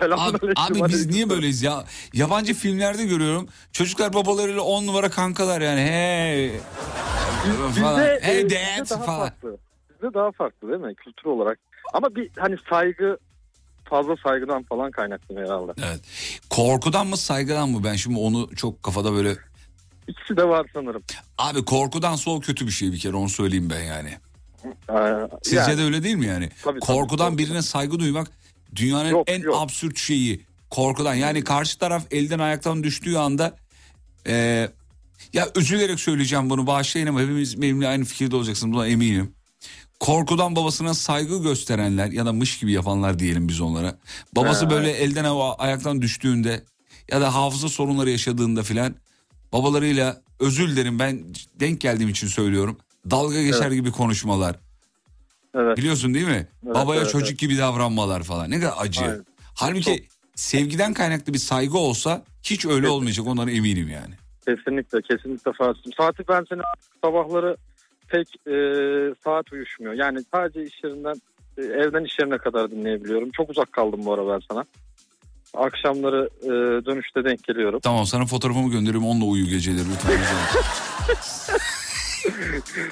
Abi, 0.00 0.38
abi 0.56 0.88
biz 0.88 1.06
niye 1.06 1.30
böyleyiz 1.30 1.62
ya? 1.62 1.84
Yabancı 2.12 2.54
filmlerde 2.54 3.04
görüyorum. 3.04 3.48
Çocuklar 3.72 4.12
babalarıyla 4.12 4.62
on 4.62 4.86
numara 4.86 5.10
kankalar 5.10 5.60
yani. 5.60 5.80
Hey. 5.80 6.52
falan. 7.82 8.00
Bizde, 8.00 8.18
hey 8.22 8.40
e, 8.40 8.50
dad 8.50 8.82
bizde 8.82 8.94
daha 8.94 9.04
falan. 9.04 9.18
farklı. 9.18 9.56
Bizde 9.90 10.14
daha 10.14 10.32
farklı 10.32 10.68
değil 10.68 10.80
mi 10.80 10.94
kültür 10.94 11.24
olarak? 11.24 11.58
Ama 11.92 12.14
bir 12.14 12.30
hani 12.38 12.56
saygı 12.70 13.18
fazla 13.84 14.14
saygıdan 14.16 14.62
falan 14.62 14.90
kaynaklı 14.90 15.36
herhalde. 15.36 15.72
Evet. 15.78 16.00
Korkudan 16.50 17.06
mı 17.06 17.16
saygıdan 17.16 17.68
mı? 17.68 17.84
Ben 17.84 17.94
şimdi 17.94 18.18
onu 18.18 18.56
çok 18.56 18.82
kafada 18.82 19.12
böyle... 19.12 19.36
İkisi 20.08 20.36
de 20.36 20.48
var 20.48 20.66
sanırım. 20.74 21.02
Abi 21.38 21.64
korkudan 21.64 22.16
sol 22.16 22.40
kötü 22.40 22.66
bir 22.66 22.70
şey 22.70 22.92
bir 22.92 22.98
kere 22.98 23.16
onu 23.16 23.28
söyleyeyim 23.28 23.70
ben 23.70 23.82
yani. 23.82 24.18
Ee, 24.64 25.28
Sizce 25.42 25.56
yani, 25.56 25.78
de 25.78 25.82
öyle 25.82 26.02
değil 26.02 26.14
mi 26.16 26.26
yani? 26.26 26.48
Tabii, 26.62 26.80
korkudan 26.80 27.32
tabii. 27.32 27.42
birine 27.42 27.62
saygı 27.62 27.98
duymak 27.98 28.30
dünyanın 28.76 29.10
Yok, 29.10 29.30
en 29.30 29.40
yok. 29.42 29.56
absürt 29.58 29.98
şeyi. 29.98 30.40
Korkudan 30.70 31.14
yani 31.14 31.44
karşı 31.44 31.78
taraf 31.78 32.02
elden 32.10 32.38
ayaktan 32.38 32.82
düştüğü 32.84 33.16
anda... 33.16 33.56
e, 34.26 34.68
ya 35.32 35.48
üzülerek 35.56 36.00
söyleyeceğim 36.00 36.50
bunu 36.50 36.66
bağışlayın 36.66 37.06
ama 37.06 37.20
hepimiz 37.20 37.62
benimle 37.62 37.88
aynı 37.88 38.04
fikirde 38.04 38.36
olacaksınız 38.36 38.74
buna 38.74 38.86
eminim. 38.86 39.34
Korkudan 40.00 40.56
babasına 40.56 40.94
saygı 40.94 41.42
gösterenler 41.42 42.06
ya 42.06 42.26
da 42.26 42.32
mış 42.32 42.58
gibi 42.58 42.72
yapanlar 42.72 43.18
diyelim 43.18 43.48
biz 43.48 43.60
onlara. 43.60 43.98
Babası 44.36 44.64
Ha. 44.64 44.70
böyle 44.70 44.90
elden 44.90 45.24
ayaktan 45.58 46.02
düştüğünde 46.02 46.64
ya 47.10 47.20
da 47.20 47.34
hafıza 47.34 47.68
sorunları 47.68 48.10
yaşadığında 48.10 48.62
filan 48.62 48.94
babalarıyla 49.52 50.22
özür 50.40 50.68
dilerim 50.68 50.98
ben 50.98 51.24
denk 51.60 51.80
geldiğim 51.80 52.08
için 52.10 52.26
söylüyorum. 52.26 52.78
Dalga 53.10 53.42
geçer 53.42 53.70
gibi 53.70 53.90
konuşmalar. 53.90 54.56
evet. 55.54 55.76
Biliyorsun 55.76 56.14
değil 56.14 56.26
mi? 56.26 56.48
Evet, 56.64 56.74
Babaya 56.74 57.00
evet, 57.00 57.10
çocuk 57.12 57.28
evet. 57.28 57.38
gibi 57.38 57.58
davranmalar 57.58 58.22
falan. 58.22 58.50
Ne 58.50 58.60
kadar 58.60 58.74
acı. 58.78 59.04
Aynen. 59.04 59.24
Halbuki 59.54 60.04
sevgiden 60.34 60.94
kaynaklı 60.94 61.32
bir 61.32 61.38
saygı 61.38 61.78
olsa 61.78 62.22
hiç 62.42 62.66
öyle 62.66 62.88
olmayacak 62.88 63.26
ondan 63.26 63.48
eminim 63.48 63.88
yani. 63.88 64.14
Kesinlikle 64.46 65.02
kesinlikle 65.02 65.52
Fatih'im. 65.52 65.92
Saati 65.92 66.28
ben 66.28 66.44
seni 66.48 66.60
sabahları 67.04 67.56
pek 68.08 68.28
e, 68.46 68.54
saat 69.24 69.52
uyuşmuyor. 69.52 69.92
Yani 69.94 70.18
sadece 70.34 70.64
iş 70.64 70.84
yerinden 70.84 71.14
e, 71.58 71.62
evden 71.62 72.04
iş 72.04 72.18
yerine 72.18 72.38
kadar 72.38 72.70
dinleyebiliyorum. 72.70 73.30
Çok 73.30 73.50
uzak 73.50 73.72
kaldım 73.72 74.00
bu 74.04 74.12
ara 74.12 74.28
ben 74.28 74.40
sana. 74.50 74.64
Akşamları 75.54 76.28
e, 76.42 76.48
dönüşte 76.86 77.24
denk 77.24 77.44
geliyorum. 77.44 77.80
Tamam 77.82 78.06
sana 78.06 78.26
fotoğrafımı 78.26 78.70
gönderiyorum 78.70 79.08
onunla 79.08 79.24
uyu 79.24 79.46
geceleri 79.46 79.84
lütfen. 79.92 80.18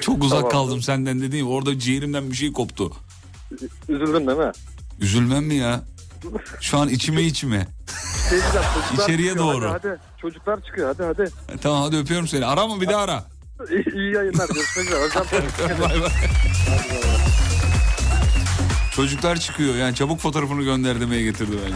Çok 0.00 0.24
uzak 0.24 0.38
Tamam. 0.38 0.50
kaldım 0.50 0.82
senden 0.82 1.20
dediğim 1.20 1.48
orada 1.48 1.78
ciğerimden 1.78 2.30
bir 2.30 2.36
şey 2.36 2.52
koptu. 2.52 2.92
Üzüldün 3.88 4.26
değil 4.26 4.38
mi? 4.38 4.52
Üzülmem 5.00 5.44
mi 5.44 5.54
ya? 5.54 5.80
Şu 6.60 6.78
an 6.78 6.88
içime 6.88 7.22
içime. 7.22 7.66
Şey 8.30 8.38
diyeceğim, 8.40 8.66
çocuklar 8.74 9.04
İçeriye 9.08 9.28
çıkıyor. 9.28 9.54
doğru. 9.54 9.70
Hadi, 9.70 9.88
hadi. 9.88 9.98
Çocuklar 10.20 10.60
çıkıyor 10.64 10.88
hadi 10.96 11.02
hadi. 11.02 11.30
Tamam 11.62 11.82
hadi 11.82 11.96
öpüyorum 11.96 12.28
seni. 12.28 12.46
Arama 12.46 12.80
bir 12.80 12.88
daha 12.88 13.02
ara. 13.02 13.24
İyi, 13.70 13.94
iyi 13.94 14.14
yayınlar 14.14 14.48
görüşmek 14.48 14.86
üzere. 14.86 15.04
Hocam 15.04 15.26
Bay 15.80 16.00
bay. 16.02 16.10
Çocuklar 18.96 19.40
çıkıyor 19.40 19.74
yani 19.74 19.94
çabuk 19.94 20.20
fotoğrafını 20.20 20.62
gönder 20.62 21.00
demeye 21.00 21.22
getirdi 21.22 21.52
bence. 21.64 21.74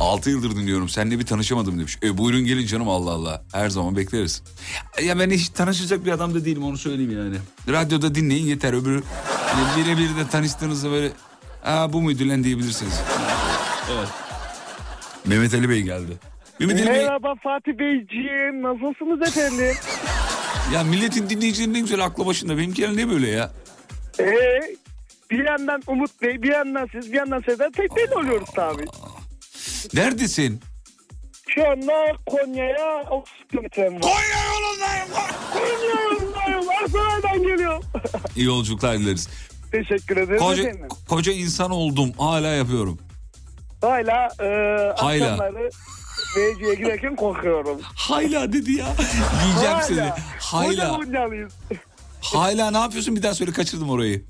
6 0.00 0.30
yıldır 0.30 0.56
dinliyorum. 0.56 0.88
Seninle 0.88 1.18
bir 1.18 1.26
tanışamadım 1.26 1.78
demiş. 1.78 1.98
E 2.02 2.18
buyurun 2.18 2.44
gelin 2.44 2.66
canım 2.66 2.88
Allah 2.88 3.10
Allah. 3.10 3.44
Her 3.52 3.68
zaman 3.68 3.96
bekleriz. 3.96 4.42
Ya 5.04 5.18
ben 5.18 5.30
hiç 5.30 5.48
tanışacak 5.48 6.06
bir 6.06 6.12
adam 6.12 6.34
da 6.34 6.44
değilim 6.44 6.64
onu 6.64 6.78
söyleyeyim 6.78 7.18
yani. 7.18 7.36
Radyoda 7.76 8.14
dinleyin 8.14 8.46
yeter. 8.46 8.72
Öbürü 8.72 9.02
hani 9.46 9.84
birebir 9.84 10.16
de 10.16 10.28
tanıştığınızda 10.30 10.90
böyle 10.90 11.12
Aa 11.64 11.92
bu 11.92 12.02
muydu 12.02 12.28
lan 12.28 12.44
diyebilirsiniz. 12.44 13.00
Evet. 13.96 14.08
Mehmet 15.26 15.54
Ali 15.54 15.68
Bey 15.68 15.82
geldi. 15.82 16.12
Mehmet 16.60 16.80
Ali 16.80 16.86
Bey 16.86 17.04
Merhaba 17.04 17.34
Fatih 17.42 17.72
Beyciğim. 17.78 18.62
Nasılsınız 18.62 19.28
efendim? 19.28 19.76
ya 20.74 20.84
milletin 20.84 21.30
dinleyicilerinin 21.30 21.74
ne 21.74 21.80
güzel 21.80 22.04
aklı 22.04 22.26
başında. 22.26 22.58
Benimkiler 22.58 22.96
ne 22.96 23.10
böyle 23.10 23.28
ya? 23.28 23.50
Ee, 24.20 24.60
bir 25.30 25.44
yandan 25.44 25.82
Umut 25.86 26.22
Bey, 26.22 26.42
bir 26.42 26.52
yandan 26.52 26.88
siz, 26.92 27.12
bir 27.12 27.16
yandan 27.16 27.40
Sedat 27.40 27.74
tek 27.74 27.96
tek 27.96 28.16
oluyoruz 28.16 28.48
tabii. 28.56 28.84
Neredesin? 29.94 30.60
Şu 31.48 31.68
anda 31.70 31.92
Konya'ya 32.26 33.02
30 33.10 33.32
kilometrem 33.50 33.94
var. 33.94 34.00
Konya 34.00 34.44
yolundayım. 34.54 35.08
Konya 35.52 36.00
yolundayım. 36.04 36.68
Aksaray'dan 36.84 37.42
geliyorum. 37.42 37.82
İyi 38.36 38.46
yolculuklar 38.46 38.98
dileriz. 38.98 39.28
Teşekkür 39.72 40.16
ederim 40.16 40.38
Koca, 40.38 40.62
efendim. 40.62 40.88
koca 41.08 41.32
insan 41.32 41.70
oldum. 41.70 42.12
Hala 42.18 42.46
yapıyorum. 42.48 42.98
Hala 43.80 44.28
e, 44.40 44.46
Hayla. 44.96 45.32
akşamları 45.32 45.70
giderken 46.76 47.16
korkuyorum. 47.16 47.80
Hayla 47.82 48.52
dedi 48.52 48.72
ya. 48.72 48.86
Yiyeceğim 49.46 49.78
seni. 49.82 50.10
Konya 50.50 50.98
Hayla. 50.98 51.48
Hayla 52.20 52.70
ne 52.70 52.78
yapıyorsun? 52.78 53.16
Bir 53.16 53.22
daha 53.22 53.34
söyle 53.34 53.52
kaçırdım 53.52 53.90
orayı. 53.90 54.24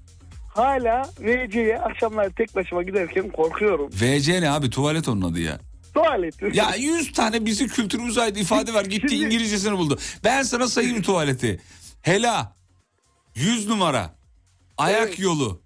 Hala 0.54 1.02
VC'ye 1.20 1.78
akşamları 1.78 2.32
tek 2.32 2.54
başıma 2.56 2.82
giderken 2.82 3.28
korkuyorum. 3.30 3.88
VC 3.92 4.40
ne 4.40 4.50
abi? 4.50 4.70
Tuvalet 4.70 5.08
onun 5.08 5.22
adı 5.32 5.40
ya. 5.40 5.58
Tuvalet. 5.94 6.54
Ya 6.56 6.74
100 6.78 7.12
tane 7.12 7.46
bizim 7.46 7.68
kültürümüze 7.68 8.22
ait 8.22 8.36
ifade 8.36 8.74
var. 8.74 8.84
Gitti 8.84 9.06
Şimdi- 9.10 9.24
İngilizcesini 9.24 9.78
buldu. 9.78 9.98
Ben 10.24 10.42
sana 10.42 10.68
sayayım 10.68 11.02
tuvaleti. 11.02 11.60
Hela. 12.02 12.52
100 13.34 13.68
numara. 13.68 14.14
Ayak 14.78 15.08
Evet. 15.08 15.18
yolu. 15.18 15.60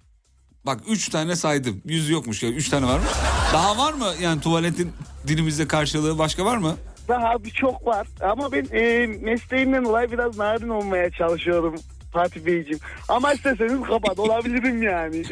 Bak 0.67 0.81
3 0.89 1.09
tane 1.09 1.37
saydım. 1.37 1.83
100 1.85 2.11
yokmuş 2.11 2.43
ya. 2.43 2.51
3 2.51 2.69
tane 2.69 2.87
varmış. 2.87 3.09
Daha 3.53 3.79
var 3.79 3.93
mı? 3.93 4.07
Yani 4.23 4.41
tuvaletin 4.41 4.93
dilimizde 5.27 5.69
karşılığı 5.69 6.19
başka 6.19 6.45
var 6.45 6.57
mı? 6.57 6.77
Daha 7.09 7.45
birçok 7.45 7.87
var 7.87 8.07
ama 8.21 8.53
ben 8.53 8.67
e, 8.79 9.07
mesleğimden 9.07 9.85
dolayı 9.85 10.13
biraz 10.13 10.39
narin 10.39 10.69
olmaya 10.69 11.11
çalışıyorum 11.11 11.75
Fatih 12.19 12.47
Beyciğim. 12.47 12.81
Ama 13.09 13.33
isterseniz 13.33 13.83
kapat 13.87 14.19
olabilirim 14.19 14.83
yani. 14.83 15.25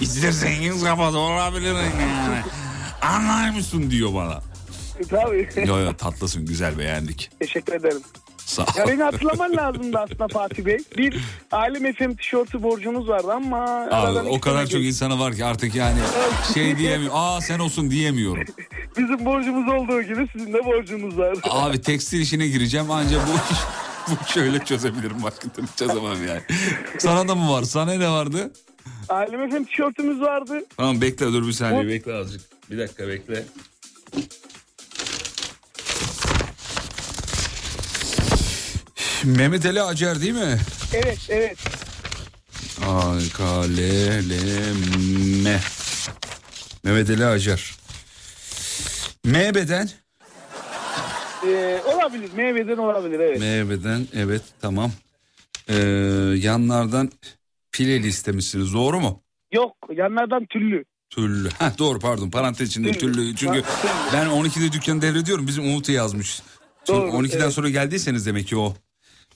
İsterseniz 0.00 0.84
kapat 0.84 1.14
olabilir 1.14 1.74
yani. 1.74 2.42
Anlar 3.02 3.50
mısın 3.50 3.90
diyor 3.90 4.14
bana. 4.14 4.40
Tabii. 5.10 5.48
Yo 5.66 5.78
yo 5.78 5.92
tatlısın 5.92 6.46
güzel 6.46 6.78
beğendik. 6.78 7.30
Teşekkür 7.38 7.72
ederim. 7.72 8.02
Sağ 8.46 8.62
ol. 8.62 8.66
Ya 8.78 8.86
beni 8.88 9.02
hatırlaman 9.02 9.56
lazımdı 9.56 9.98
aslında 9.98 10.28
Fatih 10.28 10.64
Bey. 10.64 10.78
Bir 10.98 11.16
Alem 11.52 11.92
FM 11.94 12.14
tişörtü 12.14 12.62
borcunuz 12.62 13.08
vardı 13.08 13.32
ama... 13.32 13.88
Abi 13.90 14.18
o 14.28 14.40
kadar 14.40 14.66
çok 14.66 14.80
insana 14.82 15.18
var 15.18 15.34
ki 15.34 15.44
artık 15.44 15.74
yani 15.74 15.98
şey 16.54 16.78
diyemiyorum. 16.78 17.18
Aa 17.18 17.40
sen 17.40 17.58
olsun 17.58 17.90
diyemiyorum. 17.90 18.44
Bizim 18.98 19.24
borcumuz 19.24 19.74
olduğu 19.74 20.02
gibi 20.02 20.28
sizin 20.32 20.52
de 20.52 20.64
borcunuz 20.64 21.18
var. 21.18 21.36
Abi 21.50 21.80
tekstil 21.80 22.20
işine 22.20 22.48
gireceğim 22.48 22.90
ancak 22.90 23.22
bu 23.28 23.32
iş 23.54 23.58
bu 24.08 24.32
şöyle 24.32 24.58
çözebilirim 24.64 25.22
başka 25.22 25.48
türlü 25.48 25.66
çözemem 25.76 26.28
yani. 26.28 26.40
Sana 26.98 27.28
da 27.28 27.34
mı 27.34 27.52
var? 27.52 27.62
Sana 27.62 27.94
ne 27.94 28.08
vardı? 28.08 28.52
Alem 29.08 29.50
FM 29.50 29.64
tişörtümüz 29.64 30.20
vardı. 30.20 30.64
Tamam 30.76 31.00
bekle 31.00 31.26
dur 31.26 31.46
bir 31.46 31.52
saniye 31.52 31.88
bekle 31.88 32.14
azıcık. 32.14 32.70
Bir 32.70 32.78
dakika 32.78 33.08
bekle. 33.08 33.44
Mehmet 39.24 39.66
Ali 39.66 39.82
Acar 39.82 40.20
değil 40.20 40.32
mi? 40.32 40.58
Evet 40.94 41.18
evet. 41.28 41.58
Alkaleleme. 42.86 44.30
Mehmet 46.84 47.10
Ali 47.10 47.26
Acar. 47.26 47.76
M 49.24 49.54
beden. 49.54 49.90
Ee, 51.46 51.80
olabilir. 51.94 52.30
Meyveden 52.36 52.76
olabilir 52.76 53.20
evet. 53.20 53.40
M 53.40 53.70
beden 53.70 54.06
evet 54.14 54.42
tamam. 54.60 54.92
Ee, 55.68 55.74
yanlardan 56.36 57.10
pile 57.72 58.02
listemişsiniz 58.02 58.74
doğru 58.74 59.00
mu? 59.00 59.22
Yok 59.52 59.76
yanlardan 59.92 60.46
tüllü. 60.46 60.84
Tüllü. 61.10 61.48
Heh, 61.58 61.78
doğru 61.78 61.98
pardon 61.98 62.30
parantez 62.30 62.68
içinde 62.68 62.92
Tüllü. 62.92 63.14
tüllü. 63.14 63.36
Çünkü 63.36 63.62
ben 64.12 64.26
12'de 64.26 64.72
dükkanı 64.72 65.02
devrediyorum. 65.02 65.46
Bizim 65.46 65.64
Umut'u 65.64 65.92
yazmış. 65.92 66.42
Doğru, 66.88 67.08
12'den 67.08 67.40
evet. 67.40 67.52
sonra 67.52 67.68
geldiyseniz 67.68 68.26
demek 68.26 68.48
ki 68.48 68.56
o 68.56 68.74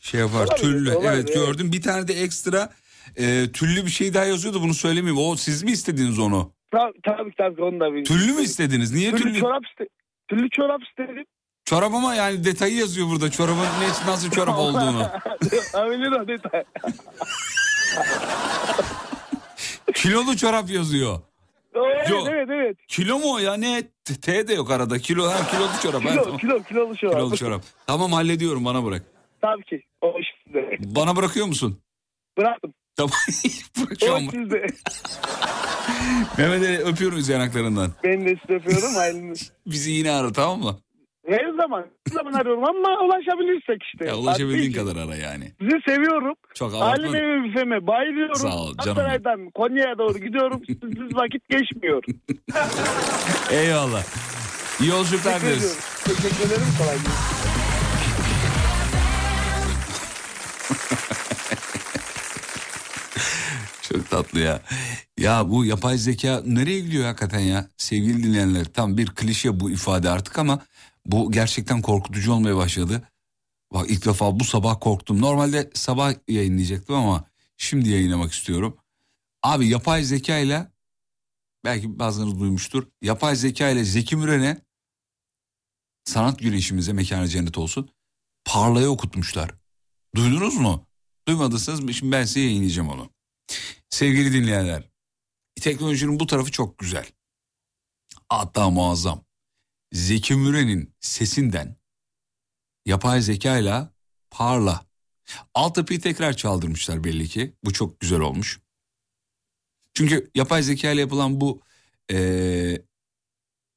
şey 0.01 0.21
yapar. 0.21 0.39
Olabilir, 0.47 0.57
tüllü. 0.57 0.93
olabilir, 0.95 1.11
evet 1.13 1.35
gördüm. 1.35 1.73
Bir 1.73 1.83
tane 1.83 2.09
de 2.09 2.15
ekstra 2.15 2.71
e, 3.17 3.53
tüllü 3.53 3.85
bir 3.87 3.91
şey 3.91 4.15
daha 4.15 4.25
yazıyordu. 4.25 4.63
Bunu 4.63 4.75
söylemeyeyim. 4.75 5.23
O 5.23 5.37
siz 5.37 5.63
mi 5.63 5.71
istediniz 5.71 6.19
onu? 6.19 6.53
Tabii 6.73 7.01
tabii, 7.05 7.31
tabii 7.39 7.63
onu 7.63 7.81
da 7.81 7.93
bildim. 7.93 8.05
Tüllü 8.05 8.33
mü 8.33 8.43
istediniz? 8.43 8.93
Niye 8.95 9.11
Tüllü, 9.11 9.23
tüllü? 9.23 9.41
çorap 9.41 9.63
iste 9.71 9.85
Tüllü 10.29 10.51
çorap 10.51 10.81
istedim. 10.83 11.25
Çorap 11.65 11.95
ama 11.95 12.15
yani 12.15 12.45
detayı 12.45 12.75
yazıyor 12.77 13.09
burada. 13.11 13.31
Çorabın 13.31 13.57
ne, 13.59 13.89
nasıl 14.13 14.31
çorap 14.31 14.59
olduğunu. 14.59 15.01
Olabilir 15.75 16.13
o 16.13 16.29
detay. 16.29 16.65
Kilolu 19.95 20.37
çorap 20.37 20.71
yazıyor. 20.71 21.21
Evet 21.75 22.11
Yok. 22.11 22.29
evet 22.31 22.49
evet. 22.51 22.77
Kilo 22.89 23.19
mu 23.19 23.33
o 23.33 23.39
ya 23.39 23.55
ne? 23.55 23.83
T 24.23 24.49
de 24.49 24.55
yok 24.55 24.71
arada. 24.71 24.99
Kilo 24.99 25.27
ha 25.27 25.47
kilolu 25.51 25.69
çorap. 25.83 26.05
ha, 26.05 26.11
Kilo, 26.11 26.23
tamam. 26.25 26.39
kilo, 26.39 26.63
kilolu 26.63 26.97
çorap. 26.97 27.15
Kilolu 27.15 27.37
çorap. 27.37 27.63
Tamam 27.87 28.13
hallediyorum 28.13 28.65
bana 28.65 28.85
bırak. 28.85 29.03
Tabii 29.41 29.63
ki. 29.65 29.83
O 30.01 30.19
iş 30.21 30.27
sizde. 30.45 30.77
Bana 30.81 31.17
bırakıyor 31.17 31.47
musun? 31.47 31.79
Bıraktım. 32.39 32.75
Tamam. 32.97 33.11
Bırak 33.77 33.99
O 34.15 34.31
sizde. 34.31 34.67
Mehmet 36.39 36.63
Ali 36.69 36.79
öpüyoruz 36.79 37.29
yanaklarından. 37.29 37.91
Ben 38.05 38.25
de 38.27 38.37
sizi 38.47 38.59
öpüyorum. 38.59 38.95
Hayırlı. 38.95 39.35
Bizi 39.67 39.91
yine 39.91 40.11
ara 40.11 40.33
tamam 40.33 40.61
mı? 40.61 40.79
Her 41.29 41.49
zaman. 41.63 41.87
Her 42.09 42.15
zaman 42.15 42.33
arıyorum 42.33 42.65
ama 42.65 43.01
ulaşabilirsek 43.05 43.83
işte. 43.83 44.05
Ya 44.05 44.17
ulaşabildiğin 44.17 44.73
kadar 44.73 44.97
ara 44.97 45.17
yani. 45.17 45.53
Sizi 45.61 45.77
seviyorum. 45.89 46.35
Çok 46.55 46.73
Halim 46.73 47.05
abartma. 47.11 47.19
evime 47.19 47.87
bayılıyorum. 47.87 48.35
Sağ 48.35 48.57
ol, 48.57 48.75
canım 48.85 48.99
Aksaray'dan 48.99 49.51
Konya'ya 49.55 49.99
doğru 49.99 50.19
gidiyorum. 50.19 50.63
Siz 50.67 51.15
vakit 51.17 51.49
geçmiyor. 51.49 52.03
Eyvallah. 53.51 54.05
İyi 54.81 54.91
yolculuklar 54.91 55.41
dileriz. 55.41 55.79
Teşekkür 56.05 56.47
ederim. 56.47 56.67
Kolay 56.79 56.97
gelsin. 56.97 57.40
Çok 63.93 64.11
tatlı 64.11 64.41
ya. 64.41 64.63
Ya 65.19 65.51
bu 65.51 65.65
yapay 65.65 65.99
zeka 65.99 66.43
nereye 66.47 66.81
gidiyor 66.81 67.05
hakikaten 67.05 67.41
ya? 67.41 67.69
Sevgili 67.77 68.23
dinleyenler 68.23 68.65
tam 68.65 68.97
bir 68.97 69.07
klişe 69.07 69.61
bu 69.61 69.71
ifade 69.71 70.11
artık 70.11 70.39
ama 70.39 70.63
bu 71.07 71.33
gerçekten 71.33 71.83
korkutucu 71.83 72.33
olmaya 72.33 72.57
başladı. 72.57 73.09
Bak 73.73 73.91
ilk 73.91 74.07
defa 74.07 74.41
bu 74.41 74.45
sabah 74.45 74.81
korktum. 74.81 75.21
Normalde 75.21 75.71
sabah 75.75 76.15
yayınlayacaktım 76.29 76.97
ama 76.97 77.25
şimdi 77.57 77.89
yayınlamak 77.89 78.33
istiyorum. 78.33 78.77
Abi 79.43 79.69
yapay 79.69 80.03
zeka 80.05 80.39
ile 80.39 80.73
belki 81.65 81.99
bazılarınız 81.99 82.41
duymuştur. 82.41 82.87
Yapay 83.03 83.37
zeka 83.37 83.69
ile 83.69 83.85
Zeki 83.85 84.17
Müren'e 84.17 84.59
sanat 86.05 86.39
güneşimize 86.39 86.93
mekanı 86.93 87.29
cennet 87.29 87.59
olsun. 87.59 87.91
Parlaya 88.45 88.89
okutmuşlar. 88.89 89.55
Duydunuz 90.15 90.57
mu? 90.57 90.87
Duymadıysanız 91.29 91.93
şimdi 91.93 92.13
ben 92.13 92.25
size 92.25 92.41
yayınlayacağım 92.41 92.89
onu. 92.89 93.11
Sevgili 93.91 94.33
dinleyenler, 94.33 94.91
teknolojinin 95.61 96.21
bu 96.21 96.27
tarafı 96.27 96.51
çok 96.51 96.79
güzel. 96.79 97.07
Hatta 98.29 98.71
muazzam. 98.71 99.25
Zeki 99.93 100.35
Müren'in 100.35 100.95
sesinden 101.01 101.77
yapay 102.87 103.23
zeka 103.23 103.59
ile 103.59 103.89
parla. 104.31 104.87
Altyapıyı 105.55 106.01
tekrar 106.01 106.33
çaldırmışlar 106.37 107.05
belli 107.05 107.29
ki. 107.29 107.55
Bu 107.65 107.73
çok 107.73 108.01
güzel 108.01 108.21
olmuş. 108.21 108.61
Çünkü 109.95 110.31
yapay 110.35 110.63
zeka 110.63 110.91
ile 110.91 111.01
yapılan 111.01 111.41
bu 111.41 111.61
eee 112.11 112.85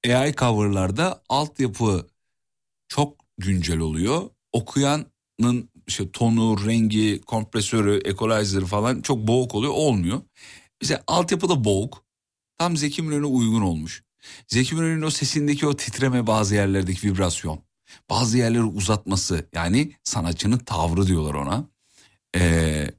AI 0.07 0.35
coverlarda 0.35 1.23
altyapı 1.29 2.07
çok 2.87 3.25
güncel 3.37 3.79
oluyor. 3.79 4.29
Okuyanın 4.51 5.69
işte 5.87 6.11
tonu, 6.11 6.67
rengi, 6.67 7.21
kompresörü, 7.21 8.01
equalizer'ı 8.05 8.65
falan 8.65 9.01
çok 9.01 9.27
boğuk 9.27 9.55
oluyor. 9.55 9.73
Olmuyor. 9.75 10.21
Bize 10.81 11.03
altyapı 11.07 11.49
da 11.49 11.63
boğuk. 11.63 12.03
Tam 12.57 12.77
Zeki 12.77 13.01
Müren'e 13.01 13.25
uygun 13.25 13.61
olmuş. 13.61 14.03
Zeki 14.47 14.75
Müren'in 14.75 15.01
o 15.01 15.09
sesindeki 15.09 15.67
o 15.67 15.75
titreme 15.75 16.27
bazı 16.27 16.55
yerlerdeki 16.55 17.07
vibrasyon. 17.07 17.59
Bazı 18.09 18.37
yerleri 18.37 18.63
uzatması 18.63 19.49
yani 19.55 19.93
sanatçının 20.03 20.57
tavrı 20.57 21.07
diyorlar 21.07 21.33
ona. 21.33 21.67
Ee, 22.35 22.91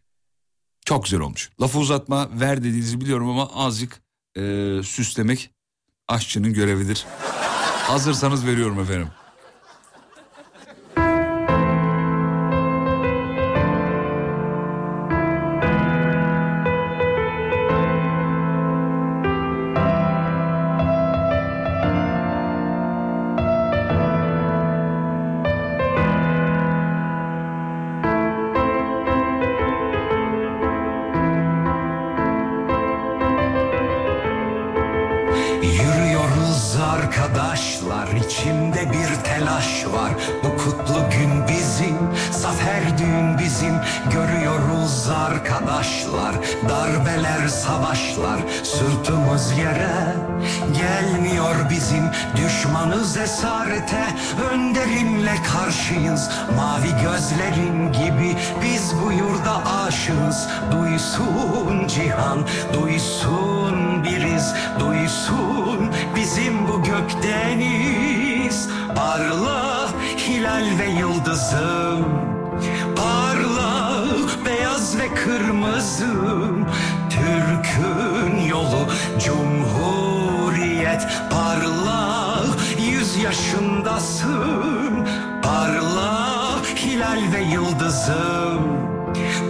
çok 0.84 1.04
güzel 1.04 1.20
olmuş. 1.20 1.50
Lafı 1.60 1.78
uzatma 1.78 2.40
ver 2.40 2.58
dediğinizi 2.58 3.00
biliyorum 3.00 3.28
ama 3.28 3.50
azıcık 3.54 4.02
e, 4.36 4.40
süslemek 4.84 5.50
aşçının 6.08 6.52
görevidir. 6.52 7.06
Hazırsanız 7.86 8.46
veriyorum 8.46 8.80
efendim. 8.80 9.08
Düşmanız 52.74 53.16
esarete 53.16 54.04
Önderimle 54.52 55.34
karşıyız. 55.52 56.30
Mavi 56.56 57.02
gözlerin 57.02 57.92
gibi 57.92 58.36
Biz 58.62 58.92
bu 59.02 59.12
yurda 59.12 59.62
aşığız. 59.86 60.48
Duysun 60.72 61.86
cihan 61.88 62.38
Duysun 62.74 64.04
biriz. 64.04 64.54
Duysun 64.80 65.90
bizim 66.16 66.68
bu 66.68 66.82
gökdeniz. 66.82 68.68
Parla 68.94 69.88
hilal 70.18 70.78
ve 70.78 70.86
yıldızım 70.86 72.04
Parla 72.96 74.04
beyaz 74.46 74.98
ve 74.98 75.14
kırmızım 75.14 76.66
Türk'ün 77.10 78.46
yolu 78.48 78.88
cumhuriyet. 79.18 81.06
Parla 81.30 81.73
yaşındasın. 83.24 85.06
Parla 85.42 86.62
hilal 86.76 87.32
ve 87.32 87.40
yıldızım. 87.40 88.62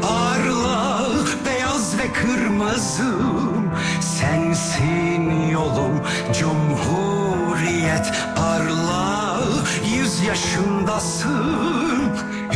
Parla 0.02 1.06
beyaz 1.46 1.98
ve 1.98 2.12
kırmızım. 2.12 3.70
Sensin 4.00 5.48
yolum 5.48 6.00
cumhuriyet. 6.40 8.12
Parla 8.36 9.40
yüz 9.96 10.20
yaşındasın 10.20 12.03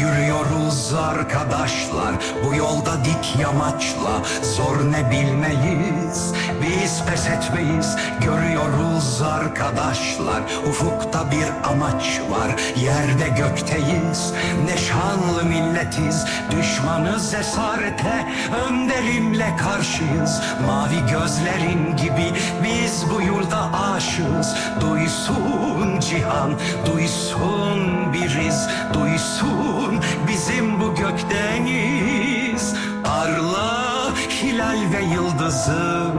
Yürüyoruz 0.09 0.95
arkadaşlar 0.95 2.15
bu 2.45 2.55
yolda 2.55 3.05
dik 3.05 3.37
yamaçla. 3.41 4.23
Zor 4.43 4.93
ne 4.93 5.11
bilmeyiz 5.11 6.33
biz 6.63 7.05
pes 7.05 7.27
etmeyiz. 7.27 7.97
Görüyoruz 8.21 9.23
arkadaşlar 9.23 10.43
ufukta 10.69 11.31
bir 11.31 11.71
amaç 11.71 12.21
var. 12.31 12.57
Yerde 12.77 13.29
gökteyiz 13.29 14.33
ne 14.65 14.77
şanlı 14.77 15.45
milletiz. 15.45 16.25
Düşmanız 16.51 17.35
esarete 17.35 18.27
önderimle 18.69 19.57
karşıyız. 19.57 20.43
Mavi 20.67 21.13
gözlerin 21.13 21.97
gibi 21.97 22.33
biz 22.65 23.05
bu 23.11 23.23
yurda 23.23 23.71
aşığız. 23.93 24.55
Duysun 24.81 26.01
cihan 26.01 26.51
duysun 26.87 28.13
biriz. 28.13 28.69
Duysun 28.95 29.98
bizim 30.29 30.81
bu 30.81 30.95
gökdeniz. 30.95 32.75
Parla 33.05 34.13
hilal 34.43 34.79
ve 34.93 35.03
yıldızım. 35.15 36.13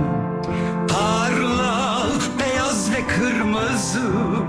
Parla 0.88 2.04
beyaz 2.40 2.92
ve 2.92 3.08
kırmızım 3.08 4.48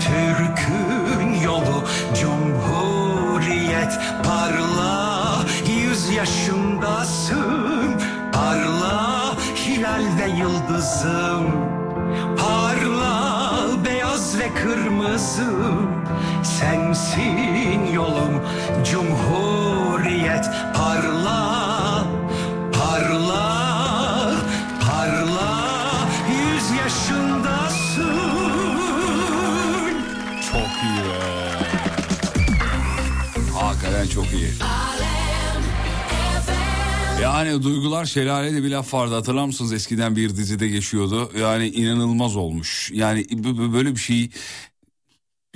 Türk'ün 0.00 1.40
yolu 1.44 1.84
cumhuriyet. 2.20 3.98
Parla 4.24 5.38
yüz 5.82 6.08
yaşındasın. 6.10 8.00
Parla 8.32 9.36
hilal 9.56 10.04
ve 10.20 10.28
yıldızım. 10.30 11.46
Parla 12.38 13.52
beyaz 13.84 14.38
ve 14.38 14.54
kırmızım 14.54 16.01
Sensin 16.44 17.92
yolum 17.94 18.42
cumhuriyet 18.84 20.44
Parla, 20.76 22.04
parla, 22.72 24.34
parla. 24.80 26.08
Yüz 26.30 26.70
yaşındasın 26.78 28.18
Çok 30.52 30.70
iyi 30.82 31.02
be. 31.04 31.32
Hakikaten 33.54 34.06
çok 34.06 34.32
iyi. 34.32 34.48
Yani 37.22 37.62
duygular 37.62 38.04
şelalede 38.04 38.62
bir 38.62 38.70
laf 38.70 38.94
vardı. 38.94 39.14
Hatırlar 39.14 39.44
mısınız? 39.44 39.72
Eskiden 39.72 40.16
bir 40.16 40.36
dizide 40.36 40.68
geçiyordu. 40.68 41.32
Yani 41.40 41.68
inanılmaz 41.68 42.36
olmuş. 42.36 42.90
Yani 42.94 43.26
böyle 43.72 43.94
bir 43.94 44.00
şey 44.00 44.30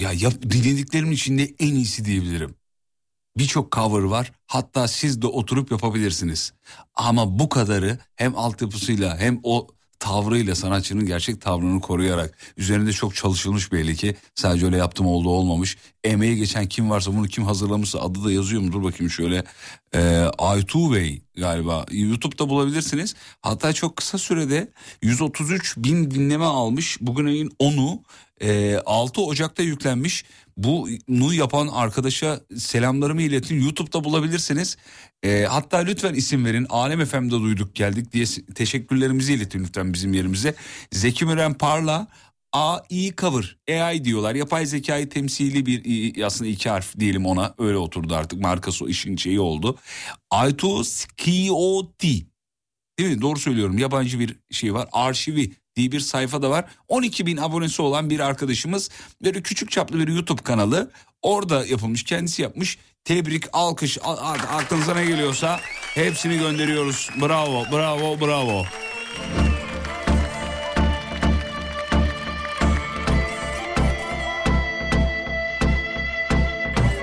ya 0.00 0.12
yap, 0.12 0.34
dinlediklerimin 0.42 1.12
içinde 1.12 1.54
en 1.58 1.74
iyisi 1.74 2.04
diyebilirim. 2.04 2.54
Birçok 3.38 3.72
cover 3.72 4.02
var. 4.02 4.32
Hatta 4.46 4.88
siz 4.88 5.22
de 5.22 5.26
oturup 5.26 5.70
yapabilirsiniz. 5.70 6.52
Ama 6.94 7.38
bu 7.38 7.48
kadarı 7.48 7.98
hem 8.16 8.36
altyapısıyla 8.38 9.18
hem 9.18 9.40
o 9.42 9.66
tavrıyla 9.98 10.54
sanatçının 10.54 11.06
gerçek 11.06 11.40
tavrını 11.40 11.80
koruyarak 11.80 12.38
üzerinde 12.56 12.92
çok 12.92 13.14
çalışılmış 13.14 13.72
belli 13.72 13.96
ki 13.96 14.16
sadece 14.34 14.66
öyle 14.66 14.76
yaptım 14.76 15.06
oldu 15.06 15.28
olmamış. 15.28 15.76
Emeği 16.04 16.36
geçen 16.36 16.66
kim 16.66 16.90
varsa 16.90 17.16
bunu 17.16 17.26
kim 17.26 17.44
hazırlamışsa 17.44 18.00
adı 18.00 18.24
da 18.24 18.32
yazıyor 18.32 18.62
mu? 18.62 18.72
Dur 18.72 18.82
bakayım 18.82 19.10
şöyle. 19.10 19.44
Ee, 19.94 20.30
Aytu 20.38 20.94
Bey 20.94 21.22
galiba. 21.36 21.86
YouTube'da 21.90 22.48
bulabilirsiniz. 22.48 23.14
Hatta 23.42 23.72
çok 23.72 23.96
kısa 23.96 24.18
sürede 24.18 24.72
133 25.02 25.76
bin 25.76 26.10
dinleme 26.10 26.44
almış. 26.44 26.98
Bugün 27.00 27.26
ayın 27.26 27.50
10'u 27.60 28.02
ee, 28.42 28.78
6 28.86 29.20
Ocak'ta 29.22 29.62
yüklenmiş. 29.62 30.24
Bunu 30.56 31.34
yapan 31.34 31.68
arkadaşa 31.68 32.40
selamlarımı 32.56 33.22
iletin. 33.22 33.60
YouTube'da 33.60 34.04
bulabilirsiniz. 34.04 34.76
Ee, 35.22 35.46
hatta 35.48 35.78
lütfen 35.78 36.14
isim 36.14 36.44
verin. 36.44 36.66
Alem 36.68 37.04
FM'de 37.04 37.30
duyduk 37.30 37.74
geldik 37.74 38.12
diye 38.12 38.24
teşekkürlerimizi 38.54 39.34
iletin 39.34 39.64
lütfen 39.64 39.92
bizim 39.92 40.12
yerimize. 40.12 40.54
Zeki 40.92 41.24
Müren 41.24 41.54
Parla 41.54 42.06
AI 42.52 43.14
cover 43.16 43.56
AI 43.70 44.04
diyorlar. 44.04 44.34
Yapay 44.34 44.66
zekayı 44.66 45.08
temsili 45.08 45.66
bir 45.66 46.22
aslında 46.22 46.50
iki 46.50 46.70
harf 46.70 46.98
diyelim 46.98 47.26
ona. 47.26 47.54
Öyle 47.58 47.76
oturdu 47.76 48.14
artık. 48.14 48.40
Markası 48.40 48.84
işin 48.88 49.16
şeyi 49.16 49.40
oldu. 49.40 49.78
Aytu 50.30 50.84
Skioti 50.84 52.26
değil 52.98 53.10
mi? 53.16 53.20
Doğru 53.22 53.38
söylüyorum. 53.38 53.78
Yabancı 53.78 54.20
bir 54.20 54.36
şey 54.50 54.74
var. 54.74 54.88
Arşivi 54.92 55.52
diye 55.76 55.92
bir 55.92 56.00
sayfa 56.00 56.42
da 56.42 56.50
var 56.50 56.64
12 56.88 57.26
bin 57.26 57.36
abonesi 57.36 57.82
olan 57.82 58.10
bir 58.10 58.20
arkadaşımız 58.20 58.90
böyle 59.24 59.42
küçük 59.42 59.70
çaplı 59.70 59.98
bir 59.98 60.08
YouTube 60.08 60.42
kanalı 60.42 60.90
orada 61.22 61.66
yapılmış 61.66 62.04
kendisi 62.04 62.42
yapmış 62.42 62.78
tebrik 63.04 63.44
alkış 63.52 63.98
aklınıza 64.52 64.94
ne 64.94 65.04
geliyorsa 65.04 65.60
hepsini 65.94 66.38
gönderiyoruz 66.38 67.10
bravo 67.20 67.64
bravo 67.72 68.20
bravo 68.20 68.64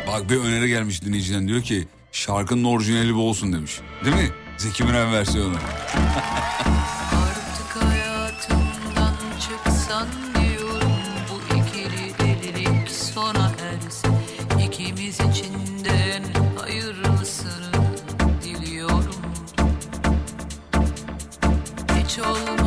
Bak 0.07 0.29
bir 0.29 0.37
öneri 0.37 0.67
gelmiş 0.67 1.01
dinleyiciden 1.01 1.47
diyor 1.47 1.61
ki 1.61 1.87
şarkının 2.11 2.63
orijinali 2.63 3.15
bu 3.15 3.29
olsun 3.29 3.53
demiş. 3.53 3.79
Değil 4.05 4.15
mi? 4.15 4.29
Zeki 4.57 4.83
Müren 4.83 5.13
versiyonu. 5.13 5.55
Diyorum 9.83 10.93
Bu 11.29 11.55
ikili 11.55 12.13
delilik 12.19 12.91
sona 12.91 13.51
ersin 13.61 14.15
İkimiz 14.67 15.19
için 15.19 15.85
de 15.85 15.89
en 15.89 16.23
hayırlısını 16.59 17.73
diliyorum. 18.43 19.15
Hiç 21.99 22.19
olmamış 22.19 22.62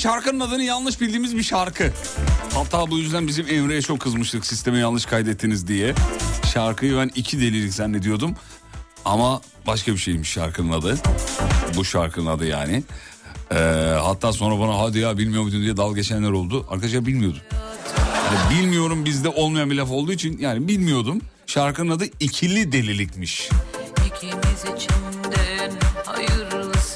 şarkının 0.00 0.40
adını 0.40 0.62
yanlış 0.62 1.00
bildiğimiz 1.00 1.36
bir 1.36 1.42
şarkı. 1.42 1.92
Hatta 2.54 2.90
bu 2.90 2.98
yüzden 2.98 3.26
bizim 3.26 3.46
Emre'ye 3.48 3.82
çok 3.82 4.00
kızmıştık 4.00 4.46
sisteme 4.46 4.78
yanlış 4.78 5.06
kaydettiniz 5.06 5.68
diye. 5.68 5.94
Şarkıyı 6.52 6.96
ben 6.96 7.10
iki 7.14 7.40
delilik 7.40 7.74
zannediyordum. 7.74 8.34
Ama 9.04 9.40
başka 9.66 9.92
bir 9.92 9.98
şeymiş 9.98 10.28
şarkının 10.30 10.72
adı. 10.72 10.98
Bu 11.76 11.84
şarkının 11.84 12.26
adı 12.26 12.46
yani. 12.46 12.82
Ee, 13.52 13.56
hatta 14.02 14.32
sonra 14.32 14.60
bana 14.60 14.78
hadi 14.78 14.98
ya 14.98 15.18
bilmiyor 15.18 15.42
muydun 15.42 15.62
diye 15.62 15.76
dal 15.76 15.94
geçenler 15.94 16.30
oldu. 16.30 16.66
Arkadaşlar 16.70 17.06
bilmiyordum. 17.06 17.40
Yani 18.32 18.60
bilmiyorum 18.60 19.04
bizde 19.04 19.28
olmayan 19.28 19.70
bir 19.70 19.76
laf 19.76 19.90
olduğu 19.90 20.12
için 20.12 20.38
yani 20.38 20.68
bilmiyordum. 20.68 21.20
Şarkının 21.46 21.90
adı 21.90 22.04
ikili 22.20 22.72
delilikmiş. 22.72 23.48
İkimiz 24.06 24.64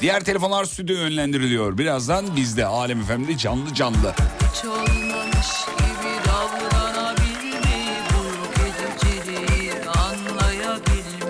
Diğer 0.01 0.23
telefonlar 0.23 0.65
stüdyoya 0.65 1.01
yönlendiriliyor. 1.01 1.77
Birazdan 1.77 2.35
bizde 2.35 2.65
Alem 2.65 3.01
Efendi 3.01 3.37
canlı 3.37 3.73
canlı. 3.73 4.13
Hiç 4.53 4.65
olmamış 4.65 5.47
gibi 5.77 6.27
davranabilmeyi 6.27 7.97
Bu 8.09 8.25
yok 8.25 8.53
ediciliği 8.59 9.73
anlayabilmeyi 9.73 11.21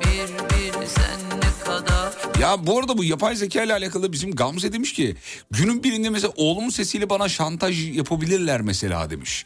Bir 0.00 0.80
bir 0.80 0.86
sen 0.86 1.40
ne 1.40 1.64
kadar 1.64 2.12
Ya 2.40 2.66
bu 2.66 2.78
arada 2.78 2.98
bu 2.98 3.04
yapay 3.04 3.36
zeka 3.36 3.62
ile 3.62 3.72
alakalı 3.72 4.12
bizim 4.12 4.34
Gamze 4.34 4.72
demiş 4.72 4.92
ki 4.92 5.16
günün 5.50 5.84
birinde 5.84 6.10
mesela 6.10 6.32
oğlumun 6.36 6.70
sesiyle 6.70 7.10
bana 7.10 7.28
şantaj 7.28 7.96
yapabilirler 7.96 8.60
mesela 8.60 9.10
demiş. 9.10 9.44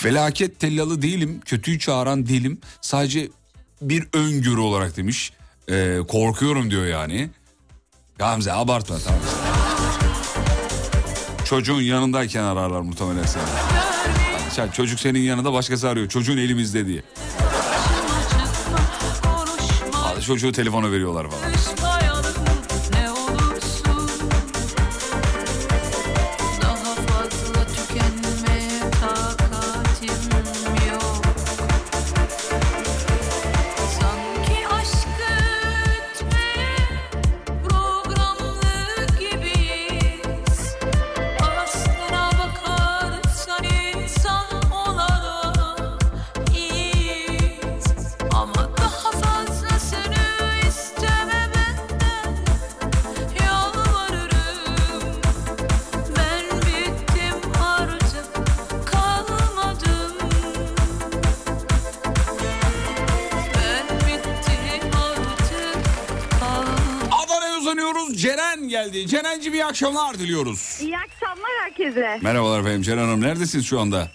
Felaket 0.00 0.60
tellalı 0.60 1.02
değilim, 1.02 1.40
kötüyü 1.44 1.78
çağıran 1.78 2.26
değilim. 2.26 2.60
Sadece 2.80 3.28
bir 3.82 4.04
öngörü 4.12 4.60
olarak 4.60 4.96
demiş. 4.96 5.32
Ee, 5.70 5.98
korkuyorum 6.08 6.70
diyor 6.70 6.86
yani. 6.86 7.30
Gamze 8.18 8.52
abartma 8.52 8.96
tamam. 9.04 9.20
Çocuğun 11.44 11.80
yanındayken 11.80 12.42
ararlar 12.42 12.80
muhtemelen 12.80 13.24
seni. 13.26 13.42
Sen, 14.50 14.68
çocuk 14.68 15.00
senin 15.00 15.20
yanında 15.20 15.52
başkası 15.52 15.88
arıyor. 15.88 16.08
Çocuğun 16.08 16.36
elimizde 16.36 16.86
diye. 16.86 17.02
Çocuğu 20.26 20.52
telefona 20.52 20.92
veriyorlar 20.92 21.26
falan. 21.30 21.95
Ceren'cim 69.46 69.54
iyi 69.54 69.64
akşamlar 69.64 70.18
diliyoruz. 70.18 70.78
İyi 70.82 70.98
akşamlar 70.98 71.50
herkese. 71.62 72.18
Merhabalar 72.22 72.60
efendim 72.60 72.82
Ceren 72.82 72.98
Hanım. 73.04 73.22
Neredesiniz 73.22 73.66
şu 73.66 73.80
anda? 73.80 74.08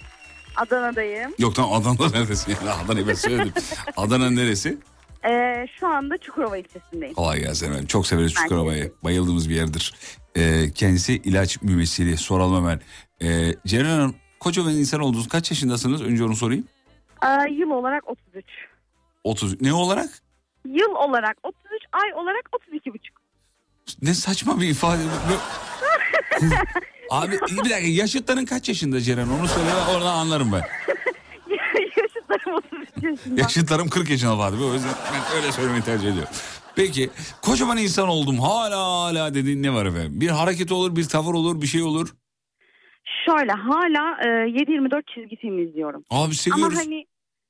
Adana'dayım. 0.56 1.34
Yok 1.40 1.56
tamam 1.56 1.74
Adana'da 1.82 2.10
neredesin? 2.20 2.56
Yani 2.66 2.70
Adana'yı 2.86 3.08
ben 3.08 3.14
söyledim. 3.14 3.54
Adana'nın 3.98 4.36
neresi? 4.36 4.78
Ee, 5.26 5.68
şu 5.80 5.88
anda 5.88 6.18
Çukurova 6.18 6.58
ilçesindeyim. 6.58 7.16
Kolay 7.16 7.40
gelsin 7.40 7.66
efendim. 7.68 7.88
Çok 7.88 8.08
severiz 8.08 8.34
Ben 8.38 8.42
Çukurova'yı. 8.44 8.94
Bayıldığımız 9.04 9.50
bir 9.50 9.56
yerdir. 9.56 9.94
Ee, 10.38 10.72
kendisi 10.76 11.14
ilaç 11.14 11.62
mümessili. 11.62 12.18
Soralım 12.18 12.56
hemen. 12.56 12.82
Ee, 13.22 13.56
Ceren 13.68 13.90
Hanım 13.90 14.16
kocaman 14.40 14.74
insan 14.74 15.00
oldunuz. 15.00 15.28
Kaç 15.28 15.52
yaşındasınız? 15.52 16.02
Önce 16.02 16.24
onu 16.24 16.36
sorayım. 16.36 16.68
Ee, 17.26 17.52
yıl 17.54 17.70
olarak 17.70 18.10
33. 18.10 18.46
30. 19.24 19.62
Ne 19.62 19.74
olarak? 19.74 20.10
Yıl 20.66 20.92
olarak 20.96 21.38
33, 21.44 21.62
ay 21.92 22.14
olarak 22.14 22.50
32 22.52 22.94
buçuk. 22.94 23.21
Ne 24.02 24.14
saçma 24.14 24.62
bir 24.62 24.68
ifade. 24.70 25.02
Abi 27.10 27.32
bir 27.32 27.58
dakika 27.58 27.80
yaşıtların 27.80 28.46
kaç 28.46 28.70
yaşında 28.70 29.02
Ceren? 29.02 29.28
Onu 29.28 29.48
söyle 29.48 29.70
oradan 29.96 30.16
anlarım 30.16 30.52
ben. 30.52 30.62
Yaşıtlarım 31.98 32.54
33 32.54 33.04
yaşında. 33.04 33.42
Yaşıtlarım 33.42 33.90
40 33.90 34.10
yaşına 34.10 34.38
vardı. 34.38 34.58
O 34.72 34.74
yüzden 34.74 34.92
ben 35.14 35.38
öyle 35.42 35.52
söylemeyi 35.52 35.84
tercih 35.84 36.08
ediyorum. 36.12 36.34
Peki 36.76 37.10
kocaman 37.42 37.78
insan 37.78 38.08
oldum 38.08 38.40
hala 38.40 38.78
hala 38.78 39.34
dediğin 39.34 39.64
ne 39.64 39.74
var 39.74 39.86
efendim? 39.86 40.22
Bir 40.22 40.28
hareket 40.30 40.72
olur, 40.72 40.96
bir 40.96 41.04
tavır 41.08 41.34
olur, 41.34 41.62
bir 41.62 41.68
şey 41.68 41.82
olur. 41.82 42.14
Şöyle 43.26 43.52
hala 43.52 44.18
e, 44.22 44.28
7-24 44.28 45.02
çizgi 45.16 45.36
film 45.36 45.68
izliyorum. 45.68 46.04
Abi 46.10 46.36
seviyoruz. 46.36 46.78
Ama 46.78 46.86
hani 46.86 47.06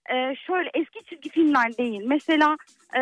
e, 0.10 0.36
şöyle 0.48 0.70
eski 0.74 1.00
çizgi 1.10 1.30
filmler 1.30 1.78
değil. 1.78 2.02
Mesela 2.06 2.58
e, 2.98 3.02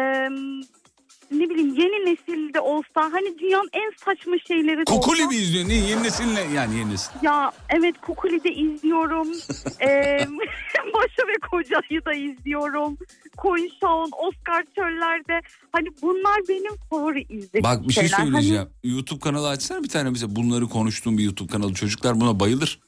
ne 1.32 1.50
bileyim 1.50 1.76
yeni 1.76 2.12
nesilde 2.12 2.60
olsa 2.60 3.02
hani 3.12 3.40
dünyanın 3.40 3.70
en 3.74 3.92
saçma 4.06 4.36
şeyleri 4.48 4.78
de 4.78 4.84
Kokuli 4.84 5.22
olsa. 5.22 5.28
mi 5.30 5.36
izliyorsun? 5.36 5.70
Ne, 5.70 5.76
yeni 5.76 6.04
nesil 6.04 6.34
ne? 6.34 6.42
Yani 6.56 6.78
yeni 6.78 6.90
nesil. 6.94 7.12
Ya 7.22 7.52
evet 7.70 7.96
Kukuli'de 8.02 8.52
izliyorum. 8.54 9.28
Eee 9.82 10.28
Maşa 10.94 11.24
ve 11.28 11.34
Koca'yı 11.52 12.06
da 12.06 12.14
izliyorum. 12.14 12.98
Koyun 13.38 13.70
Şah'ın 13.82 14.12
Oscar 14.28 14.66
Çöller'de. 14.76 15.40
Hani 15.72 15.88
bunlar 16.02 16.38
benim 16.50 16.76
favori 16.90 17.22
izlediğim 17.30 17.64
Bak 17.64 17.88
bir 17.88 17.94
şey 17.94 18.04
şeyler. 18.08 18.18
Hani 18.18 18.32
söyleyeceğim. 18.32 18.68
YouTube 18.84 19.20
kanalı 19.20 19.48
açsana 19.50 19.84
bir 19.84 19.90
tane 19.90 20.14
bize. 20.14 20.36
Bunları 20.36 20.68
konuştuğum 20.68 21.18
bir 21.18 21.24
YouTube 21.24 21.52
kanalı. 21.52 21.74
Çocuklar 21.74 22.22
buna 22.22 22.40
bayılır. 22.40 22.80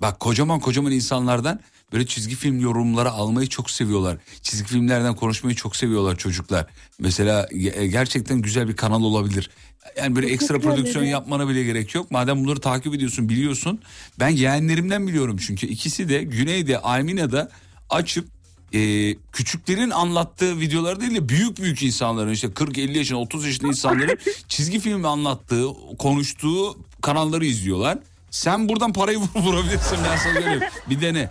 Bak 0.00 0.20
kocaman 0.20 0.60
kocaman 0.60 0.92
insanlardan 0.92 1.60
böyle 1.92 2.06
çizgi 2.06 2.34
film 2.34 2.60
yorumları 2.60 3.10
almayı 3.10 3.48
çok 3.48 3.70
seviyorlar. 3.70 4.18
Çizgi 4.42 4.68
filmlerden 4.68 5.16
konuşmayı 5.16 5.56
çok 5.56 5.76
seviyorlar 5.76 6.16
çocuklar. 6.16 6.66
Mesela 6.98 7.44
ge- 7.44 7.86
gerçekten 7.86 8.38
güzel 8.42 8.68
bir 8.68 8.76
kanal 8.76 9.02
olabilir. 9.02 9.50
Yani 9.98 10.16
böyle 10.16 10.26
ekstra 10.26 10.58
prodüksiyon 10.60 11.04
yapmana 11.04 11.48
bile 11.48 11.64
gerek 11.64 11.94
yok. 11.94 12.10
Madem 12.10 12.44
bunları 12.44 12.60
takip 12.60 12.94
ediyorsun 12.94 13.28
biliyorsun. 13.28 13.80
Ben 14.20 14.28
yeğenlerimden 14.28 15.06
biliyorum 15.08 15.36
çünkü. 15.46 15.66
ikisi 15.66 16.08
de 16.08 16.22
Güney'de 16.22 16.78
Almina'da 16.78 17.50
açıp 17.90 18.28
e, 18.72 19.14
küçüklerin 19.32 19.90
anlattığı 19.90 20.60
videolar 20.60 21.00
değil 21.00 21.14
de 21.14 21.28
büyük 21.28 21.58
büyük 21.58 21.82
insanların 21.82 22.32
işte 22.32 22.46
40-50 22.46 22.98
yaşında 22.98 23.18
30 23.18 23.46
yaşında 23.46 23.68
insanların 23.68 24.18
çizgi 24.48 24.80
film 24.80 25.04
anlattığı 25.04 25.66
konuştuğu 25.98 26.78
kanalları 27.02 27.46
izliyorlar. 27.46 27.98
Sen 28.30 28.68
buradan 28.68 28.92
parayı 28.92 29.18
vur- 29.34 29.42
vurabilirsin 29.42 29.98
ben 30.10 30.16
sana 30.16 30.32
söyleyeyim. 30.34 30.60
Bir 30.90 31.00
dene. 31.00 31.30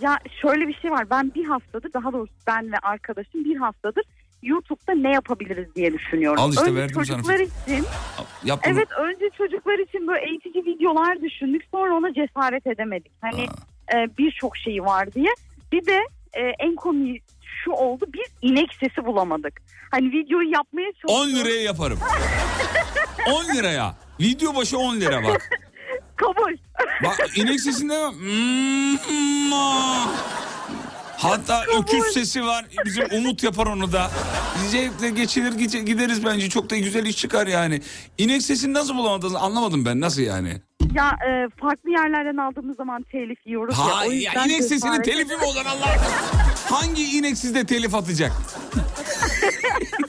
Ya 0.00 0.18
şöyle 0.42 0.68
bir 0.68 0.74
şey 0.74 0.90
var. 0.90 1.10
Ben 1.10 1.34
bir 1.34 1.44
haftadır 1.44 1.92
daha 1.92 2.12
doğrusu 2.12 2.32
ben 2.46 2.72
ve 2.72 2.78
arkadaşım 2.82 3.44
bir 3.44 3.56
haftadır 3.56 4.04
YouTube'da 4.42 4.92
ne 4.94 5.12
yapabiliriz 5.12 5.74
diye 5.74 5.92
düşünüyorum. 5.92 6.42
Al 6.42 6.50
işte, 6.50 6.62
önce 6.62 6.74
verdim 6.74 6.94
sana 6.94 7.04
çocuklar 7.04 7.38
için 7.38 7.86
Yap 8.44 8.60
bunu. 8.66 8.72
evet 8.74 8.88
önce 8.92 9.30
çocuklar 9.38 9.78
için 9.78 10.06
böyle 10.08 10.26
eğitici 10.26 10.64
videolar 10.64 11.22
düşündük. 11.22 11.62
Sonra 11.70 11.94
ona 11.94 12.14
cesaret 12.14 12.66
edemedik. 12.66 13.12
Hani 13.20 13.42
e, 13.94 14.18
birçok 14.18 14.56
şey 14.56 14.82
var 14.84 15.12
diye. 15.12 15.34
Bir 15.72 15.86
de 15.86 16.00
e, 16.34 16.40
en 16.58 16.74
komiği 16.76 17.22
şu 17.64 17.70
oldu. 17.70 18.04
Biz 18.14 18.26
inek 18.50 18.74
sesi 18.80 19.04
bulamadık. 19.06 19.62
Hani 19.90 20.06
videoyu 20.12 20.50
yapmaya 20.50 20.88
10 20.88 20.92
çalışıyoruz. 21.08 21.34
liraya 21.34 21.62
yaparım. 21.62 21.98
10 23.50 23.56
liraya. 23.56 23.94
Video 24.20 24.56
başı 24.56 24.78
10 24.78 24.96
lira 25.00 25.24
bak. 25.24 25.50
Kabul. 26.20 26.56
Bak 27.04 27.38
inek 27.38 27.60
sesinde 27.60 27.94
Hmm, 27.94 29.52
ah. 29.52 30.08
Hatta 31.16 31.64
öküz 31.78 32.14
sesi 32.14 32.44
var. 32.44 32.64
Bizim 32.84 33.04
Umut 33.12 33.42
yapar 33.42 33.66
onu 33.66 33.92
da. 33.92 34.10
Zevkle 34.68 35.10
geçilir 35.10 35.52
gide- 35.52 35.84
gideriz 35.84 36.24
bence. 36.24 36.48
Çok 36.48 36.70
da 36.70 36.76
güzel 36.76 37.06
iş 37.06 37.16
çıkar 37.16 37.46
yani. 37.46 37.80
İnek 38.18 38.42
sesini 38.42 38.74
nasıl 38.74 38.94
bulamadınız 38.96 39.34
anlamadım 39.34 39.84
ben. 39.84 40.00
Nasıl 40.00 40.22
yani? 40.22 40.60
Ya 40.94 41.08
e, 41.28 41.48
farklı 41.60 41.90
yerlerden 41.90 42.36
aldığımız 42.36 42.76
zaman 42.76 43.02
telif 43.12 43.46
yiyoruz 43.46 43.78
ya. 43.78 43.84
Ha, 43.96 44.04
ya 44.04 44.12
yüzden 44.12 44.48
inek 44.48 44.64
sesinin 44.64 45.02
telifi 45.02 45.36
mi 45.36 45.44
olur 45.44 45.66
Allah? 45.66 45.96
Hangi 46.70 47.02
inek 47.18 47.38
sizde 47.38 47.66
telif 47.66 47.94
atacak? 47.94 48.32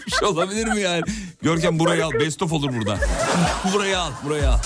Bir 0.08 0.12
şey 0.12 0.28
olabilir 0.28 0.68
mi 0.68 0.82
yani? 0.82 1.02
Görkem 1.42 1.80
burayı 1.80 2.06
al. 2.06 2.12
Best 2.14 2.42
of 2.42 2.54
olur 2.54 2.70
burada. 2.80 2.98
burayı 3.74 4.00
al. 4.00 4.12
Burayı 4.26 4.50
al. 4.50 4.58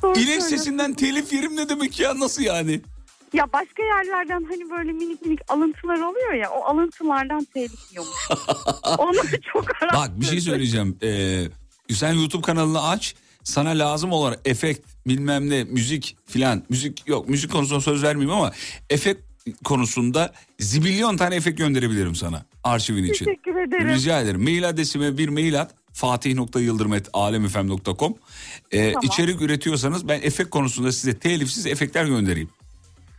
Söylüyorsun. 0.00 0.48
sesinden 0.48 0.94
telif 0.94 1.32
yerim 1.32 1.56
ne 1.56 1.68
demek 1.68 2.00
ya? 2.00 2.18
Nasıl 2.20 2.42
yani? 2.42 2.80
Ya 3.32 3.52
başka 3.52 3.82
yerlerden 3.82 4.44
hani 4.50 4.70
böyle 4.70 4.92
minik 4.92 5.22
minik 5.26 5.40
alıntılar 5.48 5.98
oluyor 5.98 6.32
ya 6.32 6.50
o 6.50 6.64
alıntılardan 6.64 7.46
telif 7.54 7.90
yiyormuş. 7.90 8.16
Onu 8.98 9.16
çok 9.52 9.70
araştırdım. 9.82 9.94
Bak 9.94 10.20
bir 10.20 10.26
şey 10.26 10.40
söyleyeceğim. 10.40 10.98
Ee, 11.02 11.44
sen 11.90 12.12
YouTube 12.12 12.42
kanalını 12.42 12.88
aç. 12.88 13.14
Sana 13.44 13.70
lazım 13.70 14.12
olan 14.12 14.36
efekt 14.44 14.88
bilmem 15.06 15.50
ne 15.50 15.64
müzik 15.64 16.16
filan 16.26 16.62
müzik 16.68 17.08
yok 17.08 17.28
müzik 17.28 17.52
konusunda 17.52 17.80
söz 17.80 18.02
vermeyeyim 18.02 18.34
ama 18.36 18.52
efekt 18.90 19.20
konusunda 19.64 20.32
zibilyon 20.58 21.16
tane 21.16 21.34
efekt 21.36 21.58
gönderebilirim 21.58 22.14
sana 22.14 22.42
arşivin 22.64 23.04
için. 23.04 23.24
Teşekkür 23.24 23.56
ederim. 23.56 23.88
Rica 23.88 24.20
ederim. 24.20 24.42
Mail 24.42 24.68
adresime 24.68 25.18
bir 25.18 25.28
mail 25.28 25.60
at. 25.60 25.74
fatih.yıldırım.alemfm.com 25.94 28.14
ee, 28.70 28.92
Tamam. 28.92 29.04
içerik 29.04 29.42
üretiyorsanız 29.42 30.08
ben 30.08 30.20
efekt 30.22 30.50
konusunda 30.50 30.92
size 30.92 31.18
telifsiz 31.18 31.66
efektler 31.66 32.04
göndereyim. 32.04 32.48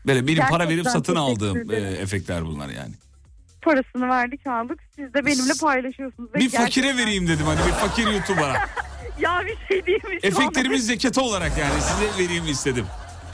Böyle 0.08 0.28
benim 0.28 0.44
para 0.44 0.64
verip 0.64 0.70
Gerçekten 0.84 0.92
satın 0.92 1.16
aldığım 1.16 1.72
e, 1.72 1.76
efektler 1.76 2.46
bunlar 2.46 2.70
yani. 2.70 2.92
Parasını 3.62 4.10
verdik 4.10 4.48
aldık 4.48 4.80
siz 4.96 5.14
de 5.14 5.26
benimle 5.26 5.54
paylaşıyorsunuz. 5.62 6.34
Bir 6.34 6.50
fakire 6.50 6.58
gerçekten- 6.58 6.98
vereyim 6.98 7.28
dedim 7.28 7.46
hani 7.46 7.60
bir 7.68 7.72
fakir 7.72 8.08
YouTuber'a. 8.08 8.66
Ya 9.20 9.42
bir 9.46 9.58
şey 9.68 9.86
değil 9.86 10.04
mi? 10.04 10.20
Efektlerimiz 10.24 10.82
an, 10.82 10.86
zekatı 10.88 11.22
olarak 11.22 11.58
yani 11.58 11.82
size 11.82 12.24
vereyim 12.24 12.48
istedim. 12.48 12.86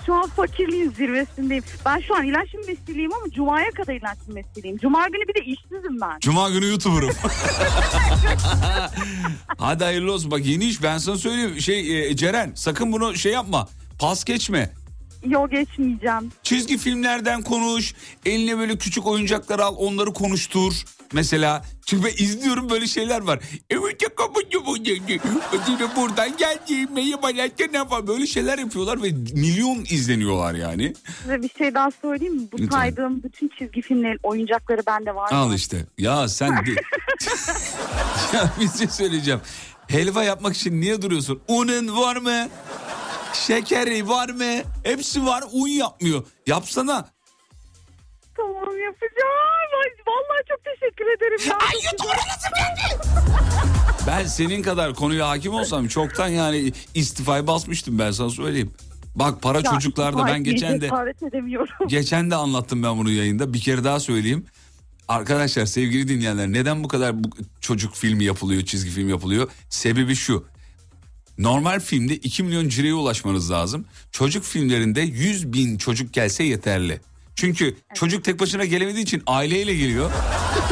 Şu 0.06 0.14
an 0.14 0.28
fakirliğin 0.30 0.92
zirvesindeyim. 0.92 1.64
Ben 1.86 2.00
şu 2.00 2.16
an 2.16 2.26
ilaç 2.28 2.48
mesliyim 2.68 3.14
ama 3.14 3.32
Cuma'ya 3.32 3.72
kadar 3.72 3.94
ilaç 3.94 4.18
mesliyim. 4.28 4.78
Cuma 4.78 5.08
günü 5.08 5.28
bir 5.28 5.34
de 5.42 5.46
işsizim 5.46 6.02
ben. 6.02 6.20
Cuma 6.20 6.50
günü 6.50 6.68
YouTuber'ım. 6.68 7.12
Hadi 9.58 9.84
hayırlı 9.84 10.14
olsun. 10.14 10.32
Bak 10.32 10.46
yeni 10.46 10.66
iş 10.66 10.84
ben 10.84 10.98
sana 10.98 11.18
söyleyeyim. 11.18 11.62
Şey 11.62 12.10
e, 12.10 12.16
Ceren 12.16 12.52
sakın 12.56 12.92
bunu 12.92 13.16
şey 13.16 13.32
yapma. 13.34 13.68
Pas 14.00 14.24
geçme. 14.24 14.74
Yol 15.26 15.50
geçmeyeceğim. 15.50 16.32
Çizgi 16.44 16.78
filmlerden 16.78 17.42
konuş. 17.42 17.94
Eline 18.26 18.58
böyle 18.58 18.78
küçük 18.78 19.08
oyuncaklar 19.08 19.60
al 19.60 19.76
onları 19.78 20.14
konuştur. 20.14 20.74
Mesela 21.14 21.66
çünkü 21.86 22.06
ben 22.06 22.24
izliyorum 22.24 22.70
böyle 22.70 22.88
şeyler 22.88 23.22
var. 23.22 23.40
Evet 23.70 24.02
buradan 25.96 26.38
geldiğime 26.38 27.22
bana 27.24 27.50
ne 27.72 27.88
falan 27.88 28.08
böyle 28.08 28.28
şeyler 28.28 28.58
yapıyorlar 28.58 29.04
ve 29.04 29.12
milyon 29.34 29.86
izleniyorlar 29.90 30.54
yani. 30.54 30.94
Size 31.22 31.42
bir 31.42 31.50
şey 31.58 31.74
daha 31.74 31.92
söyleyeyim 32.02 32.36
mi? 32.36 32.48
Bu 32.52 32.58
Lütfen. 32.58 32.78
saydığım 32.78 33.24
bütün 33.24 33.52
çizgi 33.60 33.82
filmlerin 33.82 34.20
oyuncakları 34.24 34.82
bende 34.88 35.16
var. 35.16 35.32
Al 35.32 35.54
işte. 35.54 35.86
Ya 35.98 36.28
sen 36.28 36.66
de... 36.66 36.72
ya 38.34 38.52
bir 38.60 38.78
şey 38.78 38.88
söyleyeceğim. 38.88 39.42
Helva 39.88 40.24
yapmak 40.24 40.56
için 40.56 40.82
niye 40.82 41.02
duruyorsun? 41.02 41.42
Unun 41.48 41.98
var 41.98 42.16
mı? 42.16 42.48
Şekeri 43.34 44.10
var 44.10 44.30
mı? 44.30 44.64
Hepsi 44.84 45.26
var. 45.26 45.44
Un 45.52 45.68
yapmıyor. 45.68 46.26
Yapsana. 46.48 47.10
Tamam 48.42 48.78
yapacağım. 48.86 49.72
Ay, 49.84 49.90
Vallahi 50.08 50.44
çok 50.50 50.60
teşekkür 50.66 51.06
ederim. 51.06 51.50
Ya. 51.50 51.58
Ay 51.58 51.76
YouTube'a 51.86 52.16
Ben 54.08 54.26
senin 54.26 54.62
kadar 54.62 54.94
konuya 54.94 55.30
hakim 55.30 55.54
olsam 55.54 55.88
çoktan 55.88 56.28
yani 56.28 56.74
istifayı 56.94 57.48
basmıştım 57.48 58.00
ben 58.00 58.12
sana 58.12 58.30
söyleyeyim. 58.30 58.72
Bak 59.16 59.42
para 59.42 59.58
Ya, 59.58 59.64
çocuklarda 59.64 60.26
ben 60.26 60.44
geçen 60.44 60.82
de 60.82 60.90
edemiyorum. 61.28 61.74
geçen 61.88 62.32
de 62.32 62.36
anlattım 62.36 62.84
ben 62.84 62.98
bunu 62.98 63.12
yayında. 63.12 63.54
Bir 63.54 63.60
kere 63.60 63.84
daha 63.84 64.00
söyleyeyim. 64.00 64.46
Arkadaşlar 65.08 65.66
sevgili 65.66 66.08
dinleyenler 66.08 66.48
neden 66.48 66.84
bu 66.84 66.88
kadar 66.88 67.24
bu 67.24 67.30
çocuk 67.62 67.96
filmi 67.96 68.24
yapılıyor, 68.24 68.62
çizgi 68.66 68.90
film 68.92 69.10
yapılıyor? 69.10 69.52
Sebebi 69.70 70.16
şu. 70.16 70.46
Normal 71.38 71.80
filmde 71.80 72.16
2 72.16 72.44
milyon 72.44 72.70
cireye 72.70 72.94
ulaşmanız 72.94 73.52
lazım. 73.52 73.86
Çocuk 74.12 74.44
filmlerinde 74.44 75.02
100 75.02 75.54
bin 75.54 75.78
çocuk 75.78 76.14
gelse 76.14 76.44
yeterli. 76.44 77.02
Çünkü 77.42 77.76
çocuk 77.94 78.24
tek 78.24 78.40
başına 78.40 78.66
gelemediği 78.66 79.02
için 79.02 79.24
aileyle 79.28 79.76
geliyor. 79.76 80.12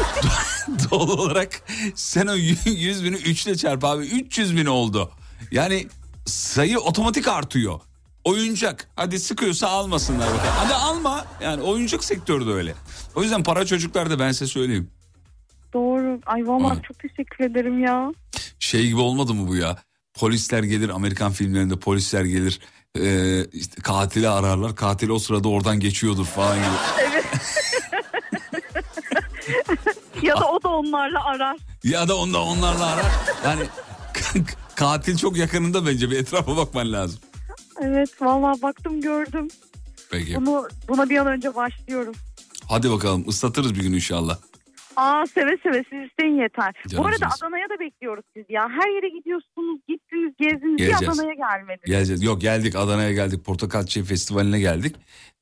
Doğal 0.92 1.10
olarak 1.10 1.62
sen 1.96 2.28
o 2.28 2.36
100 2.36 3.04
bini 3.04 3.16
3 3.16 3.48
ile 3.48 3.58
çarp 3.58 3.84
abi 3.84 4.06
300 4.06 4.56
bin 4.56 4.66
oldu. 4.66 5.12
Yani 5.52 5.88
sayı 6.26 6.80
otomatik 6.80 7.28
artıyor. 7.28 7.80
Oyuncak 8.24 8.90
hadi 8.96 9.20
sıkıyorsa 9.20 9.68
almasınlar 9.68 10.28
bakalım. 10.28 10.54
Hadi 10.58 10.74
alma 10.74 11.26
yani 11.42 11.62
oyuncak 11.62 12.04
sektörü 12.04 12.48
de 12.48 12.52
öyle. 12.52 12.74
O 13.16 13.24
yüzden 13.24 13.44
para 13.44 13.66
çocuklarda 13.66 14.20
ben 14.20 14.32
size 14.32 14.48
söyleyeyim. 14.48 14.90
Doğru. 15.74 16.20
Ay 16.26 16.48
vallahi 16.48 16.78
Ay. 16.78 16.82
çok 16.82 17.00
teşekkür 17.00 17.44
ederim 17.46 17.84
ya. 17.84 18.14
Şey 18.60 18.88
gibi 18.88 19.00
olmadı 19.00 19.34
mı 19.34 19.48
bu 19.48 19.56
ya? 19.56 19.78
Polisler 20.14 20.64
gelir 20.64 20.90
Amerikan 20.90 21.32
filmlerinde 21.32 21.80
polisler 21.80 22.26
gelir 22.26 22.60
ee, 22.98 23.46
işte 23.54 23.82
katili 23.82 24.30
ararlar. 24.30 24.76
Katil 24.76 25.10
o 25.10 25.20
sırada 25.20 25.50
oradan 25.50 25.80
geçiyordur 25.80 26.26
falan 26.26 26.58
gibi. 26.58 26.66
Evet. 27.12 27.26
ya 30.24 30.36
da 30.42 30.52
o 30.52 30.64
da 30.64 30.70
onlarla 30.70 31.26
arar. 31.26 31.58
Ya 31.84 32.08
da 32.08 32.18
onda 32.18 32.42
onlarla 32.42 32.86
arar. 32.86 33.12
Yani 33.46 33.64
katil 34.76 35.18
çok 35.18 35.38
yakınında 35.38 35.86
bence 35.86 36.12
bir 36.12 36.18
etrafa 36.20 36.58
bakman 36.58 36.94
lazım. 36.94 37.20
Evet 37.82 38.22
vallahi 38.22 38.62
baktım 38.62 39.02
gördüm. 39.02 39.48
Peki. 40.12 40.36
Bunu 40.36 40.68
buna 40.88 41.10
bir 41.10 41.18
an 41.18 41.28
önce 41.28 41.56
başlıyorum. 41.56 42.16
Hadi 42.68 42.92
bakalım 42.92 43.26
ıslatırız 43.30 43.76
bir 43.76 43.82
gün 43.82 43.94
inşallah. 43.94 44.38
Aa 44.96 45.26
seve 45.26 45.58
seve 45.64 45.84
siz 45.90 46.10
isteyin 46.10 46.42
yeter. 46.42 46.74
Canım 46.88 47.04
Bu 47.04 47.08
arada 47.08 47.30
siz. 47.30 47.44
Adana'ya 47.44 47.70
da 47.70 47.80
bekliyoruz 47.80 48.26
siz 48.36 48.46
ya. 48.50 48.70
Her 48.70 48.96
yere 48.96 49.10
gidiyorsunuz, 49.10 49.80
gittiniz, 49.88 50.34
gezdiniz. 50.40 50.78
Bir. 50.78 50.94
Adana'ya 50.94 51.34
gelmediniz. 51.34 51.86
Geleceğiz. 51.86 52.24
Yok 52.24 52.42
geldik 52.42 52.76
Adana'ya 52.76 53.12
geldik. 53.14 53.46
Portakal 53.46 53.86
Çiçeği 53.86 54.06
Festivali'ne 54.06 54.60
geldik. 54.60 54.96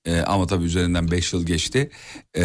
Ee, 0.05 0.21
ama 0.21 0.47
tabii 0.47 0.65
üzerinden 0.65 1.11
5 1.11 1.33
yıl 1.33 1.45
geçti. 1.45 1.89
Ee, 2.37 2.43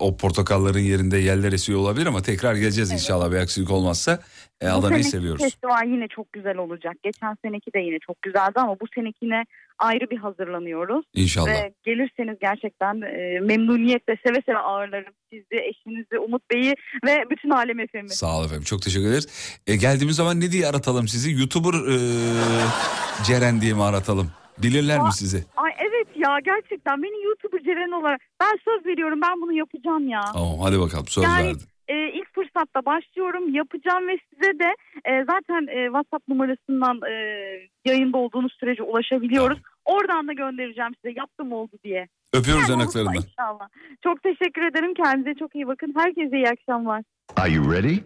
o 0.00 0.16
portakalların 0.16 0.78
yerinde 0.80 1.18
yerler 1.18 1.52
esiyor 1.52 1.78
olabilir 1.78 2.06
ama 2.06 2.22
tekrar 2.22 2.54
geleceğiz 2.54 2.90
inşallah 2.92 3.30
bir 3.32 3.36
aksilik 3.36 3.70
olmazsa. 3.70 4.20
Bu 4.62 4.66
Adana'yı 4.66 5.04
seneki 5.04 5.10
seviyoruz. 5.10 5.42
festival 5.42 5.86
yine 5.86 6.08
çok 6.08 6.32
güzel 6.32 6.56
olacak. 6.56 6.96
Geçen 7.02 7.36
seneki 7.44 7.72
de 7.72 7.78
yine 7.78 7.98
çok 7.98 8.22
güzeldi 8.22 8.52
ama 8.54 8.80
bu 8.80 8.84
senekine 8.94 9.44
ayrı 9.78 10.10
bir 10.10 10.16
hazırlanıyoruz. 10.16 11.06
İnşallah. 11.14 11.48
Ve 11.48 11.72
gelirseniz 11.84 12.38
gerçekten 12.40 13.00
e, 13.00 13.40
memnuniyetle 13.40 14.16
seve 14.26 14.42
seve 14.46 14.58
ağırlarım 14.58 15.12
sizi, 15.32 15.62
eşinizi, 15.62 16.18
Umut 16.18 16.42
Bey'i 16.50 16.74
ve 17.06 17.24
bütün 17.30 17.50
alem 17.50 17.80
efemi. 17.80 18.08
Sağ 18.08 18.36
olun 18.36 18.44
efendim 18.46 18.64
çok 18.64 18.82
teşekkür 18.82 19.08
ederiz. 19.08 19.60
Ee, 19.66 19.76
geldiğimiz 19.76 20.16
zaman 20.16 20.40
ne 20.40 20.52
diye 20.52 20.66
aratalım 20.66 21.08
sizi? 21.08 21.32
YouTuber 21.40 21.74
ee, 21.74 23.24
Ceren 23.26 23.60
diye 23.60 23.74
mi 23.74 23.82
aratalım? 23.82 24.30
Bilirler 24.62 24.98
mi 25.00 25.12
sizi? 25.12 25.44
Ay 25.56 25.68
ya 26.18 26.38
gerçekten 26.44 27.02
beni 27.02 27.24
YouTuber 27.24 27.62
Ceren 27.64 28.00
olarak 28.00 28.20
ben 28.40 28.58
söz 28.64 28.86
veriyorum 28.86 29.20
ben 29.22 29.40
bunu 29.42 29.52
yapacağım 29.52 30.08
ya. 30.08 30.20
Tamam 30.32 30.58
hadi 30.60 30.80
bakalım 30.80 31.06
söz 31.06 31.24
Yani- 31.24 31.46
verdin. 31.46 31.62
Ee, 31.88 32.08
ilk 32.12 32.34
fırsatta 32.34 32.84
başlıyorum 32.86 33.54
yapacağım 33.54 34.08
ve 34.08 34.18
size 34.30 34.58
de 34.58 34.74
e, 35.04 35.24
zaten 35.24 35.66
e, 35.66 35.84
WhatsApp 35.86 36.28
numarasından 36.28 37.00
e, 37.10 37.12
yayında 37.84 38.18
olduğunuz 38.18 38.52
sürece 38.60 38.82
ulaşabiliyoruz. 38.82 39.58
Oradan 39.84 40.28
da 40.28 40.32
göndereceğim 40.32 40.94
size 40.94 41.14
yaptım 41.18 41.52
oldu 41.52 41.72
diye. 41.84 42.08
Öpüyoruz 42.32 42.68
Yani 42.68 42.80
yanaklarından. 42.80 43.14
inşallah. 43.14 43.68
Çok 44.04 44.22
teşekkür 44.22 44.62
ederim 44.62 44.94
kendinize 44.94 45.34
çok 45.34 45.54
iyi 45.54 45.66
bakın. 45.66 45.94
Herkese 45.96 46.36
iyi 46.36 46.48
akşamlar. 46.48 47.02
Are 47.36 47.50
you 47.50 47.72
ready? 47.72 47.96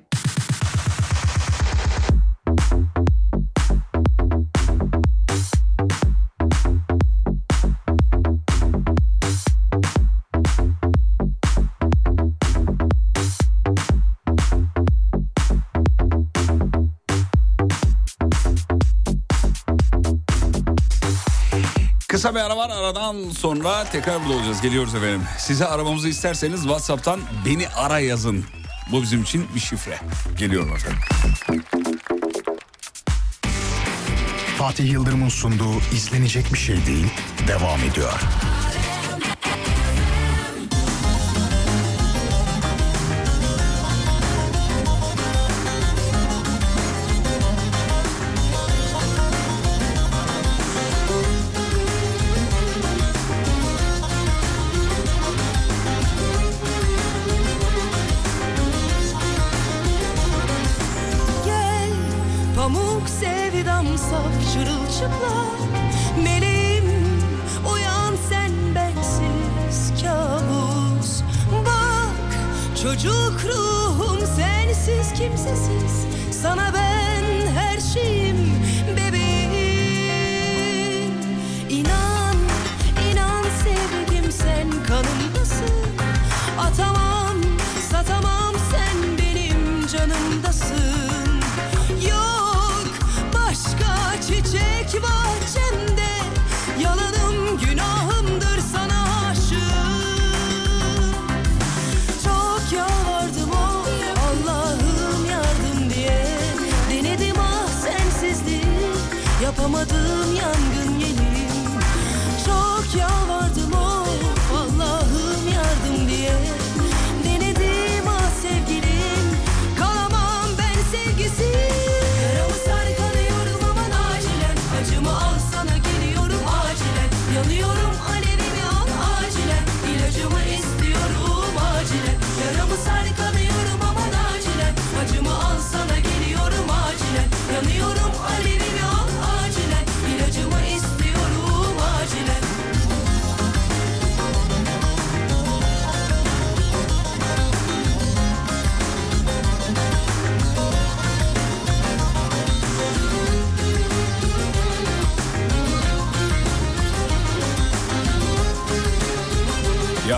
Kısa 22.22 22.34
bir 22.34 22.40
ara 22.40 22.56
var 22.56 22.70
aradan 22.70 23.30
sonra 23.30 23.84
tekrar 23.84 24.24
burada 24.24 24.38
olacağız. 24.38 24.60
Geliyoruz 24.60 24.94
efendim. 24.94 25.22
Size 25.38 25.66
aramamızı 25.66 26.08
isterseniz 26.08 26.62
WhatsApp'tan 26.62 27.20
beni 27.46 27.68
ara 27.68 27.98
yazın. 27.98 28.44
Bu 28.92 29.02
bizim 29.02 29.22
için 29.22 29.46
bir 29.54 29.60
şifre. 29.60 29.98
Geliyorum 30.38 30.72
efendim. 30.74 30.98
Fatih 34.58 34.92
Yıldırım'ın 34.92 35.28
sunduğu 35.28 35.74
izlenecek 35.94 36.52
bir 36.52 36.58
şey 36.58 36.86
değil 36.86 37.06
devam 37.48 37.80
ediyor. 37.80 38.20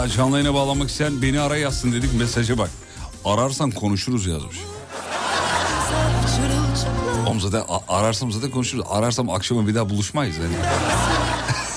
Ya 0.04 0.10
canlı 0.10 0.36
yayına 0.36 0.54
bağlanmak 0.54 0.90
isteyen 0.90 1.22
beni 1.22 1.40
ara 1.40 1.56
yazsın 1.56 1.92
dedik 1.92 2.14
mesaja 2.14 2.58
bak. 2.58 2.70
Ararsan 3.24 3.70
konuşuruz 3.70 4.26
yazmış. 4.26 4.56
Oğlum 7.26 7.40
zaten 7.40 7.62
ararsam 7.88 8.32
zaten 8.32 8.50
konuşuruz. 8.50 8.84
Ararsam 8.90 9.30
akşama 9.30 9.66
bir 9.66 9.74
daha 9.74 9.90
buluşmayız 9.90 10.36
yani. 10.36 10.54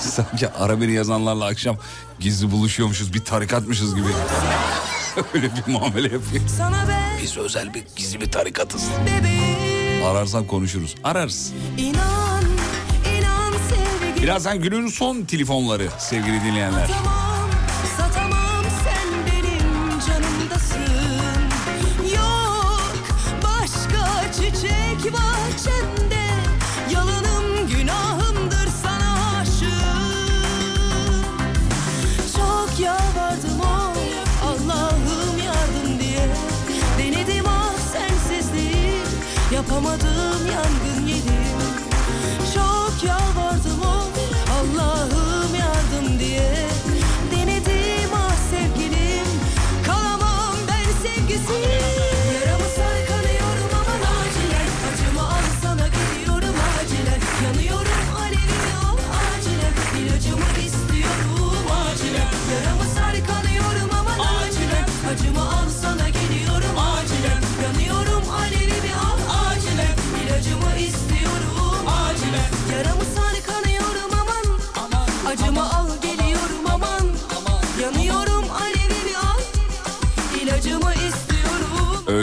Sanki 0.00 0.48
ara 0.48 0.80
beni 0.80 0.92
yazanlarla 0.92 1.44
akşam 1.44 1.76
gizli 2.20 2.50
buluşuyormuşuz 2.50 3.14
bir 3.14 3.24
tarikatmışız 3.24 3.94
gibi. 3.94 4.08
Öyle 5.34 5.50
bir 5.56 5.72
muamele 5.72 6.12
yapıyor. 6.12 6.42
Biz 7.22 7.36
özel 7.36 7.74
bir 7.74 7.82
gizli 7.96 8.20
bir 8.20 8.30
tarikatız. 8.30 8.84
Ararsan 10.06 10.46
konuşuruz. 10.46 10.94
Ararız. 11.04 11.52
Birazdan 14.22 14.60
günün 14.60 14.88
son 14.88 15.22
telefonları 15.22 15.88
sevgili 15.98 16.40
dinleyenler. 16.40 16.90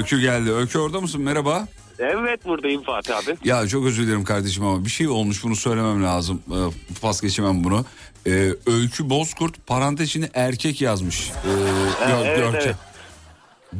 Öykü 0.05 0.19
geldi. 0.21 0.51
Öykü 0.51 0.79
orada 0.79 1.01
mısın? 1.01 1.21
Merhaba. 1.21 1.67
Evet 1.99 2.45
buradayım 2.45 2.83
Fatih 2.83 3.17
abi. 3.17 3.37
Ya 3.43 3.67
çok 3.67 3.85
özür 3.85 4.07
dilerim 4.07 4.23
kardeşim 4.23 4.65
ama 4.65 4.85
bir 4.85 4.89
şey 4.89 5.07
olmuş 5.07 5.43
bunu 5.43 5.55
söylemem 5.55 6.03
lazım. 6.03 6.41
Ee, 6.51 6.55
pas 7.01 7.21
geçemem 7.21 7.63
bunu. 7.63 7.85
Ee, 8.27 8.49
Öykü 8.67 9.09
Bozkurt 9.09 9.67
parantez 9.67 10.07
içinde 10.07 10.29
erkek 10.33 10.81
yazmış. 10.81 11.29
Ee, 11.31 12.07
Gör- 12.07 12.25
evet, 12.25 12.53
evet. 12.65 12.75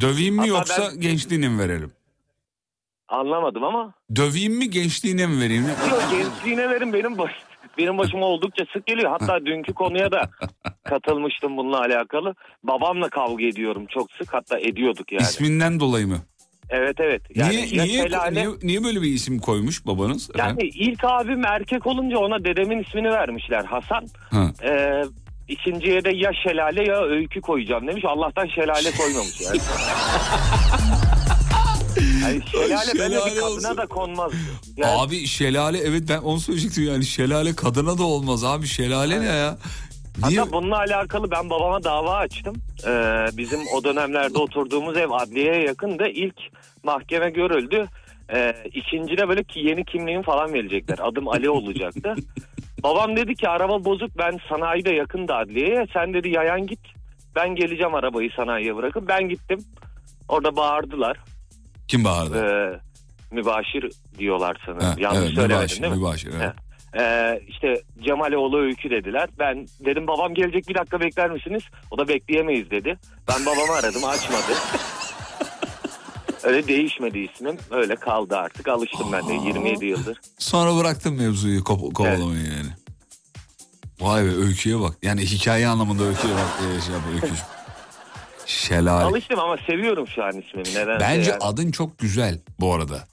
Döveyim 0.00 0.34
mi 0.34 0.40
Hatta 0.40 0.48
yoksa 0.58 0.90
ben- 0.92 1.00
gençliğini 1.00 1.48
mi 1.48 1.58
verelim? 1.58 1.92
Anlamadım 3.08 3.64
ama. 3.64 3.94
Döveyim 4.16 4.54
mi 4.54 4.70
gençliğine 4.70 5.26
mi 5.26 5.40
vereyim? 5.40 5.66
Yok 5.90 6.02
gençliğine 6.10 6.70
verin 6.70 6.92
benim 6.92 7.18
baş, 7.18 7.32
benim 7.78 7.98
başıma 7.98 8.26
oldukça 8.26 8.64
sık 8.72 8.86
geliyor. 8.86 9.10
Hatta 9.18 9.38
dünkü 9.46 9.74
konuya 9.74 10.12
da 10.12 10.30
katılmıştım 10.84 11.56
bununla 11.56 11.80
alakalı. 11.80 12.34
Babamla 12.62 13.08
kavga 13.08 13.44
ediyorum 13.44 13.86
çok 13.86 14.12
sık. 14.12 14.34
Hatta 14.34 14.58
ediyorduk 14.58 15.12
yani. 15.12 15.22
İsminden 15.22 15.80
dolayı 15.80 16.06
mı? 16.06 16.18
Evet 16.70 16.96
evet. 17.00 17.22
Yani 17.34 17.56
niye, 17.56 17.84
niye, 17.84 18.02
şelale- 18.04 18.34
niye, 18.34 18.48
niye 18.62 18.84
böyle 18.84 19.02
bir 19.02 19.08
isim 19.08 19.38
koymuş 19.38 19.86
babanız? 19.86 20.30
Yani 20.38 20.46
efendim? 20.46 20.70
ilk 20.74 21.04
abim 21.04 21.44
erkek 21.46 21.86
olunca 21.86 22.18
ona 22.18 22.44
dedemin 22.44 22.82
ismini 22.82 23.10
vermişler 23.10 23.64
Hasan. 23.64 24.06
Ha. 24.30 24.50
Ee, 24.62 25.02
ikinciye 25.48 26.04
de 26.04 26.10
ya 26.10 26.30
şelale 26.42 26.84
ya 26.88 27.02
öykü 27.04 27.40
koyacağım 27.40 27.86
demiş. 27.86 28.04
Allah'tan 28.04 28.46
şelale 28.46 28.90
koymamış 28.90 29.40
yani. 29.40 29.58
yani 32.28 32.42
şelale, 32.92 33.40
kadına 33.40 33.76
da 33.76 33.86
konmaz. 33.86 34.32
Yani 34.76 35.00
Abi 35.00 35.26
şelale 35.26 35.78
evet 35.78 36.02
ben 36.08 36.18
onu 36.18 36.40
söyleyecektim 36.40 36.84
yani 36.84 37.04
şelale 37.04 37.56
kadına 37.56 37.98
da 37.98 38.04
olmaz 38.04 38.44
abi 38.44 38.66
şelale 38.66 39.20
ne 39.20 39.24
ya? 39.24 39.58
Niye? 40.28 40.40
Hatta 40.40 40.52
bununla 40.52 40.78
alakalı 40.78 41.30
ben 41.30 41.50
babama 41.50 41.84
dava 41.84 42.14
açtım. 42.16 42.56
Ee, 42.86 43.26
bizim 43.32 43.60
o 43.74 43.84
dönemlerde 43.84 44.38
oturduğumuz 44.38 44.96
ev 44.96 45.10
adliyeye 45.10 45.62
yakın 45.62 45.98
da 45.98 46.08
ilk 46.08 46.36
mahkeme 46.82 47.30
görüldü. 47.30 47.88
Ee, 48.34 48.54
ikincide 48.74 49.28
böyle 49.28 49.44
ki 49.44 49.60
yeni 49.60 49.84
kimliğim 49.84 50.22
falan 50.22 50.52
verecekler. 50.52 50.98
Adım 51.02 51.28
Ali 51.28 51.50
olacaktı. 51.50 52.14
Babam 52.82 53.16
dedi 53.16 53.34
ki 53.34 53.48
araba 53.48 53.84
bozuk 53.84 54.18
ben 54.18 54.38
sanayide 54.48 54.90
yakın 54.90 55.28
da 55.28 55.36
adliyeye. 55.36 55.86
Sen 55.92 56.14
dedi 56.14 56.28
yayan 56.28 56.66
git. 56.66 56.80
Ben 57.34 57.54
geleceğim 57.54 57.94
arabayı 57.94 58.30
sanayiye 58.36 58.76
bırakıp 58.76 59.08
ben 59.08 59.28
gittim. 59.28 59.64
Orada 60.28 60.56
bağırdılar. 60.56 61.18
Kim 61.88 62.04
bağırdı? 62.04 62.44
Ee, 62.44 62.80
mübaşir 63.34 63.90
diyorlar 64.18 64.56
sanırım. 64.66 64.82
Ha, 64.86 64.94
Yanlış 64.98 65.18
evet, 65.20 65.34
söylemedim 65.34 65.56
mübaşir, 65.56 65.82
değil 65.82 65.92
mi? 65.92 65.98
mübaşir, 65.98 66.30
evet. 66.36 66.52
Ee, 66.98 67.40
işte 67.48 67.82
Cemaloğlu 68.04 68.58
öykü 68.60 68.90
dediler. 68.90 69.28
Ben 69.38 69.66
dedim 69.84 70.06
babam 70.06 70.34
gelecek 70.34 70.68
bir 70.68 70.74
dakika 70.74 71.00
bekler 71.00 71.30
misiniz? 71.30 71.62
O 71.90 71.98
da 71.98 72.08
bekleyemeyiz 72.08 72.70
dedi. 72.70 72.98
Ben 73.28 73.46
babamı 73.46 73.72
aradım 73.72 74.04
açmadı. 74.04 74.52
Öyle 76.44 76.68
değişmedi 76.68 77.18
ismim. 77.18 77.56
Öyle 77.70 77.94
kaldı 77.96 78.36
artık. 78.36 78.68
Alıştım 78.68 79.12
ben 79.12 79.28
de 79.28 79.32
27 79.32 79.86
yıldır. 79.86 80.18
Sonra 80.38 80.76
bıraktım 80.76 81.16
mevzuyu 81.16 81.60
ko- 81.60 81.92
kovalamayı 81.92 82.44
yani. 82.46 82.70
Vay 84.00 84.24
be 84.24 84.28
öyküye 84.28 84.80
bak. 84.80 84.94
Yani 85.02 85.20
hikaye 85.20 85.68
anlamında 85.68 86.02
öyküye 86.04 86.34
bak. 86.34 86.60
Ee, 86.60 86.80
şey 86.80 86.94
yap, 86.94 87.02
öykücüm. 87.14 87.36
Şelale. 88.46 89.04
Alıştım 89.04 89.38
ama 89.38 89.56
seviyorum 89.66 90.06
şu 90.14 90.24
an 90.24 90.28
ismimi. 90.28 90.68
Nedense 90.68 91.00
Bence 91.00 91.30
yani. 91.30 91.40
adın 91.40 91.70
çok 91.70 91.98
güzel 91.98 92.40
bu 92.60 92.74
arada. 92.74 93.06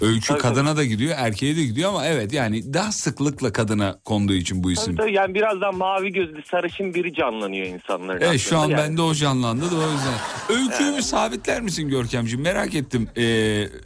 Öykü 0.00 0.26
Tabii, 0.26 0.38
kadına 0.38 0.76
da 0.76 0.84
gidiyor, 0.84 1.14
erkeğe 1.18 1.56
de 1.56 1.64
gidiyor 1.64 1.88
ama 1.88 2.06
evet 2.06 2.32
yani 2.32 2.74
daha 2.74 2.92
sıklıkla 2.92 3.52
kadına 3.52 3.98
konduğu 4.04 4.32
için 4.32 4.64
bu 4.64 4.72
isim. 4.72 4.96
Tabii 4.96 4.96
tabii, 4.96 5.14
yani 5.14 5.34
birazdan 5.34 5.76
mavi 5.76 6.12
gözlü 6.12 6.42
sarışın 6.42 6.94
biri 6.94 7.14
canlanıyor 7.14 7.66
insanların 7.66 8.20
Evet 8.20 8.40
şu 8.40 8.58
an. 8.58 8.68
Yani 8.68 8.76
bende 8.76 9.02
o 9.02 9.14
canlandı 9.14 9.70
da 9.70 9.74
o 9.74 9.90
yüzden. 9.92 10.14
Öyküyü 10.48 10.96
bir 10.96 11.02
sabitler 11.02 11.60
misin 11.60 11.88
Görkemciğim? 11.88 12.42
Merak 12.42 12.74
ettim 12.74 13.08
ee, 13.16 13.22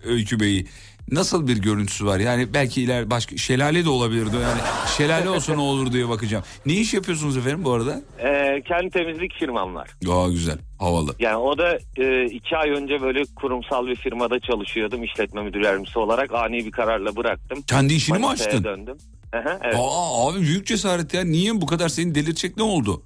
Öykü 0.05 0.41
Bey'i. 0.41 0.67
Nasıl 1.11 1.49
bir 1.49 1.57
görüntüsü 1.63 2.07
var? 2.07 2.19
Yani 2.19 2.55
belki 2.55 2.83
iler 2.83 3.11
başka 3.11 3.37
şelale 3.37 3.85
de 3.85 3.89
olabilirdi. 3.89 4.37
Yani 4.37 4.61
şelale 4.97 5.29
olsa 5.31 5.55
ne 5.55 5.61
olur 5.61 5.93
diye 5.93 6.09
bakacağım. 6.09 6.45
Ne 6.67 6.73
iş 6.73 6.95
yapıyorsunuz 6.95 7.37
efendim 7.37 7.65
bu 7.65 7.73
arada? 7.73 8.01
Ee, 8.19 8.63
kendi 8.69 8.91
temizlik 8.91 9.35
firmam 9.35 9.75
var. 9.75 9.89
Aa 10.11 10.29
güzel, 10.29 10.59
havalı. 10.79 11.15
Yani 11.19 11.37
o 11.37 11.59
da 11.59 11.79
e, 11.97 12.25
iki 12.25 12.57
ay 12.57 12.71
önce 12.71 13.03
böyle 13.03 13.23
kurumsal 13.37 13.87
bir 13.87 13.97
firmada 13.97 14.41
çalışıyordum 14.41 15.05
işletme 15.05 15.43
müdür 15.43 15.61
yardımcısı 15.61 16.01
olarak 16.01 16.35
ani 16.35 16.67
bir 16.67 16.71
kararla 16.71 17.17
bıraktım. 17.17 17.63
Kendi 17.63 17.95
işini 17.95 18.19
mi 18.19 18.25
Manisa'ya 18.25 18.49
açtın? 18.51 18.65
döndüm. 18.65 18.97
Hı, 19.35 19.59
evet. 19.65 19.75
Aa 19.79 20.29
abi 20.31 20.41
büyük 20.41 20.67
cesaret 20.67 21.15
ya. 21.15 21.25
Niye 21.25 21.61
bu 21.61 21.67
kadar 21.67 21.89
seni 21.89 22.15
delirtecek 22.15 22.57
ne 22.57 22.63
oldu? 22.63 23.03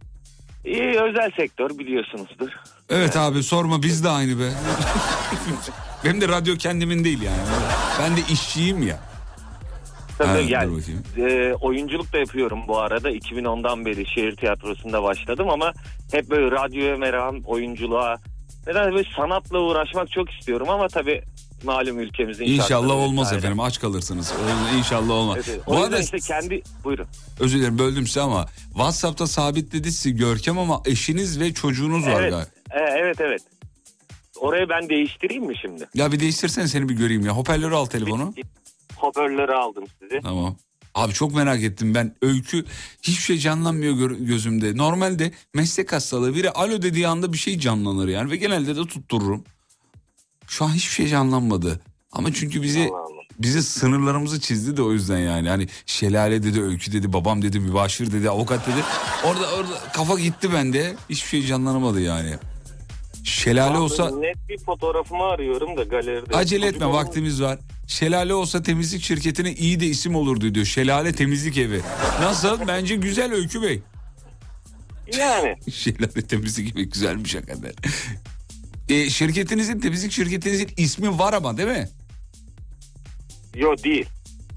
İyi 0.65 1.01
özel 1.01 1.31
sektör 1.37 1.79
biliyorsunuzdur. 1.79 2.49
Evet 2.91 3.17
abi 3.17 3.43
sorma 3.43 3.83
biz 3.83 4.05
de 4.05 4.09
aynı 4.09 4.39
be. 4.41 4.51
Benim 6.05 6.21
de 6.21 6.29
radyo 6.29 6.57
kendimin 6.57 7.05
değil 7.05 7.23
yani. 7.23 7.39
Ben 8.01 8.17
de 8.17 8.21
işçiyim 8.33 8.83
ya. 8.83 8.99
Tabii 10.19 10.29
Ha, 10.29 10.39
yani, 10.49 10.81
e, 11.17 11.53
oyunculuk 11.55 12.13
da 12.13 12.19
yapıyorum 12.19 12.61
bu 12.69 12.79
arada. 12.79 13.11
2010'dan 13.11 13.85
beri 13.87 14.07
şehir 14.15 14.37
tiyatrosunda 14.37 15.03
başladım 15.03 15.49
ama 15.51 15.73
hep 16.13 16.31
böyle 16.31 16.51
radyoya 16.51 16.97
merakım, 16.97 17.43
oyunculuğa. 17.45 18.17
Neden 18.67 18.93
böyle 18.93 19.09
sanatla 19.17 19.59
uğraşmak 19.59 20.11
çok 20.11 20.31
istiyorum 20.31 20.69
ama 20.71 20.89
tabii 20.89 21.23
malum 21.65 21.99
ülkemizin 22.01 22.45
İnşallah 22.45 22.95
olmaz 22.95 23.27
vesaire. 23.27 23.39
efendim 23.39 23.61
aç 23.61 23.81
kalırsınız. 23.81 24.35
İnşallah 24.79 25.11
olmaz. 25.11 25.39
Evet. 25.51 25.61
Bu 25.67 25.77
arada 25.77 25.99
işte 25.99 26.19
kendi 26.19 26.63
buyurun. 26.85 27.07
özür 27.41 27.59
dilerim 27.59 27.79
böldüm 27.79 28.07
size 28.07 28.21
ama 28.21 28.47
WhatsApp'ta 28.73 29.27
sabitledi 29.27 29.93
sizi 29.93 30.17
Görkem 30.17 30.59
ama 30.59 30.83
eşiniz 30.87 31.41
ve 31.41 31.55
çocuğunuz 31.55 32.07
var 32.07 32.21
Evet, 32.21 32.31
galiba. 32.31 32.47
e, 32.71 32.81
evet 32.99 33.21
evet. 33.21 33.43
Orayı 34.41 34.69
ben 34.69 34.89
değiştireyim 34.89 35.45
mi 35.45 35.55
şimdi? 35.57 35.89
Ya 35.95 36.13
bir 36.13 36.21
değiştirsene 36.21 36.69
seni 36.69 36.89
bir 36.89 36.95
göreyim 36.95 37.27
ya. 37.27 37.33
Hoparlörü 37.37 37.75
al 37.75 37.87
telefonu. 37.87 38.35
Hoparlörü 38.97 39.53
aldım 39.53 39.85
sizi. 40.01 40.21
Tamam. 40.23 40.57
Abi 40.95 41.13
çok 41.13 41.35
merak 41.35 41.63
ettim 41.63 41.95
ben 41.95 42.15
öykü 42.23 42.65
hiçbir 43.03 43.23
şey 43.23 43.39
canlanmıyor 43.39 44.11
gözümde. 44.11 44.77
Normalde 44.77 45.33
meslek 45.55 45.93
hastalığı 45.93 46.35
biri 46.35 46.51
alo 46.51 46.83
dediği 46.83 47.09
anda 47.09 47.33
bir 47.33 47.39
şey 47.39 47.59
canlanır 47.59 48.09
yani 48.09 48.31
ve 48.31 48.37
genelde 48.37 48.77
de 48.77 48.87
tuttururum. 48.87 49.45
Şu 50.47 50.65
an 50.65 50.69
hiçbir 50.69 50.93
şey 50.95 51.07
canlanmadı. 51.09 51.81
Ama 52.13 52.33
çünkü 52.33 52.63
bizi 52.63 52.91
bizi 53.39 53.63
sınırlarımızı 53.63 54.41
çizdi 54.41 54.77
de 54.77 54.83
o 54.83 54.93
yüzden 54.93 55.19
yani. 55.19 55.49
Hani 55.49 55.69
şelale 55.87 56.43
dedi, 56.43 56.63
öykü 56.63 56.93
dedi, 56.93 57.13
babam 57.13 57.43
dedi, 57.43 57.61
mübaşir 57.61 58.13
dedi, 58.13 58.31
avukat 58.31 58.67
dedi. 58.67 58.85
Orada 59.25 59.55
orada 59.55 59.93
kafa 59.93 60.21
gitti 60.21 60.53
bende. 60.53 60.97
Hiçbir 61.11 61.29
şey 61.29 61.43
canlanamadı 61.43 62.01
yani. 62.01 62.35
Şelale 63.25 63.79
olsa 63.79 64.11
Net 64.11 64.49
bir 64.49 64.59
fotoğrafımı 64.59 65.23
arıyorum 65.23 65.77
da 65.77 65.83
galeride. 65.83 66.37
Acele 66.37 66.61
Çocuk 66.61 66.75
etme 66.75 66.87
olan- 66.87 67.07
vaktimiz 67.07 67.43
var. 67.43 67.59
Şelale 67.87 68.35
olsa 68.35 68.63
temizlik 68.63 69.03
şirketine 69.03 69.53
iyi 69.53 69.81
de 69.81 69.87
isim 69.87 70.15
olurdu 70.15 70.55
diyor. 70.55 70.67
Şelale 70.67 71.13
temizlik 71.13 71.59
evi. 71.59 71.81
Nasıl? 72.21 72.67
Bence 72.69 72.97
güzel 72.97 73.33
Öykü 73.33 73.63
Bey. 73.63 73.81
Yani. 75.19 75.57
Şelale 75.73 76.27
temizlik 76.29 76.77
evi 76.77 76.89
güzelmiş 76.89 77.35
hakikaten. 77.35 77.73
E, 78.89 79.11
şirketinizin 79.11 79.81
temizlik 79.81 80.13
şirketinizin 80.13 80.69
ismi 80.77 81.19
var 81.19 81.33
ama 81.33 81.57
değil 81.57 81.69
mi? 81.69 81.89
Yok 83.55 83.85
değil. 83.85 84.07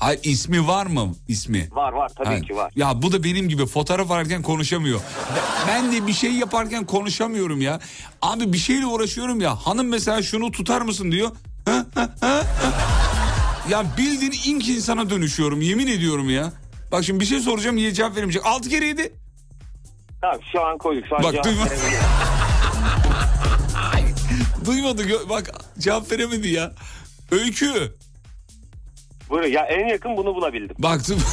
Hayır 0.04 0.20
ismi 0.24 0.68
var 0.68 0.86
mı 0.86 1.16
ismi? 1.28 1.68
Var 1.72 1.94
var 1.94 2.12
tabii 2.18 2.28
Hayır. 2.28 2.44
ki 2.44 2.56
var. 2.56 2.72
Ya 2.76 3.02
bu 3.02 3.12
da 3.12 3.24
benim 3.24 3.50
gibi 3.50 3.66
fotoğraf 3.66 4.12
ararken 4.12 4.42
konuşamıyor. 4.42 5.00
Ben 5.68 5.92
de 5.92 6.08
bir 6.08 6.14
şey 6.14 6.32
yaparken 6.32 6.86
konuşamıyorum 6.86 7.62
ya. 7.62 7.80
Abi 8.22 8.54
bir 8.54 8.58
şeyle 8.58 8.86
uğraşıyorum 8.86 9.42
ya. 9.42 9.56
Hanım 9.56 9.88
mesela 9.88 10.22
şunu 10.22 10.52
tutar 10.52 10.82
mısın 10.82 11.12
diyor. 11.12 11.32
Ha, 11.66 11.86
ha, 11.96 12.10
ha, 12.22 12.28
ha. 12.28 12.44
Ya 13.70 13.86
bildiğin 13.98 14.34
ink 14.46 14.70
insana 14.70 15.10
dönüşüyorum 15.10 15.62
yemin 15.62 15.88
ediyorum 15.88 16.30
ya. 16.30 16.52
Bak 16.92 17.04
şimdi 17.04 17.20
bir 17.20 17.26
şey 17.26 17.40
soracağım 17.40 17.76
niye 17.76 17.94
cevap 17.94 18.16
veremeyecek. 18.16 18.46
Altı 18.46 18.70
kere 18.70 18.86
yedi. 18.86 19.14
Tamam 20.22 20.40
şu 20.52 20.66
an 20.66 20.78
koyduk. 20.78 21.06
Şu 21.10 21.16
an 21.18 21.24
Bak, 21.24 21.34
duyma-. 21.46 21.68
Duymadı 24.66 25.04
gö- 25.04 25.30
bak 25.30 25.52
cevap 25.80 26.12
veremedi 26.12 26.48
ya. 26.48 26.72
Öykü. 27.32 27.96
Buyurun 29.30 29.48
ya 29.48 29.66
en 29.66 29.88
yakın 29.88 30.18
bunu 30.18 30.36
bulabildim. 30.36 30.76
Baktım. 30.80 31.20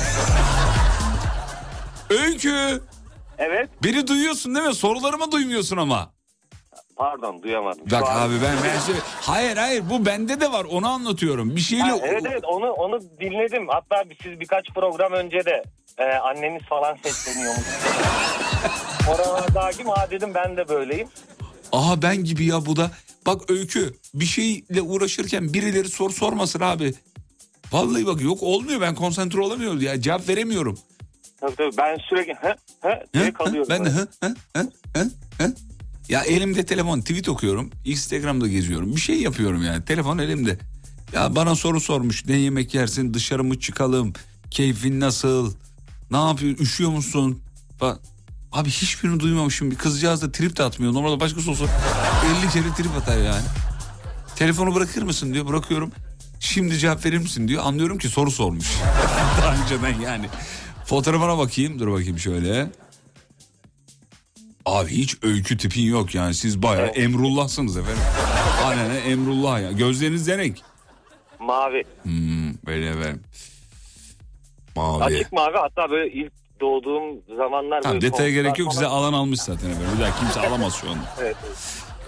Öykü. 2.10 2.80
Evet. 3.38 3.68
Beni 3.84 4.06
duyuyorsun 4.06 4.54
değil 4.54 4.66
mi? 4.66 4.74
Sorularımı 4.74 5.32
duymuyorsun 5.32 5.76
ama. 5.76 6.10
Pardon 6.96 7.42
duyamadım. 7.42 7.90
Şu 7.90 7.96
Bak 7.96 8.08
an- 8.10 8.20
abi 8.20 8.34
ben, 8.34 8.56
ben 8.64 8.80
şey- 8.80 8.94
hayır 9.20 9.56
hayır 9.56 9.82
bu 9.90 10.06
bende 10.06 10.40
de 10.40 10.52
var 10.52 10.64
onu 10.64 10.88
anlatıyorum. 10.88 11.56
Bir 11.56 11.60
şeyle 11.60 11.82
Ha, 11.82 11.96
evet 12.02 12.22
evet 12.30 12.44
onu 12.44 12.70
onu 12.70 13.00
dinledim. 13.20 13.68
Hatta 13.68 14.04
siz 14.22 14.40
birkaç 14.40 14.68
program 14.74 15.12
önce 15.12 15.44
de 15.44 15.62
e, 15.98 16.04
anneniz 16.04 16.62
falan 16.62 16.96
sesleniyormuş. 17.02 17.64
Oralarda 19.08 19.64
hakim 19.64 19.88
ha 19.88 20.08
dedim 20.10 20.34
ben 20.34 20.56
de 20.56 20.68
böyleyim. 20.68 21.08
Aha 21.72 22.02
ben 22.02 22.16
gibi 22.24 22.44
ya 22.46 22.66
bu 22.66 22.76
da. 22.76 22.90
Bak 23.26 23.50
öykü 23.50 23.94
bir 24.14 24.24
şeyle 24.24 24.82
uğraşırken 24.82 25.52
birileri 25.52 25.88
sor 25.88 26.10
sormasın 26.10 26.60
abi. 26.60 26.94
Vallahi 27.72 28.06
bak 28.06 28.22
yok 28.22 28.42
olmuyor 28.42 28.80
ben 28.80 28.94
konsantre 28.94 29.40
olamıyorum 29.40 29.80
ya 29.80 30.00
cevap 30.00 30.28
veremiyorum. 30.28 30.78
Tabii 31.40 31.56
tabii 31.56 31.76
ben 31.78 31.98
sürekli 32.08 32.34
hı 32.34 32.54
hı 32.82 33.04
diye 33.14 33.32
kalıyorum. 33.32 33.68
Ben 33.70 33.84
de 33.84 33.90
hı 33.90 34.08
hı 34.22 34.34
hı 34.96 35.10
hı. 35.38 35.54
Ya 36.08 36.22
elimde 36.22 36.66
telefon 36.66 37.00
tweet 37.00 37.28
okuyorum. 37.28 37.70
Instagram'da 37.84 38.48
geziyorum. 38.48 38.96
Bir 38.96 39.00
şey 39.00 39.22
yapıyorum 39.22 39.62
yani. 39.64 39.84
Telefon 39.84 40.18
elimde. 40.18 40.58
Ya 41.12 41.36
bana 41.36 41.54
soru 41.54 41.80
sormuş. 41.80 42.26
Ne 42.26 42.36
yemek 42.36 42.74
yersin? 42.74 43.14
Dışarı 43.14 43.44
mı 43.44 43.60
çıkalım? 43.60 44.12
Keyfin 44.50 45.00
nasıl? 45.00 45.54
Ne 46.10 46.16
yapıyorsun? 46.16 46.64
Üşüyor 46.64 46.90
musun? 46.90 47.42
Falan. 47.78 47.98
Abi 48.52 48.70
hiçbirini 48.70 49.20
duymamışım. 49.20 49.70
Bir 49.70 49.76
kızcağız 49.76 50.22
da 50.22 50.32
trip 50.32 50.56
de 50.56 50.62
atmıyor. 50.62 50.92
Normalde 50.92 51.20
başkası 51.20 51.50
olsa 51.50 51.64
50 52.44 52.50
kere 52.50 52.74
trip 52.76 52.96
atar 52.96 53.18
yani. 53.18 53.42
Telefonu 54.36 54.74
bırakır 54.74 55.02
mısın 55.02 55.34
diyor. 55.34 55.46
Bırakıyorum. 55.46 55.92
Şimdi 56.40 56.78
cevap 56.78 57.04
verir 57.04 57.18
misin 57.18 57.48
diyor. 57.48 57.62
Anlıyorum 57.66 57.98
ki 57.98 58.08
soru 58.08 58.30
sormuş. 58.30 58.66
Daha 59.42 59.62
önceden 59.62 60.00
yani. 60.00 60.26
Fotoğrafına 60.84 61.38
bakayım. 61.38 61.78
Dur 61.78 61.92
bakayım 61.92 62.18
şöyle. 62.18 62.70
Abi 64.66 64.90
hiç 64.90 65.16
öykü 65.22 65.56
tipin 65.56 65.82
yok 65.82 66.14
yani. 66.14 66.34
Siz 66.34 66.62
bayağı 66.62 66.86
Emrullah'sınız 66.86 67.76
efendim. 67.76 68.02
Aynen 68.64 68.90
Emrullah 69.10 69.60
ya. 69.60 69.72
Gözleriniz 69.72 70.26
denek. 70.26 70.62
Mavi. 71.40 71.84
Hmm, 72.02 72.54
böyle 72.66 72.88
efendim. 72.90 73.22
Mavi. 74.76 75.04
Açık 75.04 75.32
mavi 75.32 75.56
hatta 75.56 75.90
böyle 75.90 76.12
ilk 76.12 76.32
doğduğum 76.60 77.02
zamanlar... 77.36 77.82
Tamam 77.82 78.00
detaya 78.00 78.30
gerek 78.30 78.58
yok. 78.58 78.68
falan- 78.68 78.74
Size 78.74 78.86
alan 78.86 79.12
almış 79.12 79.40
zaten 79.40 79.70
efendim. 79.70 79.88
Bir 79.96 80.02
daha 80.04 80.18
kimse 80.20 80.40
alamaz 80.40 80.74
şu 80.80 80.90
anda. 80.90 81.14
Evet. 81.20 81.36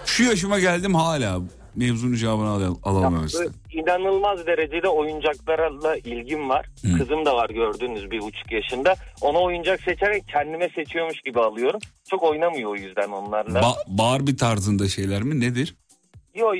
Şu 0.05 0.23
yaşıma 0.23 0.59
geldim 0.59 0.95
hala. 0.95 1.39
Mevzunun 1.75 2.15
cevabını 2.15 2.49
al- 2.49 2.75
alalım 2.83 3.13
Böyle 3.15 3.25
işte. 3.25 3.45
inanılmaz 3.71 4.47
derecede 4.47 4.87
oyuncaklarla 4.87 5.95
ilgim 5.97 6.49
var. 6.49 6.65
Hı. 6.81 6.97
Kızım 6.97 7.25
da 7.25 7.35
var 7.35 7.49
gördüğünüz 7.49 8.11
bir 8.11 8.19
buçuk 8.21 8.51
yaşında. 8.51 8.95
Ona 9.21 9.39
oyuncak 9.39 9.81
seçerek 9.81 10.27
kendime 10.27 10.69
seçiyormuş 10.69 11.21
gibi 11.21 11.39
alıyorum. 11.39 11.79
Çok 12.09 12.23
oynamıyor 12.23 12.71
o 12.71 12.75
yüzden 12.75 13.09
onlarla. 13.09 13.59
Ba- 13.59 13.83
Barbie 13.87 14.35
tarzında 14.35 14.87
şeyler 14.89 15.21
mi 15.23 15.39
nedir? 15.39 15.75
Yo, 16.35 16.53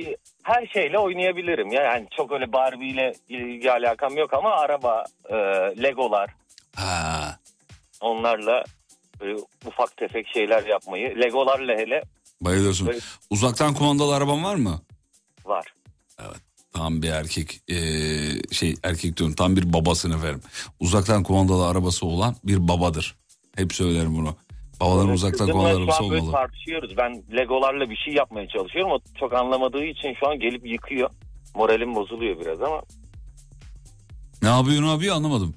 her 0.43 0.67
şeyle 0.67 0.99
oynayabilirim. 0.99 1.71
ya. 1.71 1.81
Yani 1.83 2.07
çok 2.17 2.31
öyle 2.31 2.53
Barbie 2.53 2.87
ile 2.89 3.13
ilgi 3.29 3.71
alakam 3.71 4.17
yok 4.17 4.33
ama 4.33 4.49
araba, 4.49 5.05
e, 5.29 5.35
Legolar 5.83 6.29
Ha. 6.75 7.37
onlarla 8.01 8.63
böyle 9.21 9.37
ufak 9.65 9.97
tefek 9.97 10.27
şeyler 10.33 10.65
yapmayı. 10.65 11.19
Legolarla 11.21 11.73
hele 11.73 12.01
Bayılıyorsun. 12.41 12.87
Böyle- 12.87 12.99
Uzaktan 13.29 13.73
kumandalı 13.73 14.15
araban 14.15 14.43
var 14.43 14.55
mı? 14.55 14.81
Var. 15.45 15.65
Tam 16.73 17.01
bir 17.01 17.09
erkek 17.09 17.59
eee, 17.67 18.41
şey 18.51 18.75
erkek 18.83 19.17
diyorum 19.17 19.35
tam 19.35 19.55
bir 19.55 19.73
babasını 19.73 20.23
verim. 20.23 20.41
Uzaktan 20.79 21.23
kumandalı 21.23 21.67
arabası 21.67 22.05
olan 22.05 22.35
bir 22.43 22.67
babadır. 22.67 23.15
Hep 23.57 23.73
söylerim 23.73 24.15
bunu. 24.17 24.35
Babaların 24.81 25.09
uzaktan 25.09 25.37
Kızımla 25.47 25.53
kumandalı 25.53 25.79
arabası 25.81 26.03
olmalı. 26.03 26.31
tartışıyoruz. 26.31 26.97
Ben 26.97 27.23
Legolarla 27.37 27.89
bir 27.89 27.95
şey 27.95 28.13
yapmaya 28.13 28.47
çalışıyorum. 28.47 28.91
O 28.91 28.99
çok 29.19 29.33
anlamadığı 29.33 29.83
için 29.85 30.13
şu 30.19 30.27
an 30.29 30.39
gelip 30.39 30.65
yıkıyor. 30.67 31.09
Moralim 31.55 31.95
bozuluyor 31.95 32.39
biraz 32.39 32.61
ama. 32.61 32.81
Ne 34.41 34.49
yapıyor 34.49 34.81
ne 34.83 34.91
yapıyor 34.91 35.15
anlamadım. 35.15 35.53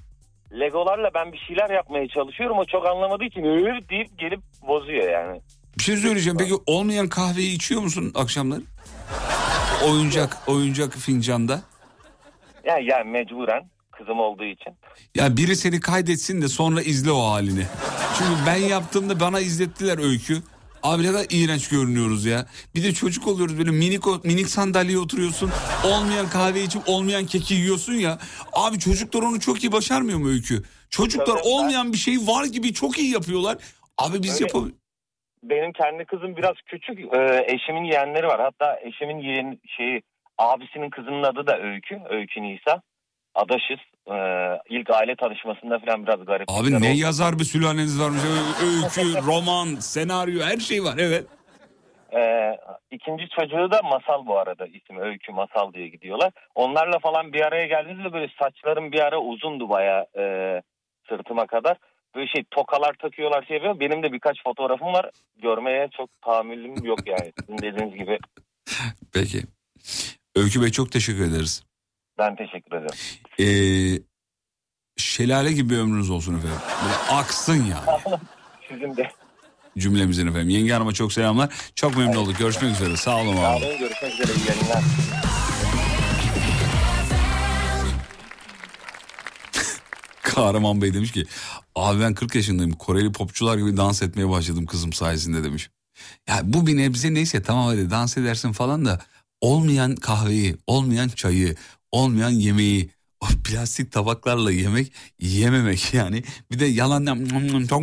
Legolarla 0.59 1.09
ben 1.15 1.33
bir 1.33 1.37
şeyler 1.47 1.69
yapmaya 1.69 2.07
çalışıyorum. 2.07 2.57
O 2.57 2.65
çok 2.65 2.85
anlamadığı 2.87 3.23
için 3.23 3.43
öyle 3.43 3.89
deyip 3.89 4.19
gelip 4.19 4.39
bozuyor 4.67 5.09
yani. 5.11 5.41
Bir 5.79 5.83
şey 5.83 5.97
söyleyeceğim 5.97 6.37
peki 6.37 6.53
olmayan 6.65 7.07
kahveyi 7.09 7.55
içiyor 7.55 7.81
musun 7.81 8.11
akşamları? 8.15 8.61
Oyuncak 9.85 10.37
oyuncak 10.47 10.97
fincanda. 10.97 11.61
Yani, 12.65 12.85
yani 12.85 13.11
mecburen 13.11 13.69
kızım 13.91 14.19
olduğu 14.19 14.43
için. 14.45 14.73
Ya 15.15 15.37
biri 15.37 15.55
seni 15.55 15.79
kaydetsin 15.79 16.41
de 16.41 16.47
sonra 16.47 16.81
izle 16.81 17.11
o 17.11 17.29
halini. 17.29 17.65
Çünkü 18.17 18.31
ben 18.47 18.55
yaptığımda 18.55 19.19
bana 19.19 19.39
izlettiler 19.39 19.97
öykü. 19.97 20.41
Abi 20.83 21.03
ne 21.03 21.07
kadar 21.07 21.25
iğrenç 21.29 21.67
görünüyoruz 21.67 22.25
ya. 22.25 22.47
Bir 22.75 22.83
de 22.83 22.93
çocuk 22.93 23.27
oluyoruz 23.27 23.57
böyle 23.57 23.71
minik 23.71 24.25
minik 24.25 24.49
sandalyeye 24.49 24.99
oturuyorsun. 24.99 25.51
Olmayan 25.83 26.29
kahve 26.29 26.63
içip 26.63 26.81
olmayan 26.89 27.25
keki 27.25 27.53
yiyorsun 27.53 27.93
ya. 27.93 28.19
Abi 28.53 28.79
çocuklar 28.79 29.21
onu 29.21 29.39
çok 29.39 29.63
iyi 29.63 29.71
başarmıyor 29.71 30.19
mu 30.19 30.29
öykü? 30.29 30.63
Çocuklar 30.89 31.25
Tabii, 31.25 31.39
ben- 31.45 31.49
olmayan 31.51 31.93
bir 31.93 31.97
şey 31.97 32.17
var 32.17 32.45
gibi 32.45 32.73
çok 32.73 32.97
iyi 32.99 33.11
yapıyorlar. 33.11 33.57
Abi 33.97 34.23
biz 34.23 34.41
yapamıyoruz. 34.41 34.77
Benim 35.49 35.71
kendi 35.71 36.05
kızım 36.05 36.35
biraz 36.35 36.55
küçük. 36.65 36.99
Ee, 36.99 37.45
eşimin 37.47 37.83
yeğenleri 37.83 38.27
var. 38.27 38.41
Hatta 38.41 38.79
eşimin 38.81 39.19
yeğen 39.19 39.59
şeyi 39.77 40.01
abisinin 40.37 40.89
kızının 40.89 41.23
adı 41.23 41.47
da 41.47 41.59
Öykü. 41.59 41.99
Öykü 42.09 42.41
Nisa. 42.41 42.81
Adaşız. 43.35 43.79
Ee, 44.11 44.59
ilk 44.69 44.89
aile 44.89 45.15
tanışmasında 45.15 45.79
falan 45.79 46.07
biraz 46.07 46.25
garip. 46.25 46.45
Abi 46.49 46.81
ne 46.81 46.97
yazar 46.97 47.39
bir 47.39 47.43
sülaleniz 47.43 48.01
varmış. 48.01 48.21
Öykü, 48.63 49.25
roman, 49.27 49.75
senaryo 49.75 50.41
her 50.41 50.57
şey 50.57 50.83
var 50.83 50.95
evet. 50.99 51.25
Ee, 52.15 52.57
ikinci 52.91 53.29
çocuğu 53.29 53.71
da 53.71 53.81
Masal 53.83 54.25
bu 54.25 54.39
arada 54.39 54.65
ismi 54.65 54.99
Öykü 54.99 55.31
Masal 55.31 55.73
diye 55.73 55.87
gidiyorlar. 55.87 56.31
Onlarla 56.55 56.99
falan 56.99 57.33
bir 57.33 57.41
araya 57.41 57.67
geldiğimizde 57.67 58.13
böyle 58.13 58.31
saçlarım 58.39 58.91
bir 58.91 58.99
ara 58.99 59.19
uzundu 59.19 59.69
baya 59.69 60.05
e, 60.17 60.23
sırtıma 61.09 61.47
kadar. 61.47 61.77
Böyle 62.15 62.27
şey 62.27 62.43
tokalar 62.51 62.93
takıyorlar 63.01 63.43
şey 63.45 63.55
yapıyor. 63.57 63.79
Benim 63.79 64.03
de 64.03 64.13
birkaç 64.13 64.43
fotoğrafım 64.43 64.87
var. 64.87 65.09
Görmeye 65.41 65.89
çok 65.97 66.09
tahammülüm 66.21 66.85
yok 66.85 66.99
yani. 67.05 67.31
Sizin 67.39 67.57
dediğiniz 67.57 67.97
gibi. 67.99 68.17
Peki. 69.13 69.41
Öykü 70.35 70.61
Bey 70.61 70.69
çok 70.71 70.91
teşekkür 70.91 71.31
ederiz. 71.31 71.63
Ben 72.17 72.35
teşekkür 72.35 72.75
ederim. 72.77 72.97
Ee, 73.39 73.45
şelale 74.97 75.51
gibi 75.51 75.69
bir 75.69 75.77
ömrünüz 75.77 76.09
olsun 76.09 76.37
efendim. 76.37 76.57
Böyle 76.83 77.19
aksın 77.19 77.53
yani 77.65 78.17
Sizin 78.69 78.97
de. 78.97 79.11
cümlemizin 79.77 80.27
efendim. 80.27 80.49
Yenge 80.49 80.73
Hanım'a 80.73 80.93
çok 80.93 81.13
selamlar. 81.13 81.49
Çok 81.75 81.97
memnun 81.97 82.15
olduk. 82.15 82.37
Görüşmek 82.39 82.71
üzere. 82.71 82.97
Sağ 82.97 83.21
olun 83.21 83.35
Sağ 83.35 83.47
abi. 83.49 83.65
olun. 83.65 83.77
Görüşmek 83.79 84.13
üzere. 84.13 84.31
İyi 84.37 84.47
yayınlar. 84.49 84.83
Kahraman 90.27 90.81
Bey 90.81 90.93
demiş 90.93 91.11
ki 91.11 91.25
abi 91.75 92.01
ben 92.01 92.13
40 92.13 92.35
yaşındayım. 92.35 92.71
Koreli 92.71 93.11
popçular 93.11 93.57
gibi 93.57 93.77
dans 93.77 94.01
etmeye 94.01 94.29
başladım 94.29 94.65
kızım 94.65 94.93
sayesinde 94.93 95.43
demiş. 95.43 95.69
Ya 96.27 96.39
bu 96.43 96.67
bir 96.67 96.77
nebze 96.77 97.13
neyse 97.13 97.41
tamam 97.41 97.67
hadi 97.67 97.89
dans 97.89 98.17
edersin 98.17 98.51
falan 98.51 98.85
da 98.85 98.99
olmayan 99.41 99.95
kahveyi, 99.95 100.55
olmayan 100.67 101.09
çayı, 101.09 101.55
olmayan 101.91 102.29
yemeği 102.29 102.89
o 103.21 103.25
plastik 103.43 103.91
tabaklarla 103.91 104.51
yemek 104.51 104.93
yememek 105.19 105.93
yani. 105.93 106.23
Bir 106.51 106.59
de 106.59 106.65
yalandan 106.65 107.25
çok 107.67 107.81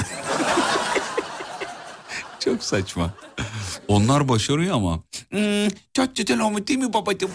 Çok 2.40 2.62
saçma. 2.62 3.14
Onlar 3.88 4.28
başarıyor 4.28 4.74
ama. 4.74 5.02
Hmm, 5.30 5.68
çok 5.94 6.16
güzel 6.16 6.40
olmuş 6.40 6.66
değil 6.66 6.78
mi 6.78 6.92
babacığım? 6.92 7.30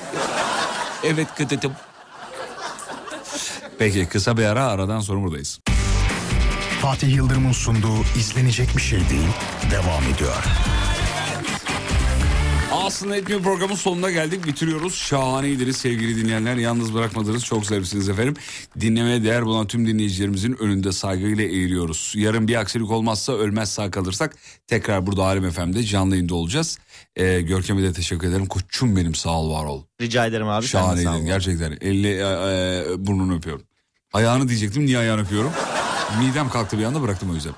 evet 1.04 1.28
kıtıtım. 1.38 1.74
Peki 3.82 4.06
kısa 4.06 4.38
bir 4.38 4.44
ara 4.44 4.66
aradan 4.66 5.00
sonra 5.00 5.22
buradayız. 5.22 5.60
Fatih 6.82 7.16
Yıldırım'ın 7.16 7.52
sunduğu 7.52 8.02
izlenecek 8.20 8.78
bir 8.78 8.82
şey 8.82 9.00
değil 9.00 9.30
devam 9.72 10.04
ediyor. 10.16 10.44
Aslında 12.72 13.16
etmiyor 13.16 13.42
programın 13.42 13.76
sonuna 13.76 14.12
geldik 14.12 14.48
bitiriyoruz. 14.48 14.96
Şahaneydiniz 14.96 15.78
sevgili 15.78 16.24
dinleyenler. 16.24 16.56
Yalnız 16.56 16.94
bırakmadınız 16.94 17.46
çok 17.46 17.66
zarifsiniz 17.66 18.10
efendim. 18.10 18.34
Dinlemeye 18.80 19.24
değer 19.24 19.46
bulan 19.46 19.68
tüm 19.68 19.88
dinleyicilerimizin 19.88 20.58
önünde 20.60 20.92
saygıyla 20.92 21.44
eğiliyoruz. 21.44 22.14
Yarın 22.16 22.48
bir 22.48 22.56
aksilik 22.56 22.92
olmazsa 22.92 23.34
ölmez 23.34 23.72
sağ 23.72 23.92
kalırsak 23.92 24.36
tekrar 24.68 25.08
burada 25.08 25.24
Alem 25.24 25.52
FM'de 25.52 25.84
canlı 25.84 26.16
yayında 26.16 26.36
olacağız. 26.36 26.80
Ee, 27.16 27.42
Görkem'e 27.42 27.84
de 27.84 27.94
teşekkür 27.94 28.28
ederim. 28.28 28.46
Koçum 28.46 28.96
benim 28.96 29.16
sağ 29.16 29.40
ol 29.40 29.54
var 29.54 29.66
ol. 29.66 29.84
Rica 30.02 30.26
ederim 30.26 30.48
abi. 30.48 30.66
Şahaneydin 30.66 31.26
gerçekten. 31.26 31.78
Elle 31.82 32.10
e, 32.10 32.94
e, 32.94 33.08
burnunu 33.08 33.36
öpüyorum. 33.36 33.71
Ayağını 34.14 34.48
diyecektim 34.50 34.86
niye 34.86 34.98
ayağını 34.98 35.22
öpüyorum? 35.22 35.52
Midem 36.20 36.50
kalktı 36.50 36.78
bir 36.80 36.84
anda 36.84 37.02
bıraktım 37.02 37.30
o 37.32 37.36
yüzden. 37.36 37.54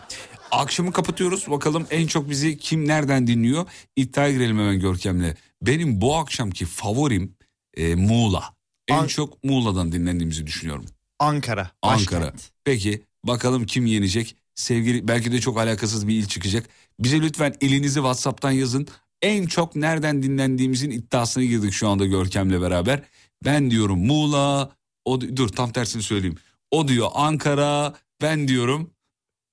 Akşamı 0.51 0.91
kapatıyoruz. 0.91 1.49
Bakalım 1.49 1.87
en 1.91 2.07
çok 2.07 2.29
bizi 2.29 2.57
kim 2.57 2.87
nereden 2.87 3.27
dinliyor? 3.27 3.65
İddiaya 3.95 4.31
girelim 4.31 4.59
hemen 4.59 4.79
Görkem'le. 4.79 5.35
Benim 5.61 6.01
bu 6.01 6.15
akşamki 6.15 6.65
favorim 6.65 7.35
e, 7.77 7.95
Muğla. 7.95 8.43
En 8.87 8.97
An- 8.97 9.07
çok 9.07 9.43
Muğla'dan 9.43 9.91
dinlendiğimizi 9.91 10.47
düşünüyorum. 10.47 10.85
Ankara. 11.19 11.71
Ankara. 11.81 12.21
başkent. 12.21 12.49
Peki 12.63 13.03
bakalım 13.23 13.65
kim 13.65 13.85
yenecek? 13.85 14.35
Sevgili 14.55 15.07
belki 15.07 15.31
de 15.31 15.39
çok 15.41 15.57
alakasız 15.59 16.07
bir 16.07 16.15
il 16.15 16.25
çıkacak. 16.25 16.69
Bize 16.99 17.21
lütfen 17.21 17.55
ilinizi 17.61 17.95
WhatsApp'tan 17.95 18.51
yazın. 18.51 18.87
En 19.21 19.45
çok 19.45 19.75
nereden 19.75 20.23
dinlendiğimizin 20.23 20.91
iddiasına 20.91 21.43
girdik 21.43 21.73
şu 21.73 21.87
anda 21.87 22.05
Görkem'le 22.05 22.61
beraber. 22.61 23.03
Ben 23.45 23.71
diyorum 23.71 24.05
Muğla. 24.05 24.71
O 25.05 25.21
dur 25.21 25.49
tam 25.49 25.71
tersini 25.71 26.03
söyleyeyim. 26.03 26.37
O 26.71 26.87
diyor 26.87 27.09
Ankara. 27.13 27.93
Ben 28.21 28.47
diyorum 28.47 28.89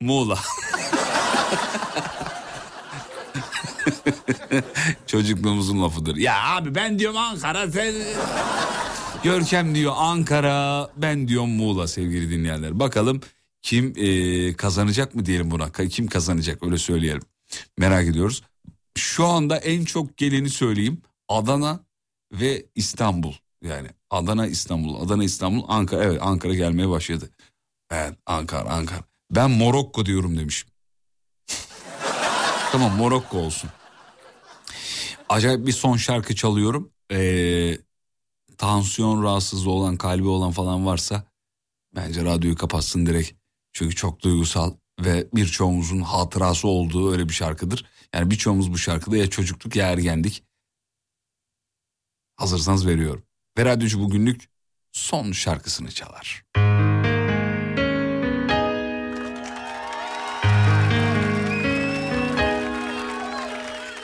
Muğla. 0.01 0.39
Çocukluğumuzun 5.06 5.82
lafıdır. 5.82 6.16
Ya 6.16 6.44
abi 6.44 6.74
ben 6.74 6.98
diyorum 6.98 7.16
Ankara 7.18 7.70
sen... 7.70 7.94
Görkem 9.22 9.74
diyor 9.74 9.93
Ankara, 9.97 10.90
ben 10.97 11.28
diyorum 11.28 11.51
Muğla 11.51 11.86
sevgili 11.89 12.31
dinleyenler. 12.31 12.81
Bakalım 12.81 13.20
kim 13.62 13.93
e, 13.97 14.52
kazanacak 14.56 15.14
mı 15.14 15.27
diyelim 15.27 15.51
buna? 15.51 15.72
Kim 15.72 16.06
kazanacak 16.06 16.62
öyle 16.62 16.78
söyleyelim. 16.78 17.22
Merak 17.78 18.09
ediyoruz. 18.09 18.43
Şu 18.97 19.27
anda 19.27 19.56
en 19.56 19.85
çok 19.85 20.16
geleni 20.16 20.51
söyleyeyim. 20.51 21.02
Adana 21.28 21.81
ve 22.32 22.66
İstanbul. 22.74 23.32
Yani 23.62 23.89
Adana 24.10 24.46
İstanbul, 24.46 25.02
Adana 25.02 25.24
İstanbul, 25.24 25.64
Ankara. 25.68 26.04
Evet 26.04 26.18
Ankara 26.22 26.54
gelmeye 26.54 26.88
başladı. 26.88 27.30
Evet 27.90 28.14
Ankara, 28.26 28.70
Ankara. 28.70 29.04
Ben 29.30 29.50
Morokko 29.50 30.06
diyorum 30.06 30.38
demişim. 30.38 30.70
tamam 32.72 32.96
Morokko 32.96 33.38
olsun. 33.38 33.70
Acayip 35.28 35.66
bir 35.66 35.72
son 35.72 35.96
şarkı 35.96 36.34
çalıyorum. 36.34 36.92
Ee, 37.12 37.78
tansiyon 38.58 39.22
rahatsızlığı 39.22 39.70
olan, 39.70 39.96
kalbi 39.96 40.28
olan 40.28 40.50
falan 40.52 40.86
varsa 40.86 41.24
bence 41.96 42.24
radyoyu 42.24 42.56
kapatsın 42.56 43.06
direkt. 43.06 43.32
Çünkü 43.72 43.96
çok 43.96 44.22
duygusal 44.22 44.74
ve 45.00 45.28
birçoğumuzun 45.34 46.00
hatırası 46.00 46.68
olduğu 46.68 47.12
öyle 47.12 47.28
bir 47.28 47.34
şarkıdır. 47.34 47.86
Yani 48.14 48.30
birçoğumuz 48.30 48.72
bu 48.72 48.78
şarkıda 48.78 49.16
ya 49.16 49.30
çocukluk 49.30 49.76
ya 49.76 49.88
ergendik. 49.92 50.44
Hazırsanız 52.36 52.86
veriyorum. 52.86 53.24
Ve 53.60 53.64
radyocu 53.64 54.00
bugünlük 54.00 54.48
son 54.92 55.32
şarkısını 55.32 55.90
çalar. 55.90 56.44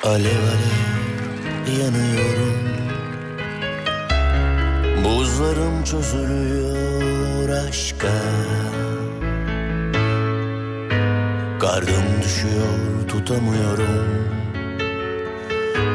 Alev 0.04 0.42
alev 0.52 0.76
yanıyorum. 1.80 2.68
Buzlarım 5.04 5.84
çözülüyor 5.84 7.48
aşka. 7.48 8.12
Kardım 11.60 12.22
düşüyor 12.22 13.08
tutamıyorum 13.08 14.45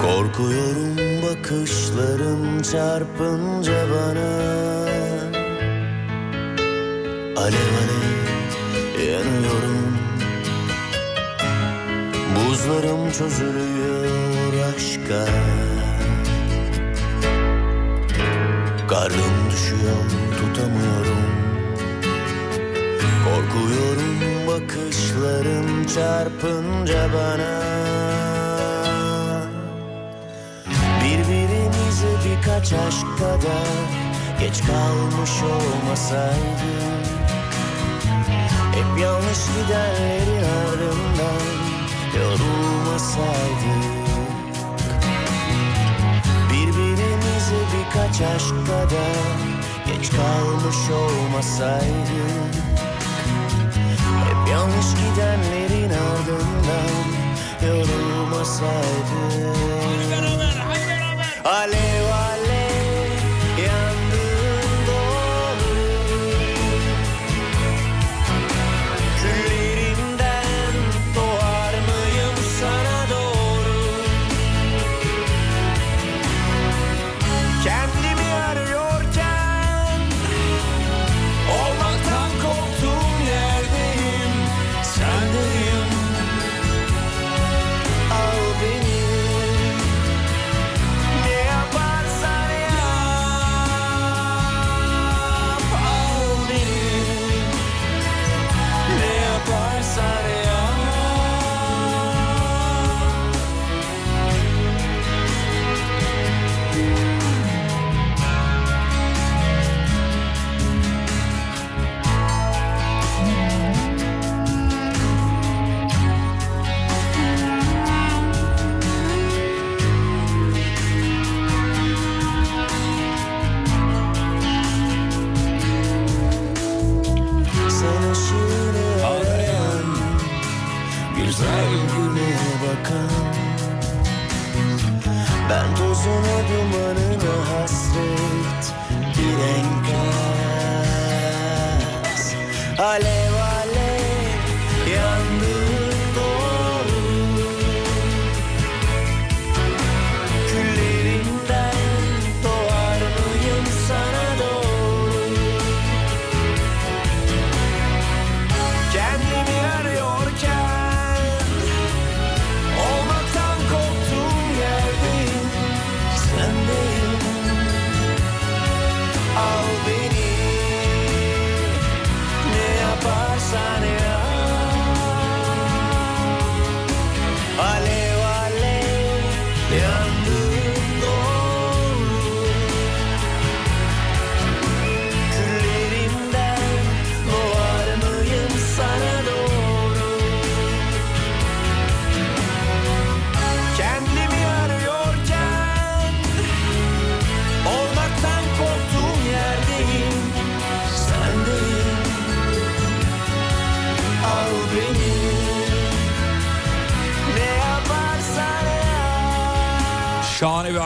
Korkuyorum 0.02 0.96
bakışların 1.24 2.62
çarpınca 2.62 3.86
bana. 3.92 4.32
Alev 7.38 7.72
alev 7.82 8.12
yanıyorum. 9.12 9.98
Buzlarım 12.36 13.12
çözülüyor 13.12 14.54
aşka. 14.76 15.26
Karnım 18.88 19.52
düşüyor 19.52 20.04
tutamıyorum. 20.38 21.22
Korkuyorum 23.26 24.48
bakışların 24.48 25.84
çarpınca 25.96 27.10
bana 27.14 28.21
Birbirimize 32.02 32.30
birkaç 32.30 32.74
aşk 32.74 33.18
kadar 33.18 33.78
Geç 34.40 34.62
kalmış 34.66 35.32
olmasaydık 35.44 37.06
Hep 38.74 39.00
yanlış 39.02 39.40
gidenlerin 39.48 40.44
ardından 40.44 41.52
yorulmasaydık 42.18 43.22
Birbirimize 46.52 47.62
birkaç 47.74 48.22
aşk 48.22 48.56
kadar 48.68 49.38
geç 49.88 50.10
kalmış 50.10 50.90
olmasaydık 50.90 52.56
Hep 54.26 54.50
yanlış 54.52 54.88
gidenlerin 54.96 55.90
ardından 55.90 57.06
yorulmasaydık 57.68 59.62
Alev 61.44 62.06
alev 62.10 62.31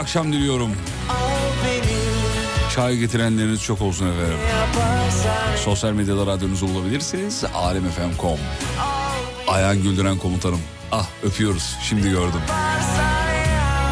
akşam 0.05 0.33
diliyorum. 0.33 0.71
Çay 2.75 2.97
getirenleriniz 2.97 3.63
çok 3.63 3.81
olsun 3.81 4.05
efendim. 4.05 4.37
Sosyal 5.63 5.91
medyada 5.91 6.25
radyonuzu 6.25 6.67
bulabilirsiniz. 6.67 7.43
alemfm.com 7.55 8.37
Ayhan 9.47 9.81
Güldüren 9.81 10.17
komutanım. 10.17 10.59
Ah 10.91 11.07
öpüyoruz. 11.23 11.75
Şimdi 11.83 12.09
gördüm. 12.09 12.41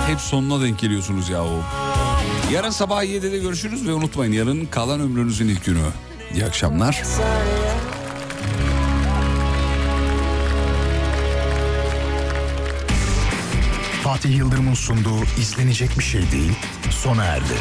Hep 0.07 0.19
sonuna 0.19 0.63
denk 0.63 0.79
geliyorsunuz 0.79 1.29
yahu. 1.29 1.63
Yarın 2.51 2.69
sabah 2.69 3.03
7'de 3.03 3.37
görüşürüz 3.37 3.87
ve 3.87 3.93
unutmayın 3.93 4.33
yarın 4.33 4.65
kalan 4.65 4.99
ömrünüzün 4.99 5.47
ilk 5.47 5.65
günü. 5.65 5.85
İyi 6.33 6.45
akşamlar. 6.45 7.03
Fatih 14.13 14.37
Yıldırım'ın 14.37 14.73
sunduğu 14.73 15.23
izlenecek 15.23 15.99
bir 15.99 16.03
şey 16.03 16.31
değil 16.31 16.51
sona 16.89 17.23
erdi. 17.23 17.53